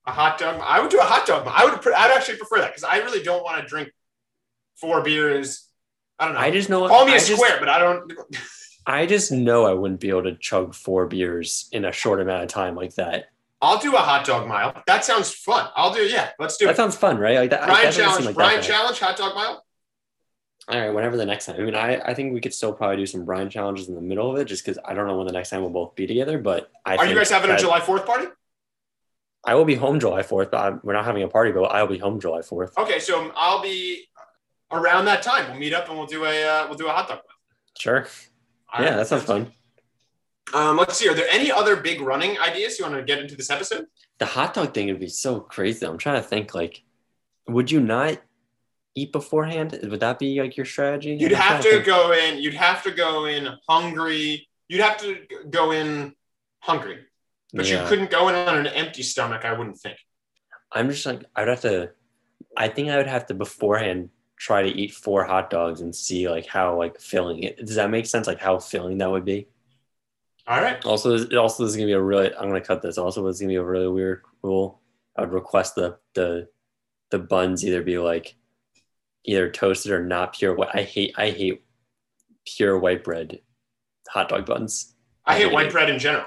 A 0.06 0.12
hot 0.12 0.38
dog. 0.38 0.60
I 0.62 0.80
would 0.80 0.90
do 0.90 0.98
a 0.98 1.02
hot 1.04 1.26
dog. 1.26 1.46
I 1.46 1.64
would. 1.64 1.74
I'd 1.94 2.10
actually 2.16 2.36
prefer 2.36 2.58
that 2.58 2.68
because 2.72 2.84
I 2.84 2.98
really 2.98 3.22
don't 3.22 3.42
want 3.42 3.62
to 3.62 3.66
drink 3.66 3.90
four 4.76 5.02
beers. 5.02 5.66
I 6.18 6.26
don't 6.26 6.34
know. 6.34 6.40
I 6.40 6.50
just 6.50 6.68
know. 6.68 6.86
Call 6.86 7.06
me 7.06 7.12
I 7.12 7.16
a 7.16 7.18
just, 7.18 7.32
square, 7.32 7.56
but 7.58 7.68
I 7.70 7.78
don't. 7.78 8.12
I 8.86 9.06
just 9.06 9.32
know 9.32 9.64
I 9.64 9.72
wouldn't 9.72 10.00
be 10.00 10.10
able 10.10 10.24
to 10.24 10.36
chug 10.36 10.74
four 10.74 11.06
beers 11.06 11.68
in 11.72 11.86
a 11.86 11.92
short 11.92 12.20
amount 12.20 12.42
of 12.42 12.50
time 12.50 12.74
like 12.76 12.94
that. 12.96 13.30
I'll 13.64 13.78
do 13.78 13.94
a 13.94 13.98
hot 13.98 14.24
dog 14.26 14.46
mile. 14.46 14.82
That 14.86 15.04
sounds 15.04 15.30
fun. 15.30 15.68
I'll 15.74 15.92
do. 15.92 16.02
Yeah, 16.02 16.30
let's 16.38 16.56
do 16.56 16.66
That 16.66 16.72
it. 16.72 16.76
That 16.76 16.82
sounds 16.82 16.96
fun, 16.96 17.18
right? 17.18 17.36
Like 17.36 17.50
that. 17.50 17.66
Brian 17.66 17.86
that 17.86 17.94
challenge. 17.94 18.26
like 18.26 18.36
bad. 18.36 18.62
challenge. 18.62 18.98
Hot 19.00 19.16
dog 19.16 19.34
mile. 19.34 19.64
All 20.68 20.80
right, 20.80 20.90
whenever 20.90 21.16
the 21.16 21.26
next 21.26 21.46
time. 21.46 21.56
I 21.56 21.64
mean, 21.64 21.74
I, 21.74 22.00
I 22.00 22.14
think 22.14 22.32
we 22.32 22.40
could 22.40 22.54
still 22.54 22.72
probably 22.72 22.96
do 22.96 23.06
some 23.06 23.24
Brian 23.24 23.50
challenges 23.50 23.88
in 23.88 23.94
the 23.94 24.00
middle 24.00 24.30
of 24.30 24.38
it, 24.38 24.46
just 24.46 24.64
because 24.64 24.78
I 24.84 24.94
don't 24.94 25.06
know 25.06 25.16
when 25.16 25.26
the 25.26 25.32
next 25.32 25.50
time 25.50 25.60
we'll 25.60 25.70
both 25.70 25.94
be 25.94 26.06
together. 26.06 26.38
But 26.38 26.70
I 26.86 26.96
Are 26.96 27.06
you 27.06 27.14
guys 27.14 27.30
having 27.30 27.50
a 27.50 27.58
July 27.58 27.80
4th 27.80 28.06
party? 28.06 28.26
I 29.46 29.54
will 29.54 29.64
be 29.64 29.74
home 29.74 30.00
July 30.00 30.22
fourth, 30.22 30.50
but 30.50 30.58
I'm, 30.58 30.80
we're 30.82 30.94
not 30.94 31.04
having 31.04 31.22
a 31.22 31.28
party. 31.28 31.52
But 31.52 31.64
I 31.64 31.82
will 31.82 31.90
be 31.90 31.98
home 31.98 32.18
July 32.18 32.42
fourth. 32.42 32.76
Okay, 32.78 32.98
so 32.98 33.30
I'll 33.36 33.62
be 33.62 34.06
around 34.72 35.04
that 35.04 35.22
time. 35.22 35.50
We'll 35.50 35.60
meet 35.60 35.74
up 35.74 35.88
and 35.88 35.98
we'll 35.98 36.06
do 36.06 36.24
a 36.24 36.44
uh, 36.44 36.66
we'll 36.66 36.78
do 36.78 36.88
a 36.88 36.92
hot 36.92 37.08
dog. 37.08 37.20
Sure. 37.78 38.06
All 38.72 38.82
yeah, 38.82 38.90
right. 38.90 38.96
that 38.96 39.06
sounds 39.06 39.24
fun. 39.24 39.52
Um, 40.52 40.76
let's 40.76 40.96
see. 40.96 41.08
Are 41.08 41.14
there 41.14 41.28
any 41.30 41.50
other 41.50 41.76
big 41.76 42.00
running 42.00 42.38
ideas 42.38 42.78
you 42.78 42.84
want 42.84 42.96
to 42.96 43.02
get 43.02 43.18
into 43.18 43.34
this 43.36 43.50
episode? 43.50 43.86
The 44.18 44.26
hot 44.26 44.54
dog 44.54 44.74
thing 44.74 44.88
would 44.88 45.00
be 45.00 45.08
so 45.08 45.40
crazy. 45.40 45.86
I'm 45.86 45.98
trying 45.98 46.22
to 46.22 46.28
think. 46.28 46.54
Like, 46.54 46.82
would 47.48 47.70
you 47.70 47.80
not 47.80 48.18
eat 48.94 49.10
beforehand? 49.10 49.78
Would 49.82 50.00
that 50.00 50.18
be 50.18 50.40
like 50.40 50.56
your 50.56 50.66
strategy? 50.66 51.16
You'd 51.18 51.32
I'm 51.32 51.40
have 51.40 51.62
to 51.62 51.70
think. 51.70 51.86
go 51.86 52.12
in. 52.12 52.38
You'd 52.38 52.54
have 52.54 52.82
to 52.84 52.90
go 52.90 53.24
in 53.24 53.48
hungry. 53.68 54.46
You'd 54.68 54.82
have 54.82 54.98
to 54.98 55.18
go 55.50 55.72
in 55.72 56.14
hungry, 56.60 57.00
but 57.52 57.68
Yeah. 57.68 57.82
you 57.82 57.88
couldn't 57.88 58.10
go 58.10 58.28
in 58.28 58.34
on 58.34 58.56
an 58.56 58.66
empty 58.66 59.02
stomach. 59.02 59.44
I 59.44 59.52
wouldn't 59.52 59.78
think. 59.78 59.98
I'm 60.72 60.90
just 60.90 61.04
like 61.06 61.22
I'd 61.36 61.48
have 61.48 61.60
to. 61.62 61.90
I 62.56 62.68
think 62.68 62.88
I 62.90 62.96
would 62.98 63.06
have 63.06 63.26
to 63.26 63.34
beforehand 63.34 64.10
try 64.38 64.62
to 64.62 64.68
eat 64.68 64.92
four 64.94 65.24
hot 65.24 65.50
dogs 65.50 65.80
and 65.80 65.94
see 65.94 66.28
like 66.28 66.46
how 66.46 66.76
like 66.78 67.00
filling 67.00 67.42
it. 67.42 67.58
Does 67.58 67.76
that 67.76 67.90
make 67.90 68.06
sense? 68.06 68.26
Like 68.26 68.40
how 68.40 68.58
filling 68.58 68.98
that 68.98 69.10
would 69.10 69.24
be. 69.24 69.48
All 70.46 70.60
right. 70.60 70.84
Also, 70.84 71.14
it 71.14 71.34
also 71.34 71.64
is 71.64 71.74
gonna 71.74 71.86
be 71.86 71.92
a 71.92 72.00
really. 72.00 72.34
I'm 72.34 72.48
gonna 72.48 72.60
cut 72.60 72.82
this. 72.82 72.98
Also, 72.98 73.26
it's 73.28 73.40
gonna 73.40 73.48
be 73.48 73.56
a 73.56 73.64
really 73.64 73.88
weird 73.88 74.22
rule. 74.42 74.80
I 75.16 75.22
would 75.22 75.32
request 75.32 75.74
the 75.74 75.98
the 76.14 76.48
the 77.10 77.18
buns 77.18 77.64
either 77.64 77.82
be 77.82 77.98
like 77.98 78.34
either 79.24 79.50
toasted 79.50 79.92
or 79.92 80.04
not 80.04 80.34
pure. 80.34 80.54
white. 80.54 80.70
I 80.74 80.82
hate 80.82 81.14
I 81.16 81.30
hate 81.30 81.64
pure 82.46 82.78
white 82.78 83.04
bread 83.04 83.40
hot 84.08 84.28
dog 84.28 84.44
buns. 84.44 84.94
I 85.24 85.38
hate 85.38 85.52
white 85.52 85.72
bread 85.72 85.88
in 85.88 85.98
general. 85.98 86.26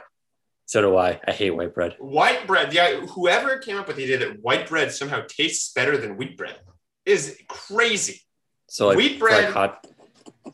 So 0.65 0.82
do 0.82 0.97
I. 0.97 1.19
I 1.25 1.32
hate 1.32 1.51
white 1.51 1.73
bread. 1.73 1.95
White 1.99 2.45
bread. 2.47 2.73
Yeah, 2.73 3.01
whoever 3.01 3.60
came 3.60 3.77
up 3.77 3.88
with 3.88 3.97
the 3.97 4.03
idea 4.03 4.17
that 4.17 4.41
white 4.41 4.67
bread 4.67 4.91
somehow 4.91 5.21
tastes 5.27 5.71
better 5.73 5.95
than 5.95 6.17
wheat 6.17 6.36
bread 6.38 6.60
is 7.06 7.39
crazy. 7.47 8.21
So 8.67 8.88
like, 8.88 8.97
Wheat 8.97 9.19
for, 9.19 9.30
like 9.30 9.41
bread- 9.43 9.53
hot. 9.53 9.88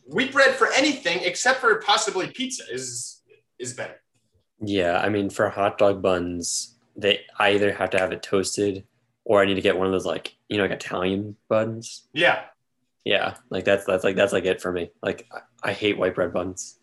Wheat 0.05 0.31
bread 0.33 0.53
for 0.53 0.71
anything 0.73 1.21
except 1.23 1.61
for 1.61 1.79
possibly 1.79 2.27
pizza 2.27 2.63
is 2.71 3.22
is 3.59 3.73
better. 3.73 4.01
Yeah, 4.61 4.99
I 4.99 5.09
mean 5.09 5.29
for 5.29 5.49
hot 5.49 5.77
dog 5.77 6.01
buns, 6.01 6.75
they 6.95 7.21
I 7.37 7.51
either 7.51 7.71
have 7.73 7.89
to 7.91 7.99
have 7.99 8.11
it 8.11 8.23
toasted 8.23 8.85
or 9.25 9.41
I 9.41 9.45
need 9.45 9.55
to 9.55 9.61
get 9.61 9.77
one 9.77 9.87
of 9.87 9.93
those 9.93 10.05
like 10.05 10.35
you 10.49 10.57
know 10.57 10.63
like 10.63 10.71
Italian 10.71 11.35
buns. 11.49 12.07
Yeah. 12.13 12.43
Yeah, 13.05 13.35
like 13.49 13.65
that's 13.65 13.83
that's 13.85 14.03
like 14.05 14.15
that's 14.15 14.31
like 14.31 14.45
it 14.45 14.61
for 14.61 14.71
me. 14.71 14.89
Like 15.01 15.27
I, 15.31 15.69
I 15.69 15.73
hate 15.73 15.97
white 15.97 16.15
bread 16.15 16.31
buns. 16.33 16.79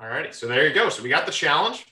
Alrighty, 0.00 0.32
so 0.32 0.46
there 0.48 0.66
you 0.66 0.74
go. 0.74 0.88
So 0.88 1.02
we 1.02 1.08
got 1.10 1.26
the 1.26 1.32
challenge. 1.32 1.86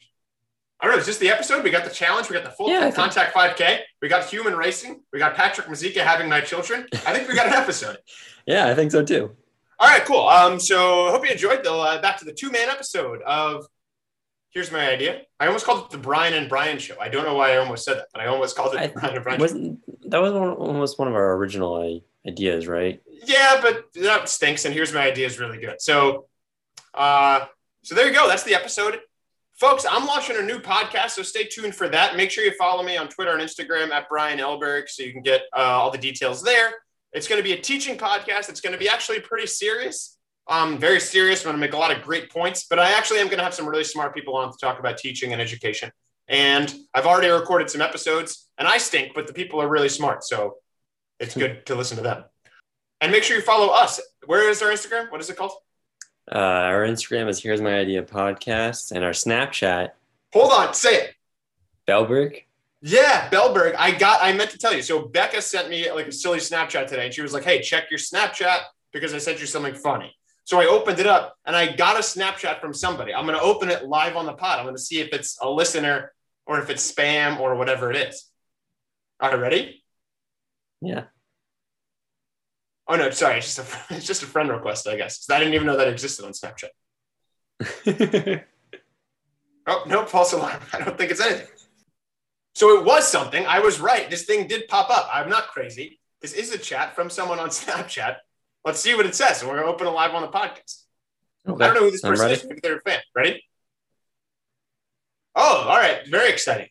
I 0.81 0.87
don't 0.87 0.95
know, 0.95 1.01
is 1.01 1.07
this 1.07 1.19
the 1.19 1.29
episode? 1.29 1.63
We 1.63 1.69
got 1.71 1.85
the 1.85 1.91
challenge. 1.91 2.31
We 2.31 2.35
got 2.35 2.45
the 2.45 2.51
full 2.53 2.71
Yeah, 2.71 2.79
I 2.79 2.83
think- 2.85 2.95
contact 2.95 3.35
5K. 3.35 3.81
We 4.01 4.09
got 4.09 4.25
human 4.25 4.57
racing. 4.57 5.03
We 5.13 5.19
got 5.19 5.35
Patrick 5.35 5.67
Mazeika 5.67 5.99
having 5.99 6.27
my 6.31 6.41
children. 6.41 6.87
I 7.07 7.13
think 7.15 7.29
we 7.29 7.35
got 7.35 7.47
an 7.49 7.53
episode. 7.53 7.99
Yeah, 8.47 8.67
I 8.69 8.75
think 8.75 8.91
so 8.91 9.05
too. 9.05 9.37
All 9.79 9.87
right, 9.89 10.03
cool. 10.07 10.27
Um, 10.27 10.59
so 10.59 11.11
hope 11.11 11.25
you 11.27 11.31
enjoyed 11.33 11.63
the 11.63 11.71
uh, 11.73 12.01
back 12.01 12.17
to 12.21 12.25
the 12.25 12.33
two 12.33 12.51
man 12.51 12.71
episode 12.71 13.21
of. 13.23 13.67
Here's 14.53 14.73
my 14.73 14.89
idea. 14.91 15.23
I 15.39 15.47
almost 15.47 15.65
called 15.65 15.85
it 15.85 15.91
the 15.91 15.99
Brian 15.99 16.35
and 16.35 16.49
Brian 16.49 16.79
show. 16.79 16.97
I 17.01 17.09
don't 17.09 17.25
know 17.25 17.35
why 17.35 17.53
I 17.53 17.59
almost 17.59 17.85
said 17.85 17.99
that, 17.99 18.09
but 18.13 18.21
I 18.21 18.27
almost 18.27 18.57
called 18.57 18.75
it 18.75 18.81
I- 18.81 18.87
the 18.89 18.93
Brian 18.95 19.15
and 19.15 19.25
Brian. 19.25 19.41
Wasn't 19.41 20.11
that 20.11 20.21
was 20.21 20.33
one, 20.33 20.51
almost 20.51 20.99
one 20.99 21.07
of 21.09 21.15
our 21.15 21.35
original 21.37 21.75
uh, 21.77 22.29
ideas, 22.29 22.67
right? 22.67 23.01
Yeah, 23.25 23.61
but 23.63 23.85
that 23.95 24.29
stinks. 24.29 24.65
And 24.65 24.75
here's 24.75 24.93
my 24.93 25.03
idea 25.03 25.27
is 25.27 25.39
really 25.39 25.59
good. 25.59 25.81
So, 25.81 26.27
uh, 26.95 27.47
so 27.83 27.95
there 27.95 28.09
you 28.09 28.13
go. 28.15 28.27
That's 28.27 28.43
the 28.43 28.55
episode, 28.55 28.99
folks. 29.59 29.87
I'm 29.89 30.07
launching 30.07 30.37
a 30.37 30.43
new 30.43 30.59
podcast, 30.59 31.11
so 31.11 31.23
stay 31.23 31.45
tuned 31.45 31.77
for 31.77 31.89
that. 31.89 32.17
Make 32.17 32.31
sure 32.33 32.43
you 32.45 32.53
follow 32.59 32.83
me 32.83 32.97
on 32.97 33.09
Twitter 33.09 33.33
and 33.33 33.41
Instagram 33.41 33.91
at 33.93 34.09
Brian 34.09 34.39
Elberg, 34.41 34.89
so 34.89 35.03
you 35.05 35.13
can 35.13 35.23
get 35.23 35.43
uh, 35.57 35.61
all 35.61 35.91
the 35.93 35.99
details 35.99 36.43
there. 36.43 36.73
It's 37.13 37.29
going 37.29 37.41
to 37.41 37.45
be 37.45 37.53
a 37.53 37.61
teaching 37.61 37.97
podcast. 37.97 38.49
It's 38.49 38.61
going 38.61 38.73
to 38.73 38.79
be 38.79 38.89
actually 38.89 39.21
pretty 39.21 39.47
serious. 39.47 40.17
Um, 40.51 40.79
very 40.79 41.01
serious. 41.01 41.41
I'm 41.41 41.53
going 41.53 41.57
to 41.57 41.61
make 41.61 41.75
a 41.75 41.79
lot 41.79 41.97
of 41.97 42.03
great 42.03 42.29
points, 42.29 42.65
but 42.69 42.79
I 42.79 42.91
actually 42.93 43.21
am 43.21 43.27
going 43.27 43.39
to 43.39 43.45
have 43.45 43.55
some 43.55 43.67
really 43.67 43.85
smart 43.85 44.15
people 44.15 44.37
on 44.37 44.51
to 44.51 44.59
talk 44.61 44.79
about 44.79 44.99
teaching 44.99 45.33
and 45.33 45.41
education. 45.41 45.91
And 46.29 46.75
I've 46.93 47.07
already 47.07 47.29
recorded 47.29 47.71
some 47.71 47.81
episodes, 47.81 48.51
and 48.59 48.69
I 48.69 48.79
stink, 48.79 49.13
but 49.15 49.27
the 49.27 49.33
people 49.33 49.63
are 49.63 49.69
really 49.69 49.89
smart, 49.89 50.25
so 50.25 50.57
it's 51.21 51.37
good 51.37 51.65
to 51.67 51.75
listen 51.75 51.97
to 51.97 52.03
them. 52.03 52.25
And 53.01 53.11
make 53.13 53.23
sure 53.23 53.37
you 53.37 53.43
follow 53.43 53.69
us. 53.69 54.01
Where 54.27 54.51
is 54.51 54.61
our 54.61 54.71
Instagram? 54.71 55.11
What 55.11 55.21
is 55.21 55.31
it 55.31 55.37
called? 55.37 55.53
Uh, 56.31 56.39
our 56.39 56.87
Instagram 56.87 57.29
is 57.29 57.43
here's 57.43 57.61
my 57.61 57.79
idea 57.79 58.03
podcast, 58.03 58.93
and 58.93 59.05
our 59.05 59.13
Snapchat 59.13 59.91
Hold 60.33 60.53
on, 60.53 60.75
say 60.75 60.97
it. 60.97 61.15
Bellberg. 61.89 62.43
Yeah, 62.83 63.29
Bellberg. 63.31 63.75
I 63.79 63.91
got. 63.91 64.23
I 64.23 64.33
meant 64.33 64.51
to 64.51 64.59
tell 64.59 64.75
you. 64.75 64.83
So 64.83 65.07
Becca 65.07 65.43
sent 65.43 65.69
me 65.69 65.91
like 65.91 66.07
a 66.07 66.13
silly 66.13 66.39
Snapchat 66.39 66.87
today, 66.87 67.07
and 67.07 67.15
she 67.15 67.23
was 67.23 67.33
like, 67.33 67.45
"Hey, 67.45 67.61
check 67.61 67.91
your 67.91 67.99
Snapchat 67.99 68.61
because 68.93 69.13
I 69.13 69.19
sent 69.19 69.41
you 69.41 69.47
something 69.47 69.75
funny." 69.75 70.17
So 70.45 70.61
I 70.61 70.67
opened 70.67 70.99
it 70.99 71.07
up, 71.07 71.37
and 71.47 71.55
I 71.55 71.75
got 71.75 71.99
a 71.99 72.03
snapshot 72.03 72.61
from 72.61 72.75
somebody. 72.75 73.15
I'm 73.15 73.27
going 73.27 73.39
to 73.39 73.45
open 73.45 73.71
it 73.71 73.87
live 73.87 74.17
on 74.17 74.27
the 74.27 74.33
pod. 74.33 74.59
I'm 74.59 74.65
going 74.65 74.75
to 74.77 74.83
see 74.83 75.01
if 75.01 75.13
it's 75.13 75.39
a 75.41 75.49
listener 75.49 76.13
or 76.47 76.61
if 76.61 76.71
it's 76.71 76.91
spam 76.91 77.39
or 77.39 77.55
whatever 77.55 77.91
it 77.91 77.97
is. 77.97 78.29
All 79.21 79.31
right, 79.31 79.39
ready? 79.39 79.85
Yeah. 80.81 81.05
Oh 82.89 82.97
no, 82.97 83.11
sorry. 83.11 83.39
It's 83.39 83.55
just 83.55 83.59
a 83.59 83.67
it's 83.95 84.07
just 84.07 84.23
a 84.23 84.27
friend 84.27 84.49
request, 84.49 84.89
I 84.89 84.97
guess. 84.97 85.29
I 85.31 85.39
didn't 85.39 85.55
even 85.55 85.67
know 85.67 85.77
that 85.77 85.89
existed 85.89 86.25
on 86.25 86.33
Snapchat. 86.33 86.71
Oh, 89.67 89.85
no, 89.87 90.05
false 90.05 90.33
alarm. 90.33 90.61
I 90.73 90.81
don't 90.81 90.99
think 90.99 91.13
it's 91.13 91.21
anything. 91.21 91.47
So 92.55 92.79
it 92.79 92.85
was 92.85 93.07
something. 93.07 93.47
I 93.47 93.61
was 93.61 93.81
right. 93.81 94.11
This 94.11 94.25
thing 94.25 94.49
did 94.49 94.69
pop 94.69 94.91
up. 94.91 95.09
I'm 95.13 95.31
not 95.31 95.49
crazy. 95.49 96.01
This 96.21 96.33
is 96.33 96.53
a 96.53 96.59
chat 96.59 96.95
from 96.97 97.09
someone 97.09 97.39
on 97.39 97.49
Snapchat. 97.51 98.17
Let's 98.65 98.81
see 98.81 98.95
what 98.95 99.07
it 99.07 99.15
says. 99.15 99.43
We're 99.43 99.55
going 99.55 99.65
to 99.65 99.73
open 99.73 99.87
it 99.87 99.91
live 99.91 100.15
on 100.15 100.23
the 100.23 100.29
podcast. 100.29 100.85
I 101.47 101.51
don't 101.51 101.75
know 101.75 101.81
who 101.81 101.91
this 101.91 102.03
person 102.03 102.31
is. 102.31 102.45
Maybe 102.45 102.61
they're 102.63 102.77
a 102.77 102.81
fan. 102.81 103.01
Ready? 103.15 103.43
Oh, 105.35 105.67
all 105.69 105.77
right. 105.77 106.01
Very 106.09 106.31
exciting. 106.31 106.69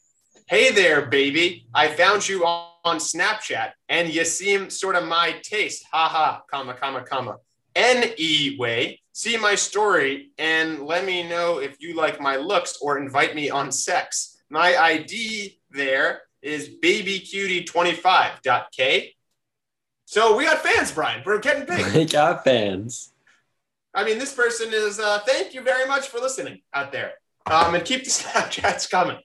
Hey 0.47 0.71
there, 0.71 1.05
baby. 1.05 1.67
I 1.73 1.87
found 1.87 2.27
you 2.27 2.45
on 2.45 2.69
on 2.83 2.97
Snapchat 2.97 3.71
and 3.87 4.13
you 4.13 4.25
seem 4.25 4.69
sort 4.69 4.95
of 4.95 5.07
my 5.07 5.39
taste. 5.43 5.85
Ha 5.91 6.07
ha, 6.07 6.41
comma, 6.49 6.73
comma, 6.73 7.03
comma. 7.03 7.37
Anyway, 7.75 8.99
see 9.13 9.37
my 9.37 9.53
story 9.55 10.31
and 10.37 10.83
let 10.83 11.05
me 11.05 11.27
know 11.27 11.59
if 11.59 11.75
you 11.79 11.95
like 11.95 12.21
my 12.21 12.35
looks 12.37 12.77
or 12.81 12.97
invite 12.97 13.35
me 13.35 13.49
on 13.49 13.71
sex. 13.71 14.41
My 14.49 14.77
ID 14.77 15.59
there 15.69 16.21
is 16.41 16.69
babycutie25.k. 16.81 19.13
So 20.11 20.35
we 20.35 20.45
got 20.45 20.63
fans, 20.63 20.91
Brian. 20.91 21.21
We're 21.23 21.37
getting 21.37 21.67
big. 21.67 21.85
We 21.95 22.03
got 22.03 22.43
fans. 22.43 23.13
I 23.93 24.03
mean, 24.03 24.17
this 24.17 24.33
person 24.33 24.69
is, 24.73 24.99
uh, 24.99 25.19
thank 25.19 25.53
you 25.53 25.61
very 25.61 25.87
much 25.87 26.07
for 26.07 26.17
listening 26.19 26.61
out 26.73 26.91
there. 26.91 27.11
Um, 27.45 27.75
and 27.75 27.85
keep 27.85 28.05
the 28.05 28.09
Snapchats 28.19 28.89
coming. 28.89 29.19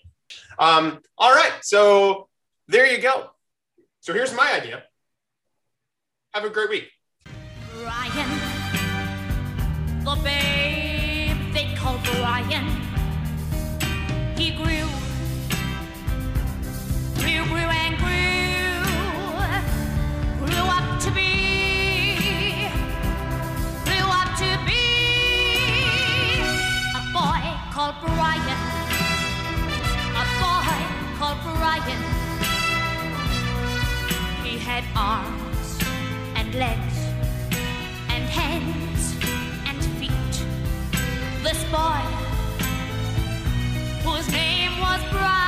Um, 0.58 1.00
all 1.16 1.32
right. 1.32 1.52
So 1.62 2.28
there 2.68 2.84
you 2.84 2.98
go. 2.98 3.30
So 4.00 4.12
here's 4.12 4.34
my 4.34 4.52
idea. 4.52 4.82
Have 6.34 6.44
a 6.44 6.50
great 6.50 6.68
week. 6.68 6.90
Brian, 7.82 8.30
the 10.04 10.16
babe 10.22 11.54
they 11.54 11.74
call 11.76 11.98
Brian. 12.16 12.66
He 14.36 14.50
grew, 14.50 14.64
grew, 14.66 14.73
lion. 31.78 32.02
He 34.44 34.58
had 34.58 34.84
arms 34.96 35.78
and 36.36 36.54
legs 36.54 36.96
and 38.08 38.24
hands 38.40 39.16
and 39.68 39.78
feet. 39.98 40.34
This 41.42 41.62
boy, 41.76 42.02
whose 44.04 44.30
name 44.30 44.78
was 44.80 45.00
Brian. 45.10 45.43